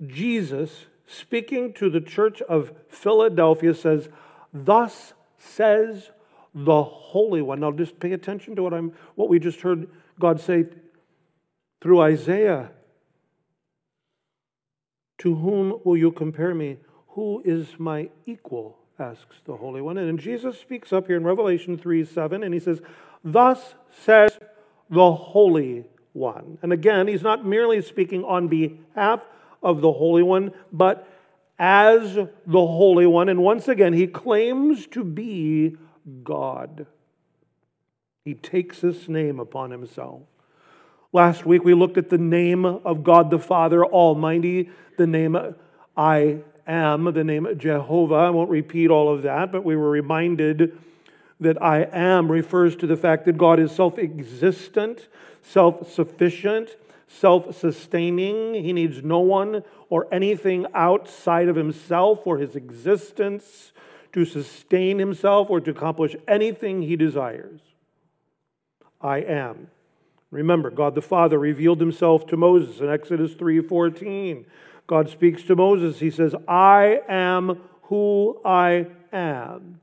Jesus, 0.06 0.86
speaking 1.06 1.72
to 1.74 1.90
the 1.90 2.00
church 2.00 2.40
of 2.42 2.72
Philadelphia, 2.88 3.74
says, 3.74 4.08
Thus 4.52 5.12
says 5.38 6.10
the 6.54 6.82
Holy 6.82 7.42
One. 7.42 7.60
Now 7.60 7.72
just 7.72 7.98
pay 8.00 8.12
attention 8.12 8.56
to 8.56 8.62
what 8.62 8.74
I'm 8.74 8.92
what 9.14 9.28
we 9.28 9.38
just 9.38 9.60
heard 9.60 9.88
God 10.18 10.40
say 10.40 10.66
through 11.80 12.00
Isaiah. 12.00 12.70
To 15.18 15.34
whom 15.34 15.80
will 15.84 15.96
you 15.96 16.12
compare 16.12 16.54
me? 16.54 16.78
Who 17.08 17.42
is 17.44 17.78
my 17.78 18.08
equal? 18.24 18.80
asks 19.00 19.36
the 19.46 19.56
Holy 19.56 19.80
One. 19.80 19.98
And 19.98 20.18
Jesus 20.18 20.60
speaks 20.60 20.92
up 20.92 21.06
here 21.06 21.16
in 21.16 21.24
Revelation 21.24 21.78
3 21.78 22.04
7, 22.04 22.42
and 22.42 22.54
he 22.54 22.60
says, 22.60 22.80
Thus 23.24 23.74
says 24.04 24.38
the 24.88 25.12
Holy 25.12 25.84
One. 26.12 26.58
And 26.62 26.72
again, 26.72 27.08
he's 27.08 27.22
not 27.22 27.44
merely 27.44 27.80
speaking 27.82 28.24
on 28.24 28.48
behalf 28.48 29.20
of 29.62 29.80
the 29.80 29.92
Holy 29.92 30.22
One, 30.22 30.52
but 30.72 31.08
as 31.58 32.14
the 32.14 32.28
Holy 32.66 33.06
One. 33.06 33.28
And 33.28 33.42
once 33.42 33.68
again, 33.68 33.92
he 33.92 34.06
claims 34.06 34.86
to 34.88 35.02
be 35.02 35.76
God. 36.22 36.86
He 38.24 38.34
takes 38.34 38.80
this 38.80 39.08
name 39.08 39.40
upon 39.40 39.70
himself. 39.70 40.22
Last 41.12 41.44
week 41.44 41.64
we 41.64 41.74
looked 41.74 41.98
at 41.98 42.10
the 42.10 42.18
name 42.18 42.64
of 42.64 43.02
God 43.02 43.30
the 43.30 43.38
Father 43.38 43.84
Almighty, 43.84 44.70
the 44.96 45.06
name 45.06 45.36
I 45.96 46.38
am, 46.66 47.04
the 47.12 47.24
name 47.24 47.48
Jehovah. 47.58 48.14
I 48.14 48.30
won't 48.30 48.50
repeat 48.50 48.90
all 48.90 49.12
of 49.12 49.22
that, 49.22 49.50
but 49.50 49.64
we 49.64 49.74
were 49.74 49.90
reminded 49.90 50.78
that 51.40 51.60
I 51.60 51.88
am 51.90 52.30
refers 52.30 52.76
to 52.76 52.86
the 52.86 52.96
fact 52.96 53.24
that 53.24 53.38
God 53.38 53.58
is 53.58 53.72
self 53.72 53.98
existent, 53.98 55.08
self 55.42 55.90
sufficient, 55.92 56.76
self 57.08 57.58
sustaining. 57.58 58.62
He 58.62 58.72
needs 58.72 59.02
no 59.02 59.18
one 59.18 59.64
or 59.88 60.06
anything 60.12 60.66
outside 60.74 61.48
of 61.48 61.56
himself 61.56 62.26
or 62.26 62.38
his 62.38 62.54
existence 62.54 63.72
to 64.12 64.24
sustain 64.24 64.98
himself 64.98 65.50
or 65.50 65.60
to 65.60 65.70
accomplish 65.70 66.16
anything 66.26 66.82
he 66.82 66.96
desires. 66.96 67.60
I 69.00 69.18
am. 69.18 69.68
Remember, 70.30 70.70
God 70.70 70.94
the 70.94 71.02
Father 71.02 71.38
revealed 71.38 71.80
himself 71.80 72.26
to 72.26 72.36
Moses 72.36 72.80
in 72.80 72.88
Exodus 72.88 73.34
3:14. 73.34 74.46
God 74.86 75.08
speaks 75.08 75.42
to 75.44 75.56
Moses. 75.56 76.00
He 76.00 76.10
says, 76.10 76.34
"I 76.46 77.02
am 77.08 77.60
who 77.82 78.40
I 78.44 78.86
am." 79.12 79.80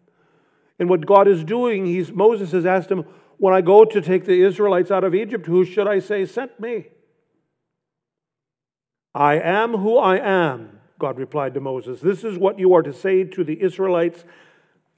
And 0.79 0.89
what 0.89 1.05
God 1.05 1.27
is 1.27 1.43
doing, 1.43 1.85
he's, 1.85 2.11
Moses 2.11 2.51
has 2.51 2.65
asked 2.65 2.91
him, 2.91 3.05
When 3.37 3.53
I 3.53 3.61
go 3.61 3.85
to 3.85 4.01
take 4.01 4.25
the 4.25 4.41
Israelites 4.41 4.91
out 4.91 5.03
of 5.03 5.13
Egypt, 5.13 5.45
who 5.45 5.63
should 5.63 5.87
I 5.87 5.99
say 5.99 6.25
sent 6.25 6.59
me? 6.59 6.87
I 9.13 9.39
am 9.39 9.77
who 9.77 9.97
I 9.97 10.17
am. 10.17 10.76
God 10.99 11.17
replied 11.17 11.53
to 11.53 11.59
Moses, 11.59 12.01
This 12.01 12.23
is 12.23 12.37
what 12.37 12.59
you 12.59 12.73
are 12.73 12.83
to 12.83 12.93
say 12.93 13.23
to 13.23 13.43
the 13.43 13.61
Israelites 13.61 14.23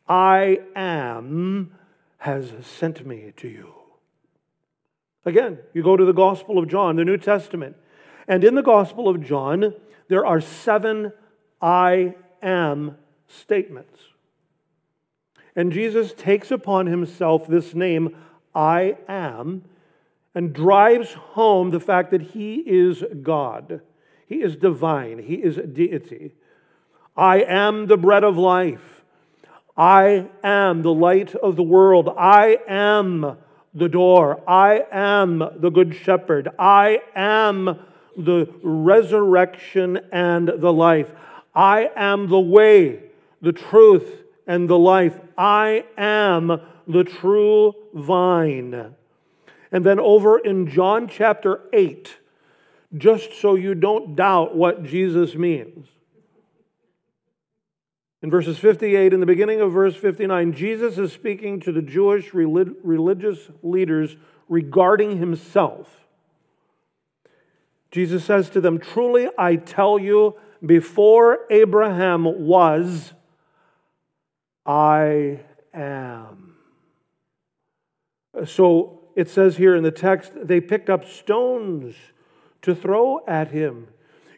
I 0.07 0.59
am 0.75 1.71
has 2.19 2.51
sent 2.61 3.05
me 3.05 3.33
to 3.37 3.47
you. 3.47 3.73
Again, 5.25 5.59
you 5.73 5.83
go 5.83 5.97
to 5.97 6.05
the 6.05 6.13
Gospel 6.13 6.57
of 6.57 6.67
John, 6.67 6.95
the 6.95 7.05
New 7.05 7.17
Testament, 7.17 7.75
and 8.27 8.43
in 8.43 8.55
the 8.55 8.63
Gospel 8.63 9.07
of 9.07 9.23
John, 9.23 9.73
there 10.07 10.25
are 10.25 10.41
seven 10.41 11.11
I 11.61 12.15
am 12.41 12.97
statements. 13.27 13.99
And 15.55 15.71
Jesus 15.71 16.13
takes 16.13 16.51
upon 16.51 16.87
himself 16.87 17.47
this 17.47 17.75
name, 17.75 18.15
I 18.55 18.97
am, 19.07 19.63
and 20.33 20.53
drives 20.53 21.13
home 21.13 21.71
the 21.71 21.79
fact 21.79 22.11
that 22.11 22.21
he 22.21 22.55
is 22.65 23.03
God. 23.21 23.81
He 24.29 24.43
is 24.43 24.55
divine. 24.55 25.17
He 25.17 25.35
is 25.35 25.57
a 25.57 25.65
deity. 25.65 26.33
I 27.17 27.41
am 27.41 27.87
the 27.87 27.97
bread 27.97 28.23
of 28.23 28.37
life. 28.37 29.03
I 29.75 30.29
am 30.43 30.83
the 30.83 30.93
light 30.93 31.33
of 31.33 31.55
the 31.55 31.63
world. 31.63 32.13
I 32.15 32.59
am 32.67 33.37
the 33.73 33.89
door. 33.89 34.43
I 34.47 34.85
am 34.91 35.39
the 35.39 35.71
good 35.71 35.95
shepherd. 35.95 36.49
I 36.59 37.01
am 37.15 37.79
the 38.15 38.53
resurrection 38.61 39.99
and 40.11 40.51
the 40.57 40.73
life. 40.73 41.11
I 41.55 41.89
am 41.95 42.29
the 42.29 42.39
way, 42.39 42.99
the 43.41 43.53
truth, 43.53 44.21
and 44.45 44.69
the 44.69 44.77
life. 44.77 45.19
I 45.37 45.85
am 45.97 46.61
the 46.87 47.03
true 47.03 47.73
vine. 47.95 48.93
And 49.71 49.85
then 49.85 49.99
over 49.99 50.37
in 50.37 50.67
John 50.69 51.07
chapter 51.07 51.61
8, 51.73 52.17
just 52.97 53.33
so 53.33 53.55
you 53.55 53.75
don't 53.75 54.15
doubt 54.15 54.55
what 54.55 54.83
Jesus 54.83 55.35
means. 55.35 55.87
In 58.21 58.29
verses 58.29 58.57
58, 58.57 59.13
in 59.13 59.19
the 59.19 59.25
beginning 59.25 59.61
of 59.61 59.71
verse 59.71 59.95
59, 59.95 60.53
Jesus 60.53 60.97
is 60.97 61.13
speaking 61.13 61.59
to 61.61 61.71
the 61.71 61.81
Jewish 61.81 62.33
religious 62.33 63.49
leaders 63.63 64.17
regarding 64.49 65.17
himself. 65.17 65.87
Jesus 67.91 68.25
says 68.25 68.49
to 68.49 68.61
them, 68.61 68.77
Truly 68.77 69.29
I 69.37 69.55
tell 69.55 69.97
you, 69.97 70.35
before 70.65 71.39
Abraham 71.49 72.25
was, 72.45 73.13
I 74.65 75.39
am. 75.73 76.55
So 78.45 78.99
it 79.15 79.29
says 79.29 79.57
here 79.57 79.75
in 79.75 79.83
the 79.83 79.91
text, 79.91 80.33
they 80.35 80.59
picked 80.59 80.89
up 80.89 81.05
stones 81.05 81.95
to 82.61 82.75
throw 82.75 83.25
at 83.27 83.49
him. 83.51 83.87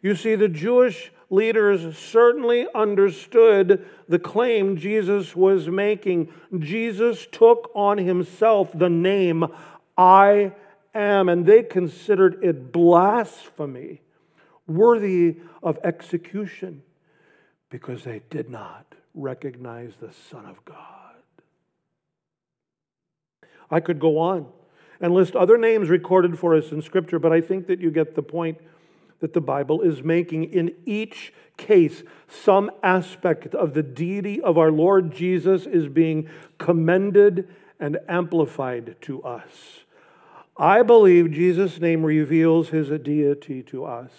You 0.01 0.15
see, 0.15 0.36
the 0.36 0.49
Jewish 0.49 1.11
leaders 1.30 1.97
certainly 1.97 2.67
understood 2.76 3.88
the 4.07 4.19
claim 4.19 4.78
Jesus 4.78 5.36
was 5.36 5.69
making. 5.69 6.32
Jesus 6.59 7.28
took 7.32 7.72
on 7.74 7.97
himself 7.97 8.72
the 8.74 8.89
name 8.89 9.45
I 9.97 10.53
am, 10.93 11.30
and 11.30 11.45
they 11.45 11.63
considered 11.63 12.43
it 12.43 12.72
blasphemy, 12.72 14.01
worthy 14.67 15.38
of 15.63 15.80
execution, 15.84 16.84
because 17.69 18.03
they 18.03 18.22
did 18.30 18.49
not 18.49 18.86
recognize 19.13 19.93
the 19.99 20.11
Son 20.30 20.45
of 20.45 20.63
God. 20.65 20.78
I 23.69 23.80
could 23.80 23.99
go 23.99 24.17
on 24.17 24.47
and 25.02 25.14
list 25.14 25.36
other 25.36 25.58
names 25.58 25.89
recorded 25.89 26.38
for 26.38 26.56
us 26.56 26.72
in 26.72 26.82
Scripture, 26.82 27.20
but 27.20 27.34
I 27.34 27.41
think 27.41 27.68
that 27.68 27.82
you 27.82 27.91
get 27.91 28.16
the 28.16 28.22
point 28.22 28.60
that 29.20 29.34
the 29.34 29.41
Bible 29.41 29.82
is 29.82 30.04
making. 30.04 30.45
In 30.45 30.74
each 30.86 31.34
case, 31.58 32.04
some 32.28 32.72
aspect 32.84 33.54
of 33.56 33.74
the 33.74 33.84
deity 33.84 34.39
of 34.39 34.58
our 34.58 34.72
Lord 34.72 35.12
Jesus 35.12 35.66
is 35.66 35.88
being 35.88 36.30
commended 36.58 37.47
and 37.80 37.97
amplified 38.08 38.95
to 39.02 39.24
us. 39.24 39.82
I 40.56 40.84
believe 40.84 41.32
Jesus' 41.32 41.80
name 41.80 42.06
reveals 42.06 42.70
his 42.70 42.89
deity 43.02 43.64
to 43.64 43.86
us. 43.86 44.12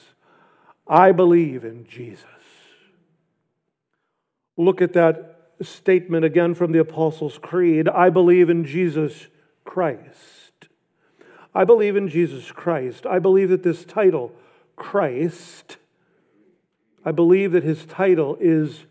I 0.86 1.12
believe 1.12 1.64
in 1.64 1.86
Jesus. 1.86 2.26
Look 4.56 4.82
at 4.82 4.92
that 4.94 5.52
statement 5.62 6.24
again 6.24 6.54
from 6.54 6.72
the 6.72 6.80
Apostles' 6.80 7.38
Creed 7.38 7.88
I 7.88 8.10
believe 8.10 8.50
in 8.50 8.64
Jesus 8.64 9.28
Christ. 9.64 10.41
I 11.54 11.64
believe 11.64 11.96
in 11.96 12.08
Jesus 12.08 12.50
Christ. 12.50 13.06
I 13.06 13.18
believe 13.18 13.50
that 13.50 13.62
this 13.62 13.84
title, 13.84 14.32
Christ, 14.76 15.76
I 17.04 17.12
believe 17.12 17.52
that 17.52 17.64
his 17.64 17.84
title 17.84 18.36
is 18.40 18.84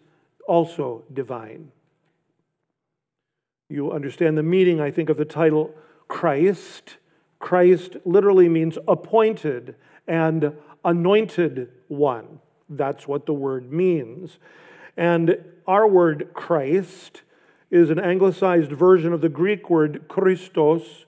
also 0.48 1.04
divine. 1.12 1.72
You 3.70 3.92
understand 3.92 4.38
the 4.38 4.44
meaning, 4.44 4.82
I 4.82 4.92
think, 4.92 5.10
of 5.10 5.18
the 5.18 5.26
title 5.26 5.74
Christ. 6.08 6.98
Christ 7.40 7.96
literally 8.04 8.50
means 8.50 8.78
appointed 8.88 9.76
and 10.08 10.54
anointed 10.84 11.70
one. 11.88 12.40
That's 12.70 13.08
what 13.08 13.26
the 13.26 13.34
word 13.34 13.72
means. 13.72 14.38
And 14.98 15.38
our 15.68 15.88
word 15.88 16.32
Christ 16.34 17.22
is 17.70 17.90
an 17.90 18.00
anglicized 18.00 18.72
version 18.72 19.14
of 19.14 19.22
the 19.22 19.30
Greek 19.30 19.70
word 19.70 20.06
Christos, 20.10 21.06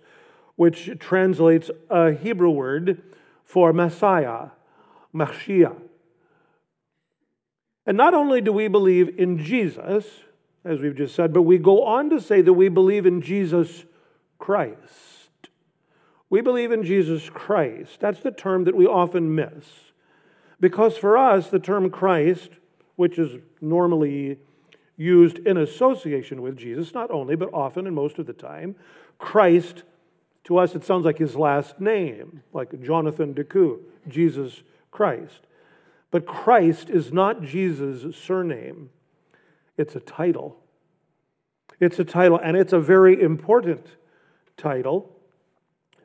which 0.64 0.92
translates 0.98 1.70
a 1.90 2.14
Hebrew 2.14 2.50
word 2.50 3.02
for 3.44 3.74
Messiah, 3.74 4.52
Mashiach. 5.14 5.76
And 7.86 7.98
not 7.98 8.14
only 8.14 8.40
do 8.40 8.54
we 8.54 8.70
believe 8.70 9.20
in 9.20 9.38
Jesus, 9.38 10.22
as 10.64 10.80
we've 10.80 10.96
just 10.96 11.16
said, 11.16 11.34
but 11.34 11.42
we 11.42 11.58
go 11.58 11.84
on 11.84 12.10
to 12.12 12.22
say 12.22 12.42
that 12.42 12.54
we 12.54 12.70
believe 12.70 13.06
in 13.06 13.22
Jesus 13.22 13.84
Christ. 14.40 15.50
We 16.30 16.40
believe 16.40 16.72
in 16.72 16.86
Jesus 16.86 17.30
Christ. 17.30 18.00
That's 18.00 18.22
the 18.22 18.32
term 18.32 18.64
that 18.64 18.74
we 18.74 18.88
often 18.88 19.36
miss. 19.36 19.66
Because 20.62 20.98
for 20.98 21.18
us, 21.18 21.50
the 21.50 21.60
term 21.60 21.90
Christ, 21.90 22.52
which 22.96 23.20
is 23.20 23.38
normally 23.60 24.38
used 24.96 25.40
in 25.40 25.58
association 25.58 26.42
with 26.42 26.56
Jesus, 26.56 26.94
not 26.94 27.12
only, 27.12 27.36
but 27.36 27.54
often 27.54 27.86
and 27.86 27.94
most 27.94 28.18
of 28.18 28.28
the 28.28 28.32
time, 28.32 28.78
Christ, 29.18 29.84
to 30.46 30.58
us, 30.58 30.76
it 30.76 30.84
sounds 30.84 31.06
like 31.06 31.18
his 31.18 31.36
last 31.36 31.80
name, 31.80 32.44
like 32.52 32.82
Jonathan 32.82 33.34
DeCou, 33.34 33.80
Jesus 34.08 34.64
Christ. 34.92 35.48
But 36.12 36.26
Christ 36.26 36.90
is 36.90 37.14
not 37.14 37.42
Jesus' 37.42 38.16
surname, 38.16 38.90
it's 39.78 39.96
a 39.96 40.00
title. 40.00 40.58
It's 41.80 41.98
a 42.00 42.06
title, 42.06 42.38
and 42.38 42.56
it's 42.56 42.72
a 42.72 42.80
very 42.80 43.20
important 43.20 43.86
title. 44.58 45.10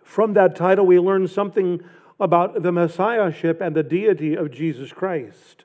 From 0.03 0.33
that 0.33 0.57
title, 0.57 0.87
we 0.87 0.99
learn 0.99 1.29
something 1.29 1.83
about 2.19 2.63
the 2.63 2.73
messiahship 2.73 3.61
and 3.61 3.77
the 3.77 3.83
deity 3.83 4.35
of 4.35 4.51
Jesus 4.51 4.93
Christ. 4.93 5.65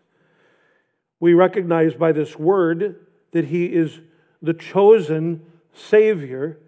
We 1.19 1.33
recognize 1.33 1.93
by 1.93 2.11
this 2.11 2.37
word 2.37 3.07
that 3.31 3.45
he 3.45 3.67
is 3.67 4.01
the 4.41 4.53
chosen 4.53 5.45
Savior 5.73 6.59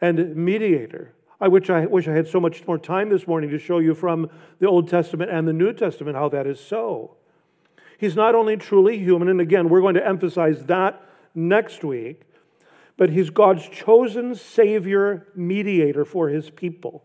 and 0.00 0.36
mediator. 0.36 1.13
I 1.44 1.48
wish 1.48 1.68
I 1.68 1.84
wish 1.84 2.08
I 2.08 2.12
had 2.12 2.26
so 2.26 2.40
much 2.40 2.66
more 2.66 2.78
time 2.78 3.10
this 3.10 3.26
morning 3.26 3.50
to 3.50 3.58
show 3.58 3.78
you 3.78 3.94
from 3.94 4.30
the 4.60 4.66
Old 4.66 4.88
Testament 4.88 5.30
and 5.30 5.46
the 5.46 5.52
New 5.52 5.74
Testament 5.74 6.16
how 6.16 6.30
that 6.30 6.46
is 6.46 6.58
so. 6.58 7.16
He's 7.98 8.16
not 8.16 8.34
only 8.34 8.56
truly 8.56 8.98
human, 8.98 9.28
and 9.28 9.42
again, 9.42 9.68
we're 9.68 9.82
going 9.82 9.96
to 9.96 10.06
emphasize 10.06 10.64
that 10.64 11.06
next 11.34 11.84
week, 11.84 12.22
but 12.96 13.10
he's 13.10 13.28
God's 13.28 13.68
chosen 13.68 14.34
Savior 14.34 15.28
mediator 15.36 16.06
for 16.06 16.30
his 16.30 16.48
people. 16.48 17.04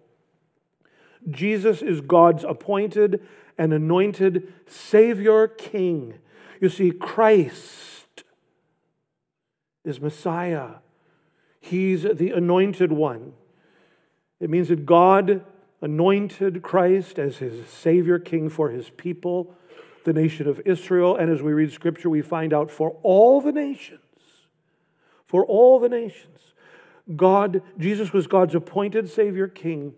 Jesus 1.29 1.81
is 1.81 1.99
God's 1.99 2.45
appointed 2.45 3.21
and 3.57 3.73
anointed 3.73 4.53
Savior 4.67 5.49
King. 5.49 6.13
You 6.61 6.69
see, 6.69 6.91
Christ 6.91 8.23
is 9.83 9.99
Messiah, 9.99 10.75
He's 11.59 12.03
the 12.03 12.31
anointed 12.31 12.93
one. 12.93 13.33
It 14.39 14.49
means 14.49 14.69
that 14.69 14.85
God 14.85 15.43
anointed 15.81 16.61
Christ 16.61 17.19
as 17.19 17.37
His 17.37 17.67
Savior 17.67 18.19
King 18.19 18.49
for 18.49 18.69
His 18.69 18.89
people, 18.91 19.55
the 20.05 20.13
nation 20.13 20.47
of 20.47 20.61
Israel. 20.65 21.15
And 21.15 21.31
as 21.31 21.41
we 21.41 21.53
read 21.53 21.71
Scripture, 21.71 22.09
we 22.09 22.21
find 22.21 22.53
out 22.53 22.71
for 22.71 22.97
all 23.03 23.41
the 23.41 23.51
nations, 23.51 23.99
for 25.25 25.45
all 25.45 25.79
the 25.79 25.89
nations. 25.89 26.39
God, 27.15 27.61
Jesus 27.77 28.13
was 28.13 28.27
God's 28.27 28.55
appointed 28.55 29.09
Savior 29.09 29.47
King 29.47 29.93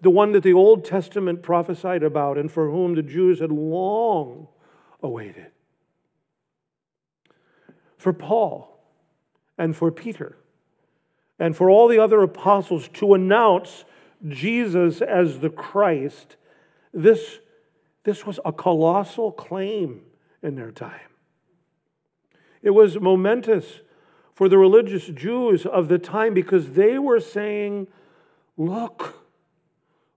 the 0.00 0.10
one 0.10 0.32
that 0.32 0.42
the 0.42 0.52
Old 0.52 0.84
Testament 0.84 1.42
prophesied 1.42 2.02
about 2.02 2.38
and 2.38 2.50
for 2.50 2.70
whom 2.70 2.94
the 2.94 3.02
Jews 3.02 3.40
had 3.40 3.50
long 3.50 4.48
awaited. 5.02 5.50
For 7.96 8.12
Paul 8.12 8.80
and 9.56 9.74
for 9.74 9.90
Peter 9.90 10.36
and 11.38 11.56
for 11.56 11.70
all 11.70 11.88
the 11.88 11.98
other 11.98 12.22
apostles 12.22 12.88
to 12.94 13.14
announce 13.14 13.84
Jesus 14.26 15.00
as 15.00 15.40
the 15.40 15.50
Christ, 15.50 16.36
this, 16.92 17.38
this 18.04 18.26
was 18.26 18.40
a 18.44 18.52
colossal 18.52 19.32
claim 19.32 20.02
in 20.42 20.56
their 20.56 20.72
time. 20.72 21.00
It 22.62 22.70
was 22.70 22.98
momentous 22.98 23.80
for 24.34 24.48
the 24.48 24.58
religious 24.58 25.06
Jews 25.06 25.64
of 25.64 25.88
the 25.88 25.98
time 25.98 26.34
because 26.34 26.72
they 26.72 26.98
were 26.98 27.20
saying, 27.20 27.86
Look, 28.56 29.14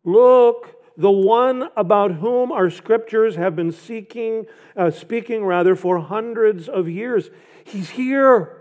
Look, 0.03 0.75
the 0.97 1.11
one 1.11 1.69
about 1.75 2.15
whom 2.15 2.51
our 2.51 2.69
scriptures 2.69 3.35
have 3.35 3.55
been 3.55 3.71
seeking, 3.71 4.45
uh, 4.75 4.91
speaking 4.91 5.45
rather, 5.45 5.75
for 5.75 5.99
hundreds 5.99 6.67
of 6.67 6.89
years. 6.89 7.29
He's 7.63 7.91
here. 7.91 8.57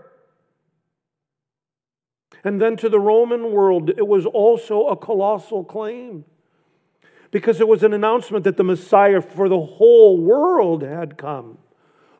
And 2.43 2.59
then 2.59 2.75
to 2.77 2.89
the 2.89 2.99
Roman 2.99 3.51
world, 3.51 3.89
it 3.89 4.07
was 4.07 4.25
also 4.25 4.87
a 4.87 4.97
colossal 4.97 5.63
claim 5.63 6.25
because 7.29 7.61
it 7.61 7.67
was 7.67 7.83
an 7.83 7.93
announcement 7.93 8.43
that 8.43 8.57
the 8.57 8.63
Messiah 8.63 9.21
for 9.21 9.47
the 9.47 9.59
whole 9.59 10.17
world 10.17 10.81
had 10.81 11.17
come, 11.17 11.57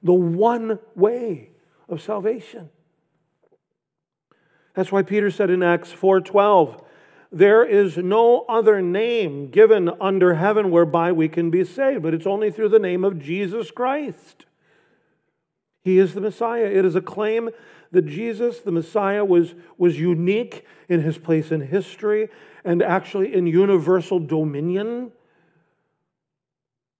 the 0.02 0.14
one 0.14 0.80
way 0.96 1.50
of 1.90 2.02
salvation. 2.02 2.70
That's 4.74 4.92
why 4.92 5.02
Peter 5.04 5.30
said 5.30 5.50
in 5.50 5.64
Acts 5.64 5.92
4:12, 5.92 6.82
there 7.32 7.64
is 7.64 7.98
no 7.98 8.46
other 8.48 8.82
name 8.82 9.50
given 9.50 9.90
under 10.00 10.36
heaven 10.36 10.72
whereby 10.72 11.12
we 11.12 11.28
can 11.28 11.50
be 11.50 11.64
saved, 11.64 12.04
but 12.04 12.14
it's 12.14 12.28
only 12.28 12.52
through 12.52 12.70
the 12.70 12.80
name 12.80 13.04
of 13.04 13.20
Jesus 13.20 13.72
Christ. 13.72 14.46
He 15.82 15.98
is 15.98 16.14
the 16.14 16.22
Messiah. 16.22 16.66
It 16.66 16.86
is 16.86 16.96
a 16.96 17.02
claim 17.02 17.50
that 17.92 18.06
Jesus, 18.06 18.60
the 18.60 18.72
Messiah, 18.72 19.26
was, 19.26 19.54
was 19.78 20.00
unique 20.00 20.66
in 20.88 21.02
his 21.02 21.18
place 21.18 21.52
in 21.52 21.62
history 21.62 22.30
and 22.64 22.82
actually 22.82 23.34
in 23.34 23.48
universal 23.48 24.20
dominion. 24.20 25.12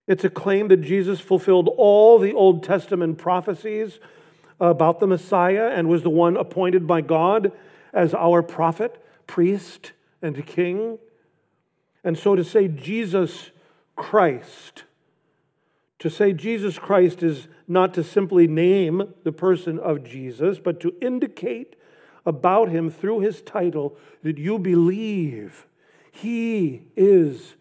It's 0.06 0.24
a 0.24 0.30
claim 0.30 0.68
that 0.68 0.82
Jesus 0.82 1.20
fulfilled 1.20 1.68
all 1.76 2.18
the 2.18 2.32
Old 2.32 2.62
Testament 2.62 3.18
prophecies 3.18 4.00
about 4.60 5.00
the 5.00 5.06
Messiah 5.06 5.70
and 5.74 5.88
was 5.88 6.02
the 6.02 6.10
one 6.10 6.36
appointed 6.36 6.86
by 6.86 7.00
God 7.00 7.52
as 7.92 8.14
our 8.14 8.42
prophet, 8.42 9.02
priest, 9.26 9.92
and 10.20 10.46
King. 10.46 10.98
And 12.04 12.18
so 12.18 12.36
to 12.36 12.44
say 12.44 12.68
Jesus 12.68 13.50
Christ, 13.96 14.84
to 16.02 16.10
say 16.10 16.32
Jesus 16.32 16.80
Christ 16.80 17.22
is 17.22 17.46
not 17.68 17.94
to 17.94 18.02
simply 18.02 18.48
name 18.48 19.14
the 19.22 19.30
person 19.30 19.78
of 19.78 20.02
Jesus, 20.02 20.58
but 20.58 20.80
to 20.80 20.92
indicate 21.00 21.76
about 22.26 22.70
him 22.70 22.90
through 22.90 23.20
his 23.20 23.40
title 23.40 23.96
that 24.24 24.36
you 24.36 24.58
believe 24.58 25.64
he 26.10 26.88
is 26.96 27.54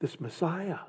this 0.00 0.20
Messiah. 0.20 0.80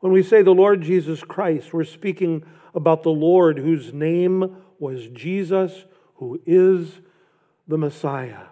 When 0.00 0.12
we 0.12 0.22
say 0.22 0.42
the 0.42 0.50
Lord 0.50 0.82
Jesus 0.82 1.24
Christ, 1.24 1.72
we're 1.72 1.84
speaking 1.84 2.44
about 2.74 3.02
the 3.02 3.08
Lord 3.08 3.56
whose 3.56 3.94
name 3.94 4.58
was 4.78 5.08
Jesus, 5.08 5.86
who 6.16 6.38
is 6.44 7.00
the 7.66 7.78
Messiah. 7.78 8.48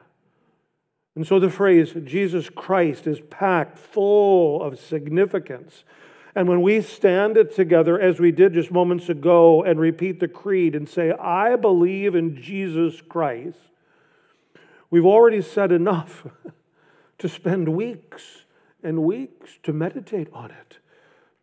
And 1.16 1.26
so 1.26 1.38
the 1.38 1.50
phrase 1.50 1.92
Jesus 2.02 2.48
Christ 2.48 3.06
is 3.06 3.20
packed 3.28 3.76
full 3.78 4.62
of 4.62 4.78
significance. 4.78 5.84
And 6.34 6.48
when 6.48 6.62
we 6.62 6.80
stand 6.80 7.36
it 7.36 7.54
together, 7.54 8.00
as 8.00 8.18
we 8.18 8.32
did 8.32 8.54
just 8.54 8.70
moments 8.70 9.09
ago, 9.09 9.62
and 9.62 9.78
repeat 9.78 10.18
the 10.18 10.28
creed 10.28 10.74
and 10.74 10.88
say, 10.88 11.12
I 11.12 11.56
believe 11.56 12.14
in 12.14 12.40
Jesus 12.40 13.02
Christ, 13.02 13.59
We've 14.92 15.06
already 15.06 15.40
said 15.40 15.72
enough 15.72 16.26
to 17.18 17.26
spend 17.26 17.74
weeks 17.74 18.44
and 18.82 19.02
weeks 19.02 19.59
to 19.62 19.72
meditate 19.72 20.28
on 20.34 20.50
it, 20.50 20.76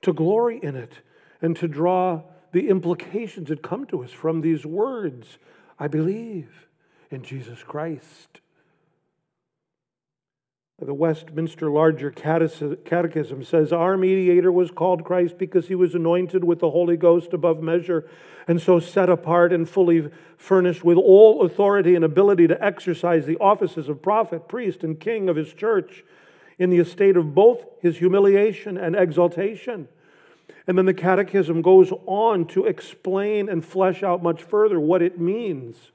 to 0.03 0.13
glory 0.13 0.59
in 0.61 0.75
it, 0.75 0.99
and 1.41 1.55
to 1.55 1.67
draw 1.67 2.21
the 2.51 2.69
implications 2.69 3.49
that 3.49 3.63
come 3.63 3.87
to 3.87 4.03
us 4.03 4.11
from 4.11 4.41
these 4.41 4.67
words. 4.67 5.39
I 5.79 5.87
believe 5.87 6.67
in 7.09 7.23
Jesus 7.23 7.63
Christ. 7.63 8.39
The 10.81 10.93
Westminster 10.93 11.69
Larger 11.69 12.09
Catechism 12.09 13.43
says, 13.43 13.73
Our 13.73 13.97
mediator 13.97 14.49
was 14.49 14.71
called 14.71 15.03
Christ 15.03 15.37
because 15.37 15.67
he 15.67 15.75
was 15.75 15.93
anointed 15.93 16.45
with 16.45 16.59
the 16.59 16.69
Holy 16.69 16.95
Ghost 16.95 17.33
above 17.33 17.61
measure, 17.61 18.09
and 18.47 18.61
so 18.61 18.79
set 18.79 19.09
apart 19.09 19.51
and 19.51 19.67
fully 19.67 20.09
furnished 20.37 20.85
with 20.85 20.97
all 20.97 21.41
authority 21.41 21.95
and 21.95 22.05
ability 22.05 22.47
to 22.47 22.63
exercise 22.63 23.25
the 23.25 23.37
offices 23.39 23.89
of 23.89 24.01
prophet, 24.01 24.47
priest, 24.47 24.81
and 24.81 25.01
king 25.01 25.27
of 25.27 25.35
his 25.35 25.53
church 25.53 26.05
in 26.57 26.69
the 26.69 26.79
estate 26.79 27.17
of 27.17 27.35
both 27.35 27.65
his 27.81 27.97
humiliation 27.97 28.77
and 28.77 28.95
exaltation. 28.95 29.89
And 30.65 30.77
then 30.77 30.85
the 30.85 30.93
Catechism 30.93 31.61
goes 31.61 31.91
on 32.05 32.45
to 32.47 32.65
explain 32.65 33.49
and 33.49 33.65
flesh 33.65 34.01
out 34.01 34.23
much 34.23 34.41
further 34.41 34.79
what 34.79 35.01
it 35.01 35.19
means. 35.19 35.91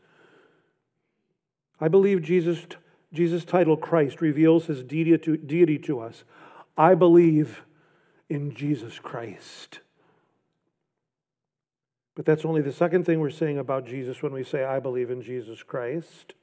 I 1.81 1.89
believe 1.89 2.23
Jesus 2.23 2.67
Jesus' 3.15 3.45
title, 3.45 3.77
Christ, 3.77 4.21
reveals 4.21 4.67
his 4.67 4.83
deity 4.83 5.17
to, 5.17 5.37
deity 5.37 5.79
to 5.79 6.01
us. 6.01 6.25
I 6.77 6.95
believe 6.95 7.63
in 8.29 8.55
Jesus 8.55 8.99
Christ. 8.99 9.81
But 12.15 12.25
that's 12.25 12.45
only 12.45 12.63
the 12.63 12.73
second 12.73 13.05
thing 13.05 13.21
we're 13.21 13.31
saying 13.31 13.59
about 13.59 13.87
Jesus 13.87 14.23
when 14.23 14.33
we 14.33 14.45
say, 14.45 14.65
I 14.65 14.79
believe 14.79 15.11
in 15.11 15.23
Jesus 15.23 15.63
Christ. 15.63 16.35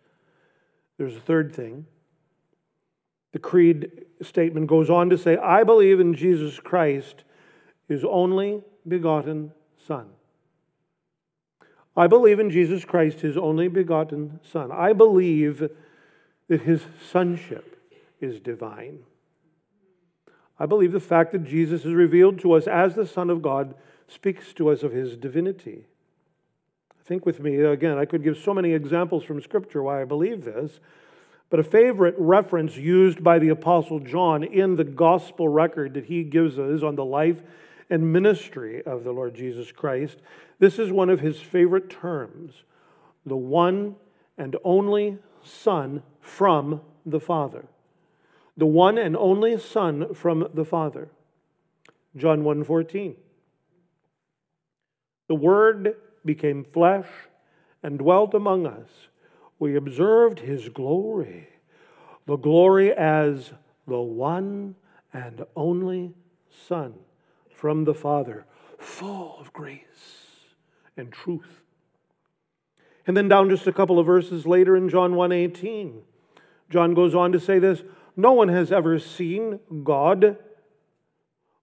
There's 0.98 1.16
a 1.16 1.22
third 1.22 1.56
thing. 1.56 1.86
The 3.32 3.40
creed 3.40 4.06
statement 4.22 4.68
goes 4.68 4.90
on 4.90 5.10
to 5.10 5.18
say, 5.18 5.38
I 5.38 5.64
believe 5.64 6.00
in 6.00 6.14
Jesus 6.14 6.60
Christ, 6.60 7.24
his 7.88 8.04
only 8.04 8.64
begotten 8.88 9.54
Son. 9.88 10.08
I 11.96 12.08
believe 12.08 12.40
in 12.40 12.50
Jesus 12.50 12.86
Christ, 12.86 13.22
his 13.22 13.38
only 13.38 13.68
begotten 13.68 14.40
Son. 14.44 14.72
I 14.72 14.94
believe 14.94 15.70
that 16.52 16.64
his 16.64 16.86
sonship 17.10 17.82
is 18.20 18.42
divine. 18.42 19.00
I 20.60 20.66
believe 20.66 20.92
the 20.92 21.00
fact 21.00 21.32
that 21.32 21.46
Jesus 21.46 21.86
is 21.86 21.94
revealed 21.94 22.40
to 22.40 22.52
us 22.52 22.68
as 22.68 22.94
the 22.94 23.08
Son 23.08 23.30
of 23.30 23.42
God 23.42 23.74
speaks 24.10 24.52
to 24.56 24.70
us 24.70 24.84
of 24.84 24.92
his 24.92 25.16
divinity. 25.16 25.86
Think 27.06 27.26
with 27.26 27.40
me, 27.40 27.56
again, 27.62 27.98
I 27.98 28.04
could 28.04 28.22
give 28.22 28.38
so 28.38 28.54
many 28.54 28.74
examples 28.74 29.24
from 29.24 29.40
Scripture 29.40 29.82
why 29.82 30.02
I 30.02 30.04
believe 30.04 30.44
this, 30.44 30.82
but 31.50 31.62
a 31.62 31.64
favorite 31.64 32.16
reference 32.18 32.76
used 32.76 33.24
by 33.24 33.40
the 33.40 33.48
Apostle 33.48 34.02
John 34.02 34.44
in 34.44 34.76
the 34.76 34.84
gospel 34.84 35.48
record 35.48 35.94
that 35.94 36.08
he 36.08 36.26
gives 36.26 36.60
us 36.60 36.84
on 36.84 36.98
the 36.98 37.06
life 37.06 37.42
and 37.90 38.12
ministry 38.12 38.84
of 38.86 39.06
the 39.06 39.14
Lord 39.14 39.36
Jesus 39.36 39.72
Christ, 39.72 40.18
this 40.60 40.78
is 40.78 40.92
one 40.92 41.10
of 41.10 41.22
his 41.22 41.40
favorite 41.40 41.90
terms 41.90 42.66
the 43.26 43.38
one 43.38 43.96
and 44.38 44.58
only 44.66 45.18
Son 45.44 46.04
from 46.22 46.82
the 47.06 47.20
Father. 47.20 47.66
The 48.56 48.66
one 48.66 48.98
and 48.98 49.18
only 49.18 49.58
Son 49.58 50.14
from 50.14 50.48
the 50.54 50.66
Father. 50.66 51.10
John 52.16 52.44
1:14. 52.44 53.16
The 55.28 55.36
Word 55.36 55.96
became 56.26 56.64
flesh 56.64 57.08
and 57.82 57.98
dwelt 57.98 58.34
among 58.34 58.66
us. 58.66 59.08
We 59.60 59.76
observed 59.76 60.40
his 60.40 60.70
glory, 60.70 61.48
the 62.26 62.36
glory 62.36 62.92
as 62.92 63.54
the 63.88 64.02
one 64.02 64.76
and 65.14 65.46
only 65.56 66.14
Son 66.50 66.96
from 67.50 67.86
the 67.86 67.94
Father, 67.94 68.46
full 68.78 69.38
of 69.40 69.54
grace 69.54 70.46
and 70.98 71.12
truth. 71.12 71.62
And 73.08 73.16
then 73.16 73.28
down 73.28 73.50
just 73.50 73.68
a 73.68 73.74
couple 73.74 74.00
of 74.00 74.06
verses 74.06 74.46
later 74.46 74.76
in 74.76 74.90
John 74.90 75.14
1:18, 75.16 76.04
John 76.72 76.94
goes 76.94 77.14
on 77.14 77.32
to 77.34 77.40
say 77.40 77.60
this 77.60 77.84
No 78.16 78.32
one 78.32 78.48
has 78.48 78.72
ever 78.72 78.98
seen 78.98 79.60
God, 79.84 80.38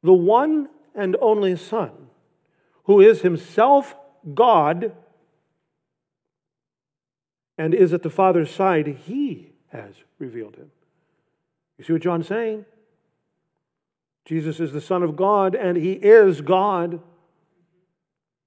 the 0.02 0.12
one 0.12 0.68
and 0.94 1.16
only 1.20 1.56
Son, 1.56 1.90
who 2.84 3.00
is 3.00 3.22
himself 3.22 3.96
God 4.34 4.92
and 7.56 7.74
is 7.74 7.92
at 7.92 8.02
the 8.02 8.10
Father's 8.10 8.50
side, 8.50 8.86
he 9.06 9.52
has 9.68 9.94
revealed 10.18 10.56
him. 10.56 10.70
You 11.76 11.84
see 11.84 11.92
what 11.92 12.02
John's 12.02 12.28
saying? 12.28 12.64
Jesus 14.24 14.60
is 14.60 14.72
the 14.72 14.80
Son 14.80 15.02
of 15.02 15.16
God 15.16 15.54
and 15.54 15.76
he 15.76 15.92
is 15.92 16.40
God. 16.40 17.00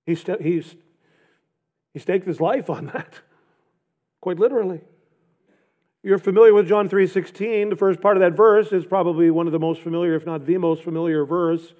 He, 0.05 0.15
he's, 0.15 0.75
he 1.93 1.99
staked 1.99 2.25
his 2.25 2.39
life 2.39 2.69
on 2.69 2.88
that, 2.88 3.21
quite 4.21 4.39
literally. 4.39 4.81
You're 6.03 6.18
familiar 6.18 6.53
with 6.53 6.68
John 6.68 6.90
3:16. 6.90 7.69
The 7.69 7.76
first 7.76 8.02
part 8.02 8.18
of 8.18 8.22
that 8.22 8.36
verse 8.36 8.73
is 8.73 8.86
probably 8.86 9.30
one 9.30 9.45
of 9.45 9.53
the 9.53 9.60
most 9.60 9.82
familiar, 9.82 10.15
if 10.15 10.26
not 10.26 10.45
the 10.45 10.57
most 10.57 10.84
familiar 10.84 11.26
verse 11.26 11.76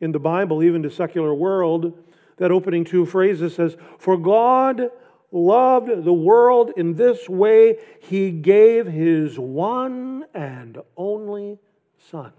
in 0.00 0.12
the 0.12 0.20
Bible, 0.20 0.62
even 0.62 0.82
to 0.84 0.90
secular 0.90 1.34
world. 1.34 1.92
That 2.36 2.52
opening 2.52 2.84
two 2.84 3.04
phrases 3.04 3.54
says, 3.54 3.76
"For 3.98 4.16
God 4.16 4.90
loved 5.32 6.04
the 6.04 6.12
world 6.12 6.72
in 6.76 6.94
this 6.94 7.28
way, 7.28 7.78
he 7.98 8.30
gave 8.30 8.86
his 8.86 9.38
one 9.40 10.24
and 10.32 10.78
only 10.96 11.58
son." 11.98 12.32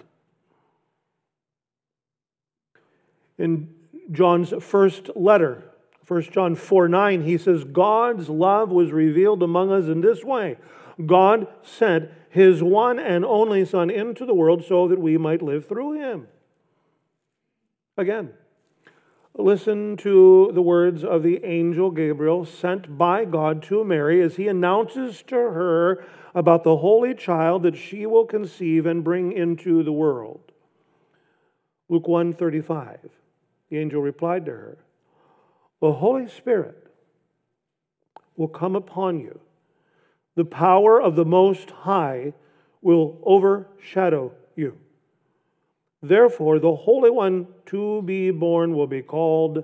In 3.38 3.74
John's 4.12 4.54
first 4.64 5.10
letter, 5.18 5.64
1 6.08 6.32
John 6.32 6.56
4 6.56 6.88
9, 6.88 7.22
he 7.24 7.38
says, 7.38 7.64
God's 7.64 8.30
love 8.30 8.72
was 8.72 8.94
revealed 8.94 9.44
among 9.44 9.72
us 9.72 9.88
in 9.88 10.02
this 10.02 10.24
way. 10.24 10.58
God 11.04 11.48
sent 11.62 12.10
his 12.30 12.64
one 12.64 13.00
and 13.00 13.26
only 13.26 13.66
Son 13.66 13.90
into 13.90 14.26
the 14.26 14.34
world 14.34 14.64
so 14.64 14.88
that 14.88 15.00
we 15.00 15.18
might 15.18 15.42
live 15.42 15.68
through 15.68 15.94
him. 15.94 16.28
Again, 17.98 18.32
listen 19.34 19.98
to 19.98 20.52
the 20.54 20.62
words 20.62 21.04
of 21.04 21.24
the 21.24 21.44
angel 21.44 21.92
Gabriel 21.92 22.46
sent 22.46 22.98
by 22.98 23.26
God 23.26 23.64
to 23.64 23.84
Mary 23.84 24.22
as 24.22 24.36
he 24.36 24.48
announces 24.48 25.22
to 25.24 25.36
her 25.36 26.06
about 26.34 26.64
the 26.64 26.78
holy 26.78 27.14
child 27.14 27.64
that 27.64 27.78
she 27.78 28.06
will 28.06 28.26
conceive 28.26 28.86
and 28.86 29.04
bring 29.04 29.32
into 29.32 29.84
the 29.84 29.94
world. 29.94 30.52
Luke 31.88 32.08
1:35. 32.08 33.10
The 33.70 33.78
angel 33.78 34.02
replied 34.02 34.46
to 34.46 34.52
her, 34.52 34.78
"The 35.80 35.94
Holy 35.94 36.28
Spirit 36.28 36.88
will 38.36 38.48
come 38.48 38.76
upon 38.76 39.20
you 39.20 39.40
the 40.36 40.46
power 40.46 41.02
of 41.02 41.16
the 41.16 41.26
Most 41.26 41.72
High 41.72 42.34
will 42.82 43.20
overshadow 43.24 44.34
you. 44.56 44.78
Therefore, 46.02 46.60
the 46.60 46.76
Holy 46.76 47.10
One 47.10 47.48
to 47.68 48.02
be 48.04 48.32
born 48.32 48.76
will 48.76 48.88
be 48.88 49.02
called 49.02 49.64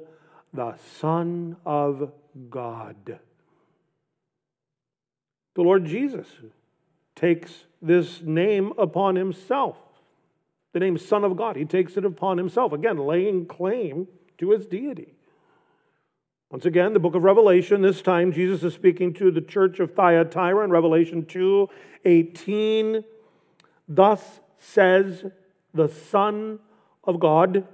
the 0.54 0.76
Son 1.00 1.58
of 1.66 2.12
God. 2.50 3.20
The 5.54 5.62
Lord 5.62 5.86
Jesus 5.86 6.28
takes 7.16 7.66
this 7.82 8.22
name 8.22 8.74
upon 8.78 9.16
himself. 9.16 9.78
The 10.74 10.80
name 10.80 10.98
Son 10.98 11.24
of 11.24 11.36
God, 11.36 11.58
he 11.58 11.66
takes 11.66 11.98
it 11.98 12.06
upon 12.06 12.38
himself, 12.38 12.72
again, 12.72 12.98
laying 12.98 13.46
claim 13.46 14.08
to 14.38 14.52
his 14.52 14.66
deity. 14.66 15.14
Once 16.52 16.66
again, 16.66 16.92
the 16.92 17.00
book 17.00 17.16
of 17.16 17.24
Revelation, 17.24 17.82
this 17.82 18.02
time 18.02 18.34
Jesus 18.34 18.62
is 18.62 18.74
speaking 18.74 19.14
to 19.14 19.32
the 19.32 19.40
church 19.40 19.80
of 19.80 19.94
Thyatira 19.94 20.66
in 20.66 20.70
Revelation 20.70 21.26
2 21.26 21.70
18. 22.04 23.06
Thus 23.88 24.42
says 24.60 25.24
the 25.74 25.88
Son 25.88 26.60
of 27.06 27.22
God. 27.22 27.66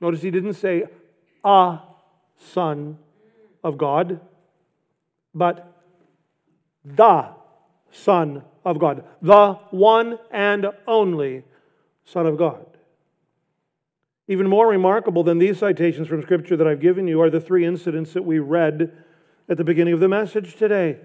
Notice 0.00 0.22
he 0.22 0.30
didn't 0.30 0.54
say 0.54 0.84
a 1.44 1.80
Son 2.38 2.96
of 3.62 3.76
God, 3.76 4.18
but 5.34 5.70
the 6.82 7.28
Son 7.90 8.44
of 8.64 8.78
God, 8.78 9.04
the 9.20 9.52
one 9.72 10.18
and 10.30 10.68
only 10.86 11.44
Son 12.06 12.26
of 12.26 12.38
God. 12.38 12.64
Even 14.28 14.46
more 14.46 14.68
remarkable 14.68 15.24
than 15.24 15.38
these 15.38 15.58
citations 15.58 16.06
from 16.06 16.20
Scripture 16.22 16.56
that 16.56 16.66
I've 16.66 16.80
given 16.80 17.08
you 17.08 17.20
are 17.22 17.30
the 17.30 17.40
three 17.40 17.64
incidents 17.64 18.12
that 18.12 18.24
we 18.24 18.38
read 18.38 18.92
at 19.48 19.56
the 19.56 19.64
beginning 19.64 19.94
of 19.94 20.00
the 20.00 20.08
message 20.08 20.56
today. 20.56 20.98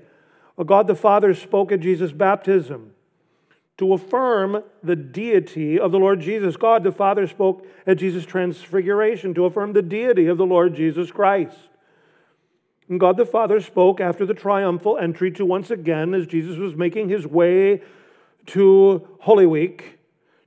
God 0.66 0.88
the 0.88 0.96
Father 0.96 1.34
spoke 1.34 1.72
at 1.72 1.80
Jesus' 1.80 2.12
baptism 2.12 2.94
to 3.78 3.94
affirm 3.94 4.64
the 4.84 4.96
deity 4.96 5.80
of 5.80 5.92
the 5.92 5.98
Lord 5.98 6.20
Jesus. 6.20 6.58
God 6.58 6.84
the 6.84 6.92
Father 6.92 7.26
spoke 7.26 7.66
at 7.88 7.98
Jesus' 7.98 8.26
transfiguration 8.26 9.34
to 9.34 9.46
affirm 9.46 9.74
the 9.74 9.82
deity 9.82 10.28
of 10.28 10.38
the 10.38 10.46
Lord 10.46 10.76
Jesus 10.76 11.10
Christ. 11.10 11.58
And 12.90 13.00
God 13.00 13.18
the 13.18 13.26
Father 13.26 13.62
spoke 13.62 14.00
after 14.00 14.26
the 14.26 14.34
triumphal 14.34 14.98
entry 14.98 15.32
to 15.32 15.46
once 15.46 15.72
again, 15.72 16.14
as 16.14 16.28
Jesus 16.28 16.58
was 16.58 16.76
making 16.76 17.10
his 17.10 17.26
way 17.26 17.82
to 18.48 19.08
Holy 19.22 19.46
Week, 19.46 19.98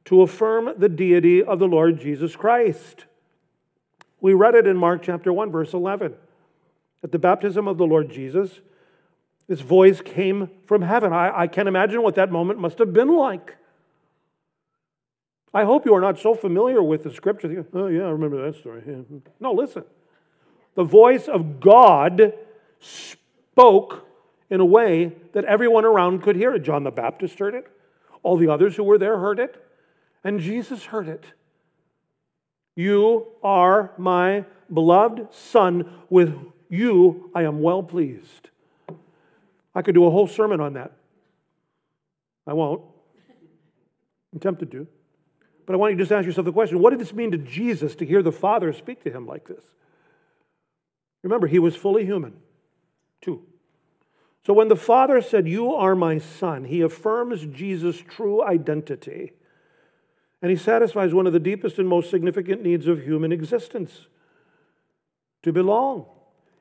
to 0.06 0.22
affirm 0.22 0.72
the 0.78 0.88
deity 0.88 1.42
of 1.42 1.58
the 1.58 1.68
Lord 1.68 2.00
Jesus 2.00 2.34
Christ. 2.34 3.04
We 4.20 4.34
read 4.34 4.54
it 4.54 4.66
in 4.66 4.76
Mark 4.76 5.02
chapter 5.02 5.32
1, 5.32 5.50
verse 5.50 5.72
11. 5.74 6.14
At 7.02 7.12
the 7.12 7.18
baptism 7.18 7.68
of 7.68 7.76
the 7.76 7.86
Lord 7.86 8.10
Jesus, 8.10 8.60
this 9.48 9.60
voice 9.60 10.00
came 10.00 10.50
from 10.64 10.82
heaven. 10.82 11.12
I, 11.12 11.40
I 11.42 11.46
can't 11.46 11.68
imagine 11.68 12.02
what 12.02 12.14
that 12.14 12.32
moment 12.32 12.58
must 12.58 12.78
have 12.78 12.92
been 12.92 13.14
like. 13.14 13.56
I 15.52 15.64
hope 15.64 15.86
you 15.86 15.94
are 15.94 16.00
not 16.00 16.18
so 16.18 16.34
familiar 16.34 16.82
with 16.82 17.02
the 17.02 17.10
scripture. 17.10 17.66
Oh, 17.72 17.86
yeah, 17.86 18.02
I 18.02 18.10
remember 18.10 18.44
that 18.44 18.58
story. 18.58 18.82
Yeah. 18.86 19.18
No, 19.40 19.52
listen. 19.52 19.84
The 20.74 20.84
voice 20.84 21.28
of 21.28 21.60
God 21.60 22.34
spoke 22.78 24.06
in 24.50 24.60
a 24.60 24.64
way 24.64 25.12
that 25.32 25.44
everyone 25.44 25.84
around 25.84 26.22
could 26.22 26.36
hear 26.36 26.54
it. 26.54 26.62
John 26.62 26.84
the 26.84 26.90
Baptist 26.90 27.38
heard 27.38 27.54
it, 27.54 27.66
all 28.22 28.36
the 28.36 28.48
others 28.48 28.76
who 28.76 28.84
were 28.84 28.98
there 28.98 29.18
heard 29.18 29.40
it, 29.40 29.65
and 30.26 30.40
Jesus 30.40 30.86
heard 30.86 31.06
it. 31.06 31.24
You 32.74 33.28
are 33.44 33.92
my 33.96 34.44
beloved 34.74 35.32
Son. 35.32 35.88
With 36.10 36.36
you 36.68 37.30
I 37.32 37.44
am 37.44 37.62
well 37.62 37.80
pleased. 37.80 38.50
I 39.72 39.82
could 39.82 39.94
do 39.94 40.04
a 40.04 40.10
whole 40.10 40.26
sermon 40.26 40.60
on 40.60 40.72
that. 40.72 40.90
I 42.44 42.54
won't. 42.54 42.82
I'm 44.32 44.40
tempted 44.40 44.72
to. 44.72 44.88
But 45.64 45.74
I 45.74 45.76
want 45.76 45.92
you 45.92 45.98
to 45.98 46.02
just 46.02 46.10
ask 46.10 46.26
yourself 46.26 46.44
the 46.44 46.52
question 46.52 46.80
what 46.80 46.90
did 46.90 46.98
this 46.98 47.12
mean 47.12 47.30
to 47.30 47.38
Jesus 47.38 47.94
to 47.94 48.04
hear 48.04 48.20
the 48.20 48.32
Father 48.32 48.72
speak 48.72 49.04
to 49.04 49.12
him 49.12 49.28
like 49.28 49.46
this? 49.46 49.62
Remember, 51.22 51.46
he 51.46 51.60
was 51.60 51.76
fully 51.76 52.04
human, 52.04 52.34
too. 53.20 53.44
So 54.44 54.52
when 54.52 54.66
the 54.66 54.74
Father 54.74 55.22
said, 55.22 55.46
You 55.46 55.72
are 55.72 55.94
my 55.94 56.18
Son, 56.18 56.64
he 56.64 56.80
affirms 56.80 57.46
Jesus' 57.46 57.98
true 57.98 58.42
identity. 58.42 59.30
And 60.42 60.50
he 60.50 60.56
satisfies 60.56 61.14
one 61.14 61.26
of 61.26 61.32
the 61.32 61.40
deepest 61.40 61.78
and 61.78 61.88
most 61.88 62.10
significant 62.10 62.62
needs 62.62 62.86
of 62.86 63.02
human 63.02 63.32
existence 63.32 64.06
to 65.42 65.52
belong. 65.52 66.06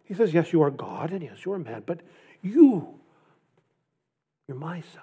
He 0.04 0.14
says, 0.14 0.34
Yes, 0.34 0.54
you 0.54 0.62
are 0.62 0.72
God, 0.72 1.12
and 1.12 1.22
yes, 1.22 1.46
you 1.46 1.52
are 1.52 1.60
man, 1.60 1.84
but 1.86 2.02
you, 2.42 3.00
you're 4.48 4.58
my 4.58 4.82
son. 4.82 5.02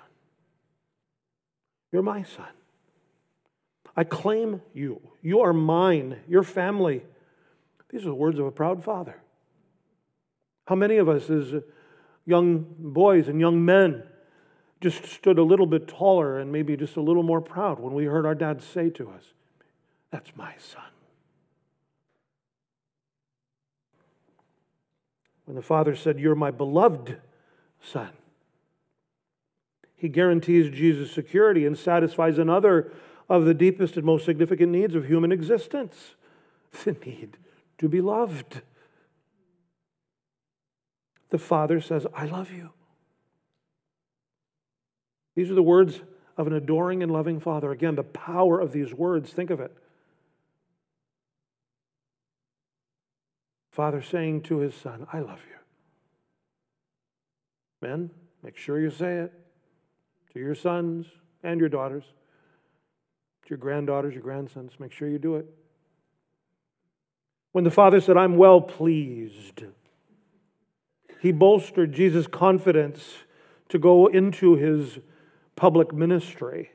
You're 1.91 2.03
my 2.03 2.23
son. 2.23 2.49
I 3.95 4.05
claim 4.05 4.63
you. 4.73 5.01
You 5.21 5.41
are 5.41 5.53
mine, 5.53 6.21
your 6.27 6.43
family. 6.43 7.03
These 7.91 8.03
are 8.03 8.11
the 8.11 8.15
words 8.15 8.39
of 8.39 8.47
a 8.47 8.51
proud 8.51 8.83
father. 8.83 9.21
How 10.67 10.75
many 10.75 10.97
of 10.97 11.09
us, 11.09 11.29
as 11.29 11.55
young 12.25 12.65
boys 12.79 13.29
and 13.29 13.39
young 13.39 13.65
men, 13.65 14.05
just 14.83 15.07
stood 15.07 15.39
a 15.39 15.43
little 15.43 15.67
bit 15.67 15.87
taller 15.87 16.39
and 16.39 16.53
maybe 16.53 16.77
just 16.77 16.97
a 16.97 17.01
little 17.01 17.23
more 17.23 17.41
proud 17.41 17.79
when 17.79 17.95
we 17.95 18.05
heard 18.05 18.27
our 18.27 18.35
dad 18.35 18.61
say 18.61 18.91
to 18.91 19.09
us, 19.11 19.33
That's 20.11 20.37
my 20.37 20.55
son. 20.59 20.83
When 25.45 25.55
the 25.55 25.63
father 25.63 25.95
said, 25.95 26.19
You're 26.19 26.35
my 26.35 26.51
beloved 26.51 27.19
son, 27.81 28.11
he 29.97 30.09
guarantees 30.09 30.69
Jesus' 30.69 31.13
security 31.13 31.65
and 31.65 31.79
satisfies 31.79 32.37
another 32.39 32.93
of 33.29 33.45
the 33.45 33.55
deepest 33.55 33.97
and 33.97 34.05
most 34.05 34.25
significant 34.25 34.73
needs 34.73 34.97
of 34.97 35.07
human 35.07 35.31
existence 35.31 36.17
the 36.85 36.97
need 37.05 37.37
to 37.79 37.89
be 37.89 38.01
loved. 38.01 38.63
The 41.31 41.39
father 41.39 41.81
says, 41.81 42.07
I 42.15 42.27
love 42.27 42.51
you. 42.51 42.71
These 45.35 45.51
are 45.51 45.55
the 45.55 45.63
words 45.63 46.01
of 46.37 46.47
an 46.47 46.53
adoring 46.53 47.03
and 47.03 47.13
loving 47.13 47.41
Father. 47.41 47.71
Again, 47.71 47.95
the 47.95 48.03
power 48.03 48.61
of 48.61 48.73
these 48.73 48.93
words, 48.93 49.33
think 49.33 49.51
of 49.51 49.61
it. 49.61 49.77
Father 53.71 54.03
saying 54.03 54.43
to 54.43 54.59
his 54.59 54.75
son, 54.75 55.07
I 55.13 55.21
love 55.21 55.41
you. 55.49 55.57
Men, 57.81 58.11
make 58.43 58.57
sure 58.57 58.79
you 58.79 58.91
say 58.91 59.17
it 59.17 59.33
to 60.33 60.39
your 60.39 60.55
sons 60.55 61.07
and 61.43 61.59
your 61.59 61.69
daughters, 61.69 62.05
to 63.45 63.51
your 63.51 63.59
granddaughters, 63.59 64.15
your 64.15 64.23
grandsons. 64.23 64.73
Make 64.79 64.93
sure 64.93 65.09
you 65.09 65.19
do 65.19 65.37
it. 65.37 65.47
When 67.53 67.65
the 67.65 67.71
Father 67.71 68.01
said, 68.01 68.17
I'm 68.17 68.37
well 68.37 68.61
pleased, 68.61 69.65
he 71.21 71.33
bolstered 71.33 71.93
Jesus' 71.93 72.27
confidence 72.27 73.19
to 73.69 73.79
go 73.79 74.07
into 74.07 74.55
his 74.55 74.99
public 75.57 75.93
ministry 75.93 76.73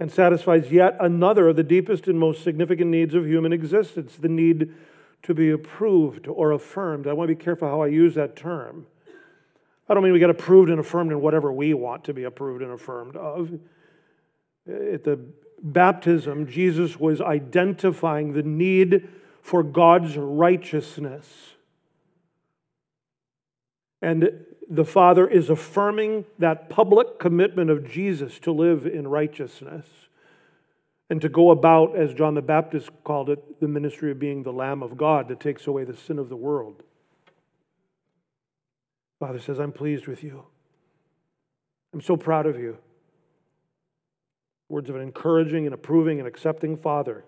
and 0.00 0.10
satisfies 0.10 0.72
yet 0.72 0.96
another 0.98 1.48
of 1.48 1.56
the 1.56 1.62
deepest 1.62 2.08
and 2.08 2.18
most 2.18 2.42
significant 2.42 2.90
needs 2.90 3.14
of 3.14 3.26
human 3.26 3.52
existence 3.52 4.16
the 4.16 4.28
need 4.28 4.74
to 5.22 5.34
be 5.34 5.50
approved 5.50 6.26
or 6.26 6.50
affirmed. 6.50 7.06
I 7.06 7.12
want 7.12 7.28
to 7.28 7.36
be 7.36 7.42
careful 7.42 7.68
how 7.68 7.82
I 7.82 7.86
use 7.86 8.14
that 8.16 8.34
term. 8.34 8.86
I 9.88 9.94
don't 9.94 10.02
mean 10.02 10.12
we 10.12 10.18
get 10.18 10.30
approved 10.30 10.70
and 10.70 10.80
affirmed 10.80 11.12
in 11.12 11.20
whatever 11.20 11.52
we 11.52 11.74
want 11.74 12.04
to 12.04 12.14
be 12.14 12.24
approved 12.24 12.62
and 12.62 12.72
affirmed 12.72 13.16
of. 13.16 13.52
At 14.66 15.04
the 15.04 15.20
baptism, 15.62 16.46
Jesus 16.48 16.98
was 16.98 17.20
identifying 17.20 18.32
the 18.32 18.42
need 18.42 19.08
for 19.40 19.62
God's 19.62 20.16
righteousness. 20.16 21.54
And 24.00 24.46
the 24.72 24.84
Father 24.86 25.28
is 25.28 25.50
affirming 25.50 26.24
that 26.38 26.70
public 26.70 27.18
commitment 27.18 27.68
of 27.68 27.86
Jesus 27.86 28.38
to 28.40 28.50
live 28.50 28.86
in 28.86 29.06
righteousness 29.06 29.84
and 31.10 31.20
to 31.20 31.28
go 31.28 31.50
about, 31.50 31.94
as 31.94 32.14
John 32.14 32.32
the 32.32 32.40
Baptist 32.40 32.88
called 33.04 33.28
it, 33.28 33.60
the 33.60 33.68
ministry 33.68 34.10
of 34.10 34.18
being 34.18 34.42
the 34.42 34.52
Lamb 34.52 34.82
of 34.82 34.96
God 34.96 35.28
that 35.28 35.40
takes 35.40 35.66
away 35.66 35.84
the 35.84 35.94
sin 35.94 36.18
of 36.18 36.30
the 36.30 36.36
world. 36.36 36.82
Father 39.20 39.38
says, 39.38 39.60
I'm 39.60 39.72
pleased 39.72 40.06
with 40.06 40.24
you. 40.24 40.42
I'm 41.92 42.00
so 42.00 42.16
proud 42.16 42.46
of 42.46 42.58
you. 42.58 42.78
Words 44.70 44.88
of 44.88 44.96
an 44.96 45.02
encouraging 45.02 45.66
and 45.66 45.74
approving 45.74 46.18
and 46.18 46.26
accepting 46.26 46.78
Father. 46.78 47.26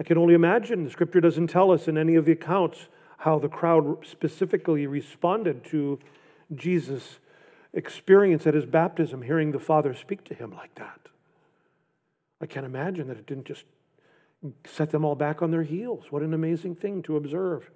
I 0.00 0.02
can 0.02 0.18
only 0.18 0.34
imagine, 0.34 0.82
the 0.82 0.90
scripture 0.90 1.20
doesn't 1.20 1.46
tell 1.46 1.70
us 1.70 1.86
in 1.86 1.96
any 1.96 2.16
of 2.16 2.24
the 2.24 2.32
accounts 2.32 2.88
how 3.18 3.38
the 3.38 3.48
crowd 3.48 4.06
specifically 4.06 4.86
responded 4.86 5.64
to 5.64 5.98
Jesus' 6.54 7.18
experience 7.72 8.46
at 8.46 8.54
his 8.54 8.64
baptism, 8.64 9.22
hearing 9.22 9.52
the 9.52 9.58
Father 9.58 9.92
speak 9.92 10.24
to 10.24 10.34
him 10.34 10.54
like 10.54 10.74
that. 10.76 11.00
I 12.40 12.46
can't 12.46 12.64
imagine 12.64 13.08
that 13.08 13.16
it 13.16 13.26
didn't 13.26 13.46
just 13.46 13.64
set 14.64 14.90
them 14.90 15.04
all 15.04 15.16
back 15.16 15.42
on 15.42 15.50
their 15.50 15.64
heels. 15.64 16.06
What 16.10 16.22
an 16.22 16.32
amazing 16.32 16.76
thing 16.76 17.02
to 17.02 17.16
observe. 17.16 17.70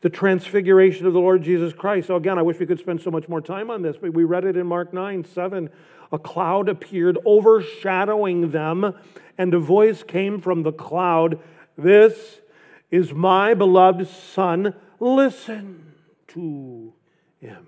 The 0.00 0.08
transfiguration 0.08 1.06
of 1.06 1.12
the 1.12 1.20
Lord 1.20 1.42
Jesus 1.42 1.74
Christ. 1.74 2.06
So, 2.06 2.16
again, 2.16 2.38
I 2.38 2.42
wish 2.42 2.58
we 2.58 2.66
could 2.66 2.78
spend 2.78 3.02
so 3.02 3.10
much 3.10 3.28
more 3.28 3.42
time 3.42 3.70
on 3.70 3.82
this, 3.82 3.96
but 4.00 4.14
we 4.14 4.24
read 4.24 4.44
it 4.44 4.56
in 4.56 4.66
Mark 4.66 4.94
9 4.94 5.24
7. 5.24 5.70
A 6.12 6.18
cloud 6.18 6.68
appeared 6.68 7.18
overshadowing 7.26 8.50
them, 8.50 8.94
and 9.36 9.52
a 9.52 9.58
voice 9.58 10.02
came 10.02 10.40
from 10.40 10.62
the 10.62 10.72
cloud 10.72 11.38
This 11.76 12.40
is 12.90 13.12
my 13.12 13.52
beloved 13.52 14.08
Son 14.08 14.74
Listen 15.00 15.94
to 16.28 16.94
him. 17.38 17.66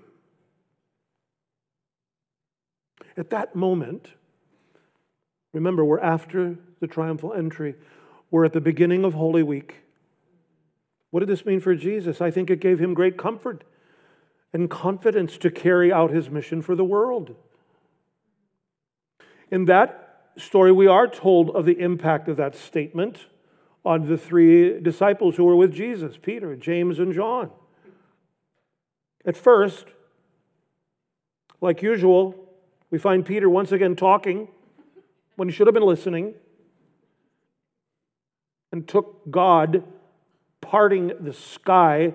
At 3.17 3.29
that 3.31 3.55
moment, 3.55 4.09
remember, 5.53 5.83
we're 5.83 5.99
after 5.99 6.57
the 6.79 6.87
triumphal 6.87 7.33
entry, 7.33 7.75
we're 8.31 8.45
at 8.45 8.53
the 8.53 8.61
beginning 8.61 9.03
of 9.03 9.13
Holy 9.13 9.43
Week. 9.43 9.75
What 11.11 11.21
did 11.21 11.29
this 11.29 11.45
mean 11.45 11.59
for 11.59 11.75
Jesus? 11.75 12.21
I 12.21 12.31
think 12.31 12.49
it 12.49 12.59
gave 12.59 12.79
him 12.79 12.93
great 12.93 13.17
comfort 13.17 13.63
and 14.53 14.69
confidence 14.69 15.37
to 15.39 15.51
carry 15.51 15.91
out 15.91 16.11
his 16.11 16.29
mission 16.29 16.61
for 16.61 16.75
the 16.75 16.83
world. 16.83 17.35
In 19.51 19.65
that 19.65 20.31
story, 20.37 20.71
we 20.71 20.87
are 20.87 21.07
told 21.07 21.49
of 21.51 21.65
the 21.65 21.79
impact 21.79 22.27
of 22.27 22.37
that 22.37 22.55
statement 22.55 23.25
on 23.85 24.07
the 24.07 24.17
three 24.17 24.79
disciples 24.79 25.35
who 25.35 25.45
were 25.45 25.55
with 25.55 25.73
Jesus 25.73 26.17
Peter, 26.21 26.55
James, 26.55 26.99
and 26.99 27.13
John. 27.13 27.49
At 29.25 29.37
first, 29.37 29.85
like 31.61 31.81
usual, 31.81 32.35
we 32.89 32.97
find 32.97 33.25
Peter 33.25 33.49
once 33.49 33.71
again 33.71 33.95
talking 33.95 34.47
when 35.35 35.47
he 35.47 35.53
should 35.53 35.67
have 35.67 35.73
been 35.73 35.83
listening 35.83 36.33
and 38.71 38.87
took 38.87 39.29
God 39.29 39.83
parting 40.61 41.11
the 41.19 41.33
sky, 41.33 42.13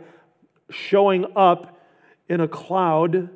showing 0.70 1.26
up 1.34 1.80
in 2.28 2.40
a 2.40 2.48
cloud, 2.48 3.30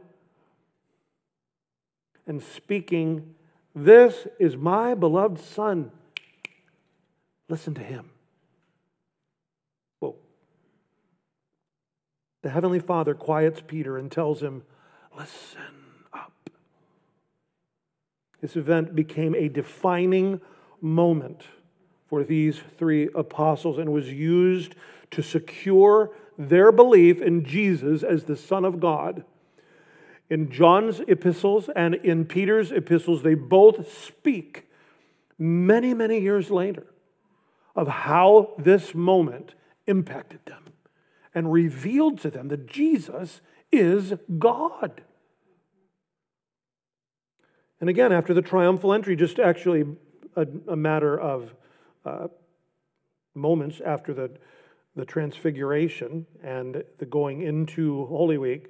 and 2.27 2.43
speaking, 2.43 3.35
This 3.75 4.27
is 4.39 4.57
my 4.57 4.95
beloved 4.95 5.39
Son. 5.41 5.91
Listen 7.49 7.75
to 7.75 7.83
him. 7.83 8.11
The 12.43 12.51
Heavenly 12.51 12.79
Father 12.79 13.15
quiets 13.15 13.63
Peter 13.67 13.99
and 13.99 14.11
tells 14.11 14.43
him, 14.43 14.63
Listen 15.17 15.61
up. 16.13 16.51
This 18.41 18.57
event 18.57 18.95
became 18.95 19.35
a 19.35 19.49
defining 19.49 20.41
moment 20.81 21.43
for 22.09 22.23
these 22.23 22.61
three 22.79 23.09
apostles 23.15 23.79
and 23.79 23.93
was 23.93 24.09
used 24.09 24.75
to 25.11 25.23
secure 25.23 26.11
their 26.39 26.71
belief 26.71 27.21
in 27.21 27.45
Jesus 27.45 28.03
as 28.03 28.25
the 28.25 28.37
Son 28.37 28.65
of 28.65 28.79
God. 28.79 29.25
In 30.31 30.51
John's 30.51 31.01
epistles 31.09 31.69
and 31.75 31.95
in 31.97 32.25
Peter's 32.25 32.71
epistles, 32.71 33.23
they 33.23 33.35
both 33.35 33.93
speak 34.05 34.69
many, 35.39 35.95
many 35.95 36.21
years 36.21 36.51
later 36.51 36.87
of 37.75 37.89
how 37.89 38.55
this 38.59 38.95
moment 38.95 39.55
impacted 39.87 40.41
them 40.47 40.69
and 41.35 41.53
revealed 41.53 42.19
to 42.21 42.31
them 42.31 42.49
that 42.49 42.67
Jesus 42.67 43.41
is 43.71 44.15
God. 44.39 45.03
And 47.81 47.89
again, 47.89 48.13
after 48.13 48.35
the 48.35 48.43
triumphal 48.43 48.93
entry, 48.93 49.15
just 49.15 49.39
actually 49.39 49.85
a, 50.35 50.47
a 50.69 50.77
matter 50.77 51.19
of 51.19 51.55
uh, 52.05 52.29
moments 53.35 53.81
after 53.85 54.13
the, 54.13 54.31
the 54.97 55.05
transfiguration 55.05 56.27
and 56.43 56.83
the 56.99 57.07
going 57.07 57.43
into 57.43 58.07
Holy 58.07 58.39
Week, 58.39 58.69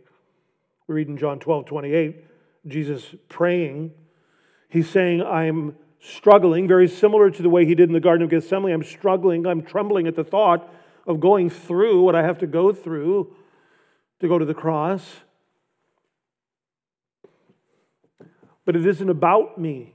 we 0.86 0.94
read 0.97 1.09
in 1.09 1.16
John 1.16 1.39
12 1.39 1.66
28, 1.66 2.24
Jesus 2.66 3.14
praying, 3.28 3.93
he's 4.68 4.89
saying, 4.89 5.22
I'm 5.22 5.76
struggling, 6.01 6.68
very 6.68 6.89
similar 6.89 7.30
to 7.30 7.43
the 7.43 7.51
way 7.51 7.64
he 7.66 7.74
did 7.74 7.89
in 7.89 7.93
the 7.93 8.01
Garden 8.01 8.24
of 8.24 8.30
Gethsemane. 8.30 8.72
I'm 8.72 8.82
struggling, 8.82 9.47
I'm 9.47 9.62
trembling 9.62 10.06
at 10.06 10.16
the 10.16 10.24
thought 10.24 10.72
of 11.09 11.18
going 11.18 11.51
through 11.51 12.02
what 12.02 12.14
I 12.14 12.22
have 12.22 12.39
to 12.39 12.47
go 12.47 12.72
through 12.72 13.35
to 14.20 14.28
go 14.28 14.39
to 14.39 14.44
the 14.44 14.55
cross. 14.55 15.02
But 18.64 18.76
it 18.76 18.86
isn't 18.86 19.09
about 19.09 19.59
me. 19.59 19.94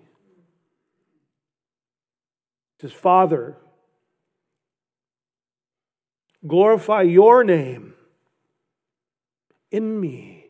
It 2.79 2.81
says, 2.81 2.91
Father, 2.91 3.55
glorify 6.45 7.03
your 7.03 7.43
name 7.43 7.93
in 9.69 9.99
me 10.01 10.47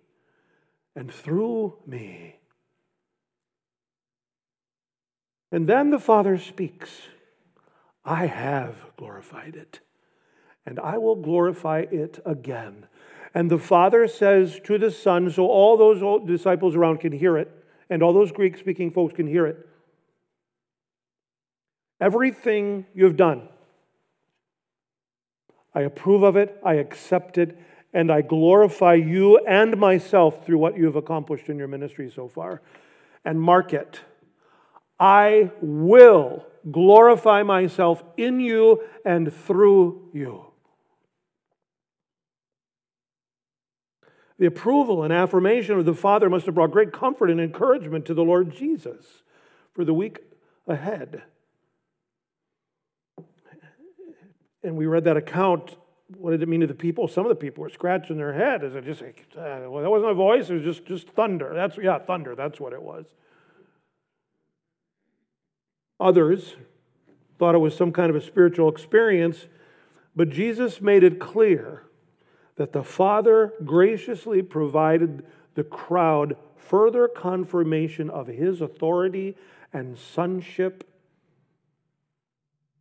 and 0.96 1.12
through 1.12 1.78
me. 1.86 2.38
And 5.52 5.68
then 5.68 5.90
the 5.90 6.00
Father 6.00 6.38
speaks 6.38 6.90
I 8.06 8.28
have 8.28 8.86
glorified 8.98 9.56
it, 9.56 9.82
and 10.66 10.80
I 10.80 10.98
will 10.98 11.16
glorify 11.16 11.86
it 11.92 12.20
again. 12.26 12.88
And 13.34 13.50
the 13.50 13.58
Father 13.58 14.08
says 14.08 14.60
to 14.66 14.78
the 14.78 14.92
Son, 14.92 15.30
so 15.32 15.48
all 15.48 15.76
those 15.76 16.28
disciples 16.28 16.76
around 16.76 17.00
can 17.00 17.12
hear 17.12 17.38
it, 17.38 17.52
and 17.90 18.04
all 18.04 18.14
those 18.14 18.32
Greek 18.32 18.58
speaking 18.58 18.92
folks 18.92 19.14
can 19.14 19.28
hear 19.28 19.46
it. 19.46 19.68
Everything 22.00 22.86
you've 22.94 23.18
done, 23.18 23.50
I 25.74 25.82
approve 25.82 26.24
of 26.24 26.36
it, 26.36 26.60
I 26.64 26.76
accept 26.76 27.38
it, 27.38 27.58
and 27.94 28.12
I 28.12 28.22
glorify 28.22 28.96
you 28.96 29.38
and 29.46 29.78
myself 29.78 30.46
through 30.46 30.58
what 30.58 30.78
you 30.78 30.86
have 30.86 30.96
accomplished 30.96 31.50
in 31.50 31.58
your 31.58 31.68
ministry 31.68 32.12
so 32.14 32.28
far. 32.28 32.62
And 33.26 33.40
mark 33.40 33.74
it. 33.74 34.02
I 35.00 35.52
will 35.62 36.46
glorify 36.70 37.44
myself 37.44 38.04
in 38.18 38.40
you 38.40 38.82
and 39.06 39.34
through 39.34 40.10
you. 40.14 40.53
The 44.44 44.48
approval 44.48 45.04
and 45.04 45.14
affirmation 45.14 45.80
of 45.80 45.86
the 45.86 45.94
Father 45.94 46.30
must 46.30 46.48
have 46.48 46.56
brought 46.56 46.72
great 46.72 46.92
comfort 46.92 47.32
and 47.32 47.40
encouragement 47.40 48.06
to 48.08 48.14
the 48.14 48.26
Lord 48.26 48.54
Jesus 48.54 49.24
for 49.72 49.86
the 49.86 49.94
week 49.94 50.20
ahead. 50.68 51.24
And 54.62 54.76
we 54.76 54.86
read 54.86 55.06
that 55.06 55.16
account. 55.16 55.78
What 56.18 56.32
did 56.32 56.44
it 56.44 56.50
mean 56.50 56.60
to 56.60 56.68
the 56.68 56.74
people? 56.74 57.08
Some 57.08 57.24
of 57.24 57.30
the 57.30 57.38
people 57.38 57.62
were 57.62 57.70
scratching 57.70 58.18
their 58.18 58.34
head. 58.34 58.66
Is 58.66 58.76
it 58.76 58.84
just 58.84 59.02
like, 59.02 59.26
uh, 59.38 59.70
well, 59.70 59.82
that 59.82 59.90
wasn't 59.90 60.12
a 60.12 60.14
voice, 60.14 60.50
it 60.50 60.56
was 60.56 60.64
just, 60.64 60.86
just 60.86 61.08
thunder. 61.12 61.54
That's 61.56 61.78
yeah, 61.78 62.00
thunder, 62.00 62.36
that's 62.36 62.60
what 62.60 62.74
it 62.74 62.82
was. 62.82 63.06
Others 66.02 66.58
thought 67.40 67.56
it 67.56 67.60
was 67.60 67.78
some 67.78 67.94
kind 67.94 68.10
of 68.10 68.18
a 68.18 68.22
spiritual 68.22 68.68
experience, 68.68 69.48
but 70.18 70.30
Jesus 70.30 70.82
made 70.82 71.06
it 71.06 71.18
clear 71.18 71.84
that 72.56 72.74
the 72.74 72.84
Father 72.84 73.54
graciously 73.64 74.42
provided 74.42 75.26
the 75.56 75.64
crowd 75.64 76.36
further 76.56 77.08
confirmation 77.08 78.10
of 78.10 78.28
his 78.28 78.62
authority 78.62 79.36
and 79.72 79.98
sonship. 79.98 80.88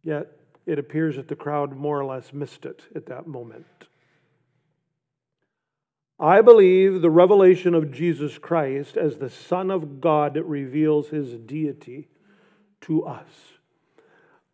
Yet 0.03 0.28
it 0.66 0.78
appears 0.78 1.16
that 1.16 1.28
the 1.28 1.36
crowd 1.36 1.77
more 1.77 1.99
or 1.99 2.05
less 2.05 2.32
missed 2.32 2.65
it 2.65 2.82
at 2.94 3.07
that 3.07 3.27
moment. 3.27 3.66
I 6.19 6.40
believe 6.40 7.01
the 7.01 7.11
revelation 7.11 7.74
of 7.74 7.90
Jesus 7.90 8.39
Christ 8.39 8.97
as 8.97 9.19
the 9.19 9.31
Son 9.31 9.70
of 9.70 10.01
God 10.01 10.36
reveals 10.36 11.09
his 11.09 11.35
deity 11.35 12.09
to 12.82 13.05
us. 13.05 13.27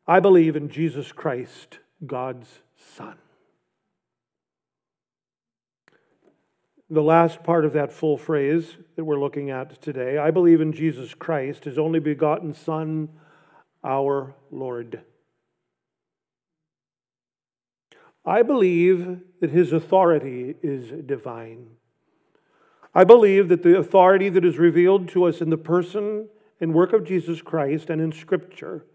I 0.06 0.20
believe 0.20 0.56
in 0.56 0.70
Jesus 0.70 1.12
Christ, 1.12 1.80
God's 2.06 2.60
Son. 2.78 3.16
The 6.90 7.02
last 7.02 7.42
part 7.44 7.66
of 7.66 7.74
that 7.74 7.92
full 7.92 8.16
phrase 8.16 8.78
that 8.96 9.04
we're 9.04 9.20
looking 9.20 9.50
at 9.50 9.82
today 9.82 10.16
I 10.16 10.30
believe 10.30 10.60
in 10.60 10.72
Jesus 10.72 11.12
Christ, 11.12 11.64
his 11.64 11.78
only 11.78 12.00
begotten 12.00 12.54
Son, 12.54 13.10
our 13.84 14.34
Lord. 14.50 15.02
I 18.24 18.42
believe 18.42 19.20
that 19.40 19.50
his 19.50 19.72
authority 19.72 20.54
is 20.62 20.90
divine. 21.06 21.68
I 22.94 23.04
believe 23.04 23.48
that 23.48 23.62
the 23.62 23.78
authority 23.78 24.28
that 24.30 24.44
is 24.44 24.58
revealed 24.58 25.08
to 25.10 25.24
us 25.24 25.40
in 25.40 25.50
the 25.50 25.56
person 25.56 26.28
and 26.60 26.74
work 26.74 26.92
of 26.92 27.04
Jesus 27.04 27.42
Christ 27.42 27.90
and 27.90 28.00
in 28.00 28.12
Scripture 28.12 28.86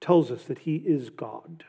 tells 0.00 0.30
us 0.30 0.44
that 0.44 0.60
he 0.60 0.76
is 0.76 1.10
God. 1.10 1.64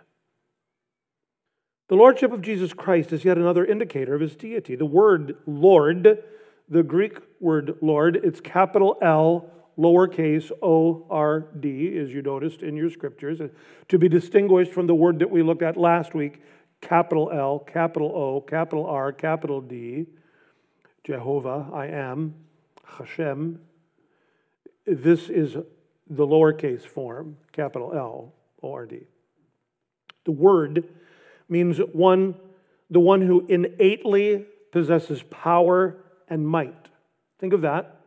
The 1.90 1.96
Lordship 1.96 2.32
of 2.32 2.42
Jesus 2.42 2.74
Christ 2.74 3.12
is 3.12 3.26
yet 3.26 3.38
another 3.38 3.66
indicator 3.66 4.16
of 4.16 4.22
his 4.22 4.36
deity. 4.36 4.76
The 4.76 4.86
word 4.86 5.36
Lord, 5.46 6.24
the 6.70 6.84
Greek 6.84 7.18
word 7.42 7.76
Lord, 7.82 8.16
it's 8.24 8.40
capital 8.40 8.98
L, 9.02 9.50
lowercase 9.78 10.52
o 10.62 11.06
r 11.10 11.42
d, 11.60 11.98
as 11.98 12.14
you 12.14 12.22
noticed 12.22 12.62
in 12.62 12.78
your 12.78 12.90
scriptures, 12.90 13.42
to 13.90 13.98
be 13.98 14.08
distinguished 14.08 14.72
from 14.72 14.88
the 14.88 14.96
word 14.96 15.20
that 15.20 15.30
we 15.30 15.44
looked 15.44 15.62
at 15.62 15.76
last 15.76 16.14
week, 16.14 16.42
capital 16.80 17.30
L, 17.34 17.60
capital 17.60 18.12
O, 18.16 18.40
capital 18.40 18.86
R, 18.86 19.12
capital 19.12 19.60
D, 19.60 20.06
Jehovah, 21.04 21.70
I 21.74 21.88
am, 21.88 22.34
Hashem. 22.98 23.60
This 24.86 25.30
is 25.30 25.56
the 26.10 26.26
lowercase 26.26 26.86
form, 26.86 27.38
capital 27.52 27.94
L, 27.94 28.34
O 28.62 28.72
R 28.72 28.86
D. 28.86 29.02
The 30.24 30.32
word 30.32 30.86
means 31.50 31.78
one, 31.78 32.36
the 32.90 33.00
one 33.00 33.22
who 33.22 33.46
innately 33.48 34.46
possesses 34.72 35.24
power 35.24 35.98
and 36.28 36.48
might. 36.48 36.90
Think 37.40 37.54
of 37.54 37.62
that. 37.62 38.00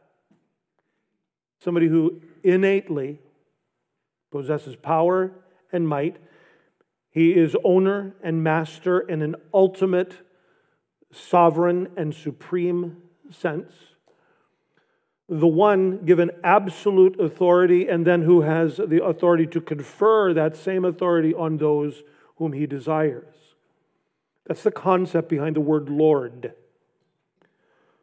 Somebody 1.61 1.89
who 1.89 2.23
innately 2.43 3.19
possesses 4.31 4.77
power 4.77 5.33
and 5.73 5.89
might. 5.89 6.17
He 7.11 7.33
is 7.33 7.57
owner 7.65 8.15
and 8.23 8.43
master 8.43 9.01
in 9.01 9.23
an 9.23 9.37
ultimate, 9.55 10.15
sovereign, 11.13 11.89
and 11.97 12.15
supreme 12.15 12.99
sense. 13.31 13.73
The 15.29 15.47
one 15.47 16.05
given 16.05 16.31
absolute 16.45 17.19
authority, 17.19 17.89
and 17.89 18.07
then 18.07 18.23
who 18.23 18.43
has 18.43 18.77
the 18.77 19.05
authority 19.05 19.47
to 19.49 19.61
confer 19.61 20.35
that 20.35 20.57
same 20.57 20.85
authority 20.85 21.35
on 21.35 21.57
those 21.57 22.03
whom 22.37 22.53
he 22.53 22.67
desires. 22.67 23.35
That's 24.47 24.63
the 24.63 24.71
concept 24.71 25.29
behind 25.29 25.57
the 25.57 25.61
word 25.61 25.89
Lord. 25.89 26.53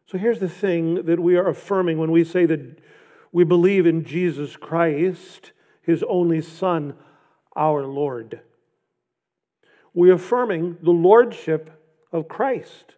So 0.06 0.18
here's 0.18 0.40
the 0.40 0.50
thing 0.50 1.06
that 1.06 1.20
we 1.20 1.36
are 1.36 1.48
affirming 1.48 1.98
when 1.98 2.12
we 2.12 2.24
say 2.24 2.46
that 2.46 2.80
we 3.32 3.44
believe 3.44 3.88
in 3.88 4.04
Jesus 4.04 4.58
Christ, 4.58 5.54
his 5.82 6.04
only 6.04 6.42
Son, 6.42 6.96
our 7.56 7.86
Lord. 7.86 8.42
We're 9.94 10.14
affirming 10.14 10.78
the 10.82 10.92
lordship 10.92 11.82
of 12.12 12.28
Christ. 12.28 12.96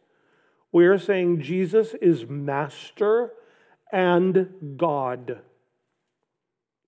We 0.71 0.85
are 0.85 0.97
saying 0.97 1.41
Jesus 1.41 1.93
is 2.01 2.25
master 2.27 3.31
and 3.91 4.75
God. 4.77 5.39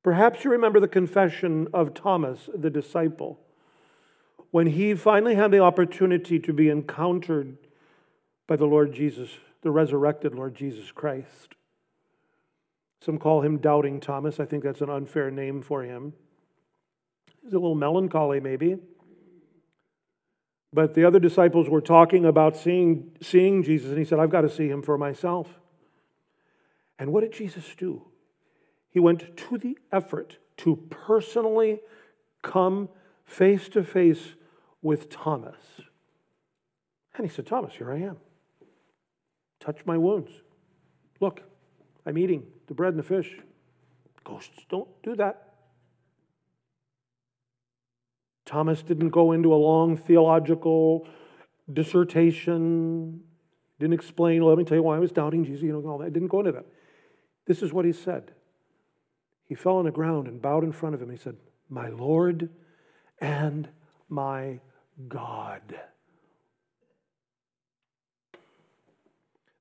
Perhaps 0.04 0.44
you 0.44 0.52
remember 0.52 0.80
the 0.80 0.88
confession 0.88 1.68
of 1.74 1.94
Thomas, 1.94 2.50
the 2.54 2.70
disciple, 2.70 3.40
when 4.58 4.66
he 4.66 4.96
finally 4.96 5.36
had 5.36 5.52
the 5.52 5.60
opportunity 5.60 6.40
to 6.40 6.52
be 6.52 6.68
encountered 6.68 7.60
by 8.48 8.56
the 8.56 8.66
Lord 8.66 8.92
Jesus, 8.92 9.30
the 9.62 9.70
resurrected 9.70 10.34
Lord 10.34 10.56
Jesus 10.56 10.92
Christ. 10.92 11.54
Some 13.00 13.20
call 13.20 13.42
him 13.42 13.60
Doubting 13.60 14.00
Thomas. 14.00 14.40
I 14.40 14.46
think 14.46 14.64
that's 14.64 14.82
an 14.82 14.90
unfair 14.90 15.30
name 15.30 15.62
for 15.62 15.84
him. 15.84 16.14
He's 17.44 17.54
a 17.54 17.60
little 17.60 17.76
melancholy, 17.76 18.40
maybe. 18.40 18.78
But 20.74 20.96
the 20.96 21.06
other 21.06 21.20
disciples 21.20 21.70
were 21.70 21.80
talking 21.80 22.26
about 22.26 22.58
seeing, 22.58 23.12
seeing 23.22 23.62
Jesus, 23.62 23.90
and 23.90 24.00
he 24.00 24.06
said, 24.06 24.18
I've 24.18 24.32
got 24.32 24.42
to 24.42 24.50
see 24.50 24.68
him 24.68 24.82
for 24.82 24.98
myself. 24.98 25.60
And 26.98 27.14
what 27.14 27.22
did 27.22 27.32
Jesus 27.32 27.76
do? 27.78 28.08
He 28.90 29.00
went 29.00 29.38
to 29.38 29.60
the 29.60 29.78
effort 29.92 30.40
to 30.58 30.78
personally 30.90 31.80
come 32.42 32.90
face 33.24 33.70
to 33.70 33.84
face 33.84 34.34
with 34.88 35.10
Thomas. 35.10 35.58
And 37.16 37.28
he 37.28 37.34
said, 37.34 37.46
Thomas, 37.46 37.74
here 37.74 37.92
I 37.92 37.98
am. 37.98 38.16
Touch 39.60 39.86
my 39.86 39.98
wounds. 39.98 40.32
Look, 41.20 41.42
I'm 42.06 42.18
eating 42.18 42.44
the 42.68 42.74
bread 42.74 42.94
and 42.94 43.00
the 43.00 43.04
fish. 43.04 43.38
Ghosts 44.24 44.66
don't 44.70 44.88
do 45.04 45.14
that. 45.18 45.56
Thomas 48.46 48.82
didn't 48.82 49.10
go 49.10 49.34
into 49.34 49.54
a 49.54 49.60
long 49.60 49.98
theological 49.98 51.06
dissertation, 51.72 53.20
didn't 53.80 53.94
explain, 53.94 54.42
let 54.42 54.58
me 54.58 54.64
tell 54.64 54.78
you 54.78 54.84
why 54.84 54.96
I 54.96 55.00
was 55.00 55.12
doubting 55.12 55.44
Jesus, 55.44 55.64
you 55.64 55.74
know, 55.74 55.86
all 55.90 55.98
that. 55.98 56.14
Didn't 56.14 56.30
go 56.30 56.40
into 56.40 56.54
that. 56.54 56.66
This 57.46 57.62
is 57.62 57.74
what 57.74 57.84
he 57.84 57.92
said. 57.92 58.32
He 59.44 59.54
fell 59.54 59.76
on 59.76 59.86
the 59.86 59.92
ground 59.92 60.30
and 60.30 60.42
bowed 60.42 60.64
in 60.64 60.72
front 60.72 60.96
of 60.96 61.02
him. 61.02 61.10
He 61.10 61.18
said, 61.18 61.36
My 61.70 61.90
Lord 61.90 62.50
and 63.20 63.68
my 64.08 64.62
God. 65.08 65.62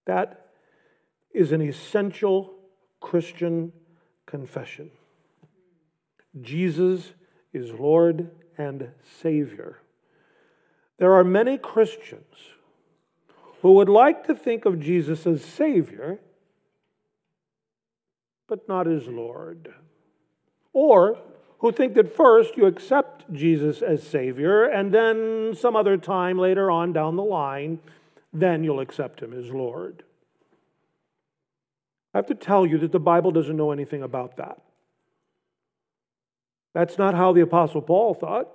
That 0.06 0.46
is 1.32 1.52
an 1.52 1.60
essential 1.60 2.54
Christian 3.00 3.72
confession. 4.24 4.90
Jesus 6.40 7.12
is 7.52 7.72
Lord 7.72 8.30
and 8.56 8.90
Savior. 9.20 9.80
There 10.98 11.14
are 11.14 11.24
many 11.24 11.58
Christians 11.58 12.36
who 13.60 13.72
would 13.72 13.88
like 13.88 14.26
to 14.26 14.34
think 14.34 14.64
of 14.64 14.80
Jesus 14.80 15.26
as 15.26 15.44
Savior, 15.44 16.20
but 18.48 18.68
not 18.68 18.86
as 18.86 19.06
Lord. 19.06 19.74
Or 20.72 21.18
who 21.58 21.72
think 21.72 21.94
that 21.94 22.14
first 22.14 22.56
you 22.56 22.66
accept 22.66 23.32
Jesus 23.32 23.82
as 23.82 24.02
Savior, 24.02 24.64
and 24.64 24.92
then 24.92 25.54
some 25.54 25.74
other 25.74 25.96
time 25.96 26.38
later 26.38 26.70
on 26.70 26.92
down 26.92 27.16
the 27.16 27.22
line, 27.22 27.78
then 28.32 28.62
you'll 28.62 28.80
accept 28.80 29.20
Him 29.20 29.32
as 29.32 29.50
Lord. 29.50 30.02
I 32.12 32.18
have 32.18 32.26
to 32.26 32.34
tell 32.34 32.66
you 32.66 32.78
that 32.78 32.92
the 32.92 33.00
Bible 33.00 33.30
doesn't 33.30 33.56
know 33.56 33.72
anything 33.72 34.02
about 34.02 34.36
that. 34.36 34.60
That's 36.72 36.98
not 36.98 37.14
how 37.14 37.32
the 37.32 37.40
Apostle 37.40 37.80
Paul 37.80 38.14
thought. 38.14 38.48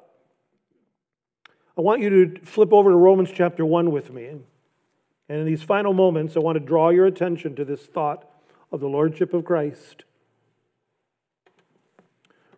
I 1.78 1.82
want 1.82 2.02
you 2.02 2.28
to 2.28 2.46
flip 2.46 2.72
over 2.74 2.92
to 2.92 2.96
Romans 2.96 3.30
chapter 3.34 3.66
1 3.66 3.92
with 3.92 4.12
me. 4.12 4.28
And 4.28 5.40
in 5.40 5.46
these 5.46 5.64
final 5.64 5.94
moments, 5.94 6.36
I 6.36 6.40
want 6.40 6.58
to 6.58 6.60
draw 6.60 6.90
your 6.90 7.06
attention 7.06 7.56
to 7.56 7.66
this 7.66 7.86
thought 7.86 8.30
of 8.72 8.80
the 8.80 8.88
Lordship 8.88 9.34
of 9.34 9.46
Christ. 9.46 10.04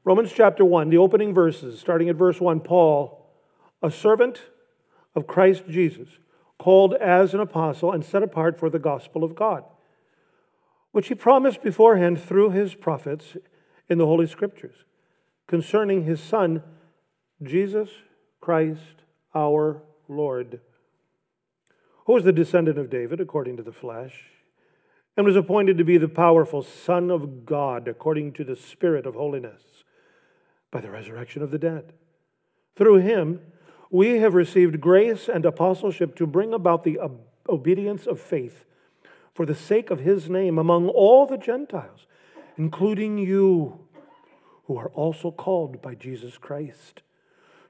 Romans 0.06 0.34
chapter 0.34 0.66
1, 0.66 0.90
the 0.90 0.98
opening 0.98 1.34
verses, 1.34 1.80
starting 1.80 2.10
at 2.10 2.18
verse 2.18 2.42
1 2.42 2.60
Paul, 2.60 3.26
a 3.82 3.90
servant 3.90 4.42
of 5.16 5.28
Christ 5.28 5.64
Jesus, 5.70 6.10
called 6.60 6.94
as 6.96 7.34
an 7.34 7.40
apostle 7.40 7.92
and 7.92 8.04
set 8.04 8.22
apart 8.22 8.60
for 8.60 8.70
the 8.70 8.80
gospel 8.80 9.24
of 9.24 9.34
God, 9.34 9.64
which 10.92 11.08
he 11.08 11.16
promised 11.16 11.62
beforehand 11.62 12.22
through 12.22 12.50
his 12.50 12.76
prophets 12.76 13.38
in 13.90 13.98
the 13.98 14.06
Holy 14.06 14.28
Scriptures, 14.28 14.76
concerning 15.48 16.04
his 16.04 16.20
Son, 16.20 16.64
Jesus 17.42 17.90
Christ 18.42 19.04
our 19.34 19.84
Lord, 20.10 20.60
who 22.06 22.14
was 22.14 22.26
the 22.26 22.34
descendant 22.34 22.78
of 22.78 22.90
David 22.90 23.22
according 23.22 23.56
to 23.56 23.64
the 23.64 23.72
flesh, 23.72 24.26
and 25.16 25.26
was 25.26 25.38
appointed 25.38 25.78
to 25.78 25.86
be 25.86 25.98
the 25.98 26.10
powerful 26.10 26.62
Son 26.62 27.10
of 27.10 27.46
God 27.46 27.88
according 27.88 28.34
to 28.34 28.44
the 28.44 28.56
Spirit 28.58 29.06
of 29.06 29.16
holiness 29.16 29.73
by 30.74 30.82
the 30.82 30.90
resurrection 30.90 31.44
of 31.44 31.52
the 31.52 31.60
dead. 31.60 31.94
Through 32.76 32.98
him, 32.98 33.40
we 33.92 34.18
have 34.18 34.34
received 34.34 34.82
grace 34.82 35.30
and 35.30 35.46
apostleship 35.46 36.16
to 36.16 36.26
bring 36.26 36.52
about 36.52 36.84
the 36.84 36.98
obedience 37.48 38.08
of 38.08 38.20
faith 38.20 38.66
for 39.36 39.46
the 39.46 39.54
sake 39.54 39.92
of 39.92 40.00
his 40.00 40.32
name 40.32 40.58
among 40.58 40.90
all 40.90 41.28
the 41.28 41.38
Gentiles, 41.38 42.08
including 42.58 43.20
you 43.20 43.88
who 44.66 44.76
are 44.78 44.90
also 44.90 45.30
called 45.30 45.80
by 45.80 45.94
Jesus 45.94 46.40
Christ. 46.40 47.04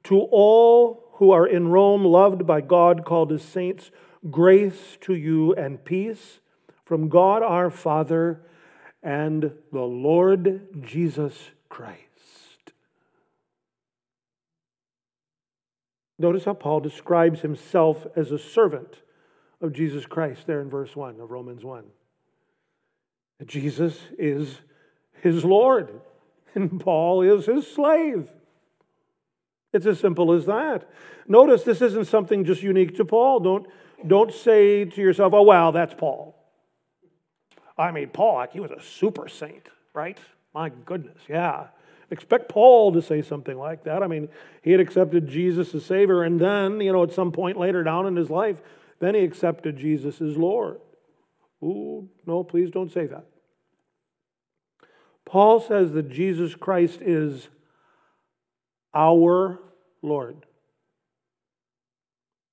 To 0.06 0.20
all 0.32 1.10
who 1.16 1.32
are 1.32 1.46
in 1.46 1.68
Rome, 1.68 2.06
loved 2.06 2.48
by 2.48 2.62
God, 2.62 3.04
called 3.04 3.34
as 3.34 3.42
saints, 3.42 3.92
grace 4.32 4.98
to 5.02 5.14
you 5.14 5.54
and 5.56 5.84
peace 5.84 6.40
from 6.86 7.10
God 7.10 7.44
our 7.44 7.70
Father 7.70 8.42
and 9.02 9.52
the 9.74 9.82
Lord 9.82 10.68
Jesus 10.82 11.52
Christ. 11.68 12.13
Notice 16.20 16.46
how 16.46 16.54
Paul 16.54 16.80
describes 16.80 17.42
himself 17.42 18.06
as 18.16 18.32
a 18.32 18.38
servant 18.38 19.02
of 19.62 19.74
Jesus 19.74 20.06
Christ 20.06 20.46
there 20.46 20.62
in 20.62 20.70
verse 20.70 20.96
1 20.96 21.20
of 21.20 21.32
Romans 21.32 21.64
1. 21.64 21.84
Jesus 23.46 23.98
is 24.18 24.60
his 25.22 25.44
Lord, 25.44 25.90
and 26.54 26.80
Paul 26.80 27.22
is 27.22 27.46
his 27.46 27.68
slave. 27.68 28.30
It's 29.74 29.88
as 29.88 30.00
simple 30.00 30.34
as 30.34 30.46
that. 30.46 30.88
Notice 31.28 31.64
this 31.64 31.82
isn't 31.82 32.06
something 32.06 32.46
just 32.46 32.62
unique 32.62 32.96
to 32.98 33.06
Paul. 33.06 33.40
Don't, 33.40 33.68
don't 34.06 34.32
say 34.32 34.86
to 34.86 35.02
yourself, 35.02 35.34
oh, 35.34 35.42
wow, 35.42 35.72
that's 35.72 35.96
Paul. 35.96 36.36
I 37.78 37.92
mean, 37.92 38.10
Paul, 38.10 38.46
he 38.52 38.60
was 38.60 38.70
a 38.70 38.82
super 38.82 39.28
saint, 39.28 39.70
right? 39.94 40.20
My 40.54 40.70
goodness, 40.70 41.18
yeah. 41.28 41.68
Expect 42.14 42.48
Paul 42.48 42.94
to 42.94 43.02
say 43.02 43.24
something 43.24 43.58
like 43.58 43.86
that. 43.86 44.04
I 44.04 44.08
mean, 44.08 44.30
he 44.62 44.70
had 44.70 44.80
accepted 44.80 45.28
Jesus 45.28 45.74
as 45.74 45.84
Savior, 45.84 46.22
and 46.22 46.40
then, 46.40 46.80
you 46.80 46.94
know, 46.94 47.02
at 47.02 47.12
some 47.12 47.32
point 47.32 47.58
later 47.58 47.84
down 47.84 48.06
in 48.06 48.16
his 48.16 48.30
life, 48.30 48.62
then 49.00 49.16
he 49.16 49.22
accepted 49.22 49.78
Jesus 49.78 50.22
as 50.22 50.38
Lord. 50.38 50.80
Ooh, 51.64 52.08
no, 52.28 52.44
please 52.44 52.70
don't 52.70 52.94
say 52.94 53.08
that. 53.08 53.26
Paul 55.26 55.60
says 55.60 55.94
that 55.94 56.12
Jesus 56.12 56.54
Christ 56.54 57.02
is 57.02 57.48
our 58.94 59.60
Lord. 60.04 60.46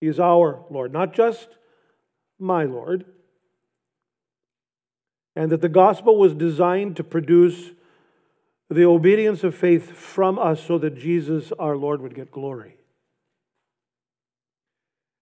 He 0.00 0.06
is 0.06 0.18
our 0.18 0.64
Lord, 0.70 0.90
not 0.90 1.12
just 1.12 1.48
my 2.38 2.64
Lord. 2.64 3.04
And 5.36 5.52
that 5.52 5.60
the 5.60 5.68
gospel 5.68 6.16
was 6.16 6.32
designed 6.32 6.96
to 6.96 7.04
produce 7.04 7.72
the 8.70 8.84
obedience 8.84 9.42
of 9.42 9.55
faith 9.55 9.90
from 9.97 10.38
us 10.38 10.64
so 10.64 10.78
that 10.78 10.97
Jesus, 10.97 11.52
our 11.59 11.76
Lord, 11.76 12.01
would 12.01 12.14
get 12.14 12.30
glory. 12.30 12.76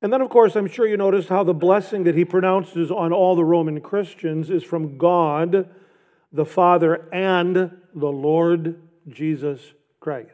And 0.03 0.13
then, 0.13 0.21
of 0.21 0.29
course, 0.29 0.55
I'm 0.55 0.69
sure 0.69 0.87
you 0.87 0.97
noticed 0.97 1.31
how 1.31 1.43
the 1.43 1.55
blessing 1.55 2.05
that 2.05 2.15
he 2.15 2.25
pronounces 2.25 2.91
on 2.91 3.13
all 3.13 3.35
the 3.35 3.45
Roman 3.45 3.81
Christians 3.81 4.51
is 4.51 4.63
from 4.63 4.99
God, 4.99 5.69
the 6.31 6.45
Father, 6.45 7.09
and 7.13 7.73
the 7.95 8.13
Lord 8.13 8.81
Jesus 9.09 9.61
Christ. 9.99 10.31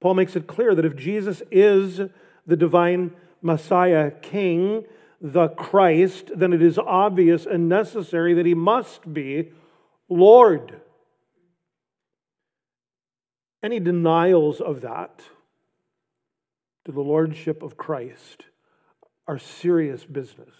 Paul 0.00 0.14
makes 0.14 0.36
it 0.36 0.46
clear 0.46 0.74
that 0.74 0.84
if 0.84 0.96
Jesus 0.96 1.42
is 1.50 2.02
the 2.46 2.56
divine 2.56 3.12
Messiah 3.40 4.10
King, 4.10 4.84
the 5.20 5.48
Christ, 5.48 6.30
then 6.36 6.52
it 6.52 6.60
is 6.60 6.78
obvious 6.78 7.46
and 7.46 7.70
necessary 7.70 8.34
that 8.34 8.44
he 8.44 8.54
must 8.54 9.14
be 9.14 9.50
Lord. 10.10 10.82
Any 13.64 13.80
denials 13.80 14.60
of 14.60 14.82
that 14.82 15.22
to 16.84 16.92
the 16.92 17.00
Lordship 17.00 17.62
of 17.62 17.78
Christ 17.78 18.44
are 19.26 19.38
serious 19.38 20.04
business. 20.04 20.54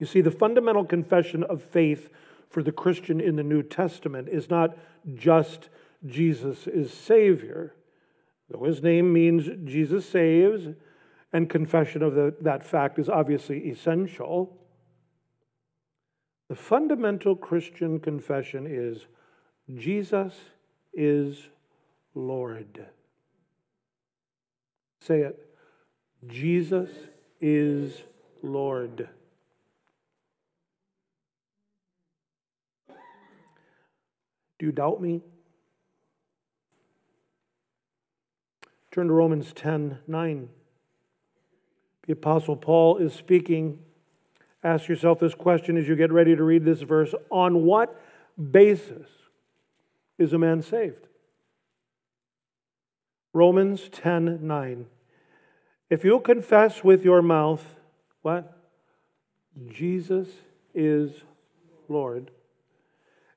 You 0.00 0.06
see, 0.06 0.20
the 0.20 0.32
fundamental 0.32 0.84
confession 0.84 1.44
of 1.44 1.62
faith 1.62 2.10
for 2.48 2.64
the 2.64 2.72
Christian 2.72 3.20
in 3.20 3.36
the 3.36 3.44
New 3.44 3.62
Testament 3.62 4.28
is 4.28 4.50
not 4.50 4.76
just 5.14 5.68
Jesus 6.04 6.66
is 6.66 6.92
Savior. 6.92 7.76
Though 8.48 8.64
his 8.64 8.82
name 8.82 9.12
means 9.12 9.48
Jesus 9.64 10.08
saves, 10.08 10.66
and 11.32 11.48
confession 11.48 12.02
of 12.02 12.16
the, 12.16 12.34
that 12.40 12.64
fact 12.64 12.98
is 12.98 13.08
obviously 13.08 13.70
essential, 13.70 14.58
the 16.48 16.56
fundamental 16.56 17.36
Christian 17.36 18.00
confession 18.00 18.66
is 18.68 19.06
Jesus 19.72 20.34
is 20.92 21.48
Lord. 22.14 22.86
Say 25.00 25.20
it. 25.20 25.38
Jesus 26.26 26.90
is 27.40 28.02
Lord. 28.42 29.08
Do 34.58 34.66
you 34.66 34.72
doubt 34.72 35.00
me? 35.00 35.22
Turn 38.90 39.06
to 39.06 39.12
Romans 39.12 39.52
10 39.54 39.98
9. 40.06 40.48
The 42.06 42.12
Apostle 42.12 42.56
Paul 42.56 42.98
is 42.98 43.14
speaking. 43.14 43.78
Ask 44.62 44.88
yourself 44.88 45.20
this 45.20 45.34
question 45.34 45.78
as 45.78 45.88
you 45.88 45.96
get 45.96 46.12
ready 46.12 46.36
to 46.36 46.42
read 46.42 46.64
this 46.64 46.82
verse 46.82 47.14
On 47.30 47.64
what 47.64 47.98
basis 48.52 49.08
is 50.20 50.32
a 50.32 50.38
man 50.38 50.62
saved? 50.62 51.08
Romans 53.32 53.88
10 53.88 54.46
9. 54.46 54.86
If 55.88 56.04
you 56.04 56.20
confess 56.20 56.84
with 56.84 57.04
your 57.04 57.22
mouth, 57.22 57.64
what? 58.22 58.56
Jesus 59.68 60.28
is 60.74 61.10
Lord, 61.88 62.30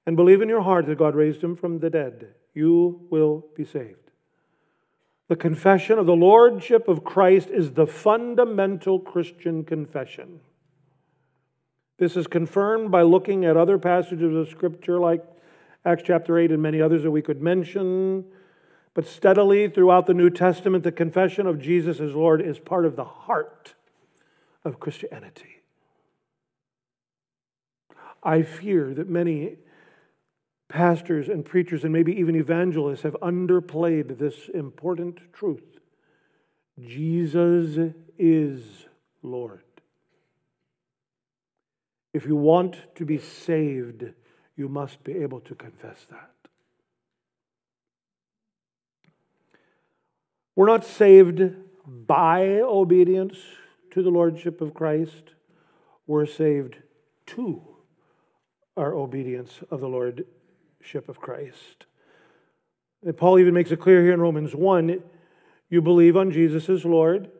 and 0.06 0.16
believe 0.16 0.42
in 0.42 0.50
your 0.50 0.62
heart 0.62 0.86
that 0.86 1.00
God 1.00 1.16
raised 1.16 1.44
him 1.44 1.56
from 1.56 1.80
the 1.80 1.90
dead, 1.90 2.28
you 2.54 3.02
will 3.10 3.46
be 3.56 3.66
saved. 3.66 4.12
The 5.30 5.36
confession 5.36 5.98
of 5.98 6.06
the 6.06 6.16
Lordship 6.16 6.88
of 6.88 7.04
Christ 7.04 7.50
is 7.50 7.72
the 7.72 7.88
fundamental 7.88 9.00
Christian 9.00 9.64
confession. 9.64 10.42
This 11.98 12.16
is 12.16 12.28
confirmed 12.28 12.92
by 12.92 13.02
looking 13.02 13.46
at 13.46 13.58
other 13.58 13.80
passages 13.80 14.36
of 14.36 14.50
Scripture 14.50 15.00
like 15.00 15.24
Acts 15.86 16.04
chapter 16.06 16.38
8 16.38 16.52
and 16.52 16.62
many 16.62 16.82
others 16.82 17.04
that 17.04 17.12
we 17.12 17.22
could 17.22 17.42
mention. 17.42 18.26
But 18.94 19.08
steadily 19.08 19.68
throughout 19.68 20.06
the 20.06 20.14
New 20.14 20.30
Testament, 20.30 20.84
the 20.84 20.92
confession 20.92 21.48
of 21.48 21.60
Jesus 21.60 22.00
as 22.00 22.14
Lord 22.14 22.42
is 22.42 22.60
part 22.60 22.86
of 22.86 22.96
the 22.96 23.04
heart 23.04 23.74
of 24.64 24.80
Christianity. 24.80 25.64
I 28.22 28.44
fear 28.44 28.94
that 28.94 29.10
many 29.10 29.58
pastors 30.70 31.28
and 31.28 31.44
preachers 31.44 31.84
and 31.84 31.92
maybe 31.92 32.14
even 32.14 32.36
evangelists 32.36 33.02
have 33.02 33.18
underplayed 33.22 34.18
this 34.18 34.50
important 34.54 35.20
truth. 35.34 35.80
Jesus 36.80 37.94
is 38.18 38.64
Lord. 39.22 39.64
If 42.14 42.26
you 42.26 42.36
want 42.36 42.78
to 42.96 43.06
be 43.06 43.18
saved, 43.18 44.06
you 44.56 44.70
must 44.70 45.04
be 45.04 45.14
able 45.14 45.40
to 45.42 45.56
confess 45.56 46.06
that. 46.10 46.32
We're 50.56 50.68
not 50.68 50.86
saved 50.86 51.42
by 51.86 52.62
obedience 52.62 53.38
to 53.92 54.04
the 54.04 54.10
Lordship 54.10 54.62
of 54.62 54.74
Christ, 54.74 55.34
we're 56.06 56.26
saved 56.26 56.78
to 57.28 57.62
our 58.76 58.94
obedience 58.94 59.62
of 59.70 59.82
the 59.82 59.88
Lordship 59.88 61.08
of 61.08 61.20
Christ. 61.20 61.86
And 63.04 63.16
Paul 63.16 63.40
even 63.40 63.54
makes 63.54 63.72
it 63.72 63.80
clear 63.80 64.02
here 64.02 64.14
in 64.14 64.22
Romans 64.22 64.56
1 64.56 65.02
you 65.70 65.82
believe 65.82 66.16
on 66.16 66.30
Jesus 66.30 66.70
as 66.70 66.86
Lord, 66.86 67.32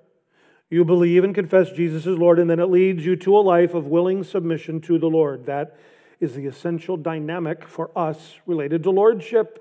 you 0.70 0.84
believe 0.84 1.24
and 1.24 1.36
confess 1.36 1.72
Jesus 1.72 2.08
as 2.08 2.18
Lord, 2.18 2.40
and 2.40 2.50
then 2.50 2.60
it 2.60 2.66
leads 2.66 3.06
you 3.06 3.16
to 3.18 3.38
a 3.38 3.40
life 3.40 3.76
of 3.76 3.86
willing 3.86 4.24
submission 4.24 4.82
to 4.82 4.98
the 4.98 5.10
Lord. 5.10 5.46
That 5.46 5.78
is 6.24 6.36
the 6.36 6.46
essential 6.46 6.96
dynamic 6.96 7.68
for 7.68 7.92
us 7.98 8.36
related 8.46 8.82
to 8.84 8.90
lordship 8.90 9.60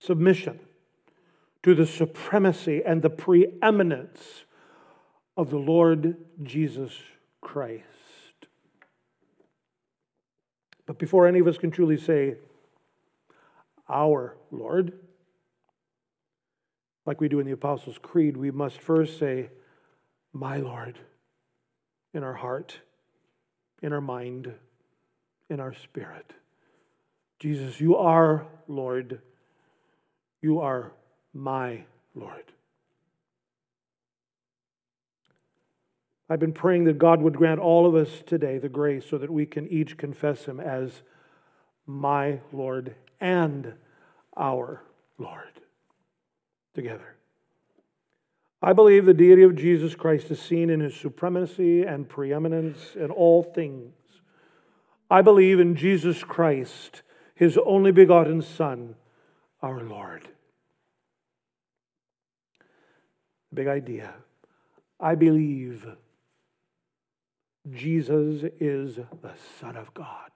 submission 0.00 0.58
to 1.62 1.74
the 1.74 1.86
supremacy 1.86 2.82
and 2.84 3.02
the 3.02 3.10
preeminence 3.10 4.44
of 5.36 5.50
the 5.50 5.58
Lord 5.58 6.16
Jesus 6.42 6.92
Christ. 7.40 7.84
But 10.86 10.98
before 10.98 11.26
any 11.26 11.38
of 11.38 11.46
us 11.46 11.58
can 11.58 11.70
truly 11.70 11.98
say, 11.98 12.36
Our 13.88 14.36
Lord, 14.50 14.94
like 17.06 17.20
we 17.20 17.28
do 17.28 17.40
in 17.40 17.46
the 17.46 17.52
Apostles' 17.52 17.98
Creed, 18.02 18.36
we 18.36 18.50
must 18.50 18.80
first 18.80 19.18
say, 19.18 19.50
My 20.32 20.56
Lord, 20.56 20.98
in 22.14 22.24
our 22.24 22.34
heart, 22.34 22.80
in 23.82 23.92
our 23.92 24.00
mind, 24.00 24.52
in 25.48 25.60
our 25.60 25.74
spirit. 25.74 26.32
Jesus, 27.38 27.80
you 27.80 27.96
are 27.96 28.46
Lord. 28.68 29.20
You 30.42 30.60
are 30.60 30.92
my 31.32 31.84
Lord. 32.14 32.52
I've 36.28 36.38
been 36.38 36.52
praying 36.52 36.84
that 36.84 36.98
God 36.98 37.22
would 37.22 37.36
grant 37.36 37.58
all 37.58 37.86
of 37.86 37.94
us 37.94 38.22
today 38.24 38.58
the 38.58 38.68
grace 38.68 39.04
so 39.08 39.18
that 39.18 39.30
we 39.30 39.46
can 39.46 39.66
each 39.68 39.96
confess 39.96 40.44
Him 40.44 40.60
as 40.60 41.02
my 41.86 42.40
Lord 42.52 42.94
and 43.20 43.72
our 44.36 44.82
Lord 45.18 45.60
together. 46.72 47.16
I 48.62 48.74
believe 48.74 49.06
the 49.06 49.14
deity 49.14 49.42
of 49.42 49.56
Jesus 49.56 49.94
Christ 49.94 50.30
is 50.30 50.40
seen 50.40 50.68
in 50.68 50.80
his 50.80 50.94
supremacy 50.94 51.82
and 51.82 52.08
preeminence 52.08 52.94
in 52.94 53.10
all 53.10 53.42
things. 53.42 53.94
I 55.10 55.22
believe 55.22 55.58
in 55.58 55.74
Jesus 55.74 56.22
Christ, 56.22 57.02
his 57.34 57.58
only 57.64 57.90
begotten 57.90 58.42
Son, 58.42 58.96
our 59.62 59.82
Lord. 59.82 60.28
Big 63.52 63.66
idea. 63.66 64.14
I 65.00 65.14
believe 65.14 65.86
Jesus 67.72 68.44
is 68.60 68.96
the 68.96 69.32
Son 69.58 69.76
of 69.76 69.92
God. 69.94 70.30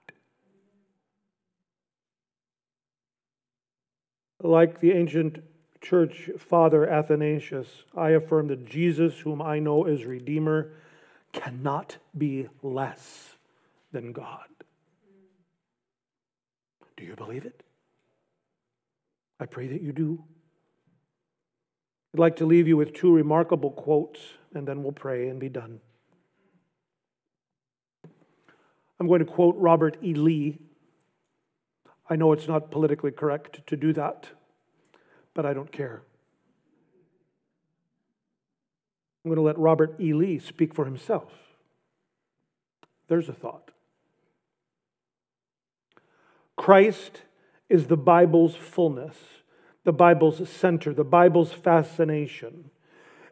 Like 4.41 4.79
the 4.79 4.91
ancient 4.91 5.39
church 5.85 6.31
father 6.39 6.89
Athanasius, 6.89 7.83
I 7.95 8.09
affirm 8.09 8.47
that 8.47 8.65
Jesus, 8.65 9.19
whom 9.19 9.41
I 9.41 9.59
know 9.59 9.85
as 9.85 10.03
Redeemer, 10.03 10.71
cannot 11.31 11.97
be 12.17 12.47
less 12.63 13.35
than 13.91 14.11
God. 14.11 14.47
Do 16.97 17.03
you 17.03 17.15
believe 17.15 17.45
it? 17.45 17.61
I 19.39 19.45
pray 19.45 19.67
that 19.67 19.81
you 19.81 19.91
do. 19.91 20.23
I'd 22.13 22.19
like 22.19 22.37
to 22.37 22.45
leave 22.45 22.67
you 22.67 22.77
with 22.77 22.93
two 22.93 23.13
remarkable 23.13 23.71
quotes, 23.71 24.19
and 24.53 24.67
then 24.67 24.81
we'll 24.81 24.93
pray 24.93 25.27
and 25.27 25.39
be 25.39 25.49
done. 25.49 25.81
I'm 28.99 29.07
going 29.07 29.19
to 29.19 29.25
quote 29.25 29.55
Robert 29.57 29.97
E. 30.01 30.13
Lee. 30.13 30.57
I 32.09 32.15
know 32.15 32.31
it's 32.31 32.47
not 32.47 32.71
politically 32.71 33.11
correct 33.11 33.67
to 33.67 33.75
do 33.75 33.91
that, 33.93 34.29
but 35.35 35.45
I 35.45 35.53
don't 35.53 35.71
care. 35.71 36.01
I'm 39.23 39.29
going 39.29 39.35
to 39.35 39.43
let 39.43 39.57
Robert 39.59 39.95
E. 39.99 40.13
Lee 40.13 40.39
speak 40.39 40.73
for 40.73 40.85
himself. 40.85 41.31
There's 43.07 43.29
a 43.29 43.33
thought. 43.33 43.69
Christ 46.55 47.21
is 47.69 47.85
the 47.87 47.97
Bible's 47.97 48.55
fullness 48.55 49.17
the 49.85 49.93
Bible's 49.93 50.49
center, 50.49 50.93
the 50.93 51.05
Bible's 51.05 51.53
fascination. 51.53 52.71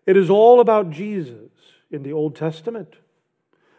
It 0.05 0.15
is 0.15 0.29
all 0.29 0.59
about 0.59 0.91
Jesus 0.91 1.49
in 1.91 2.03
the 2.03 2.13
Old 2.13 2.35
Testament. 2.35 2.95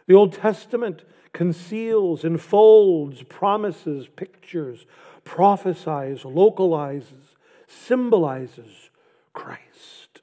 The 0.07 0.13
Old 0.13 0.33
Testament 0.33 1.03
conceals, 1.33 2.23
enfolds, 2.23 3.23
promises, 3.23 4.07
pictures, 4.15 4.85
prophesies, 5.23 6.25
localizes, 6.25 7.34
symbolizes 7.67 8.89
Christ. 9.33 10.21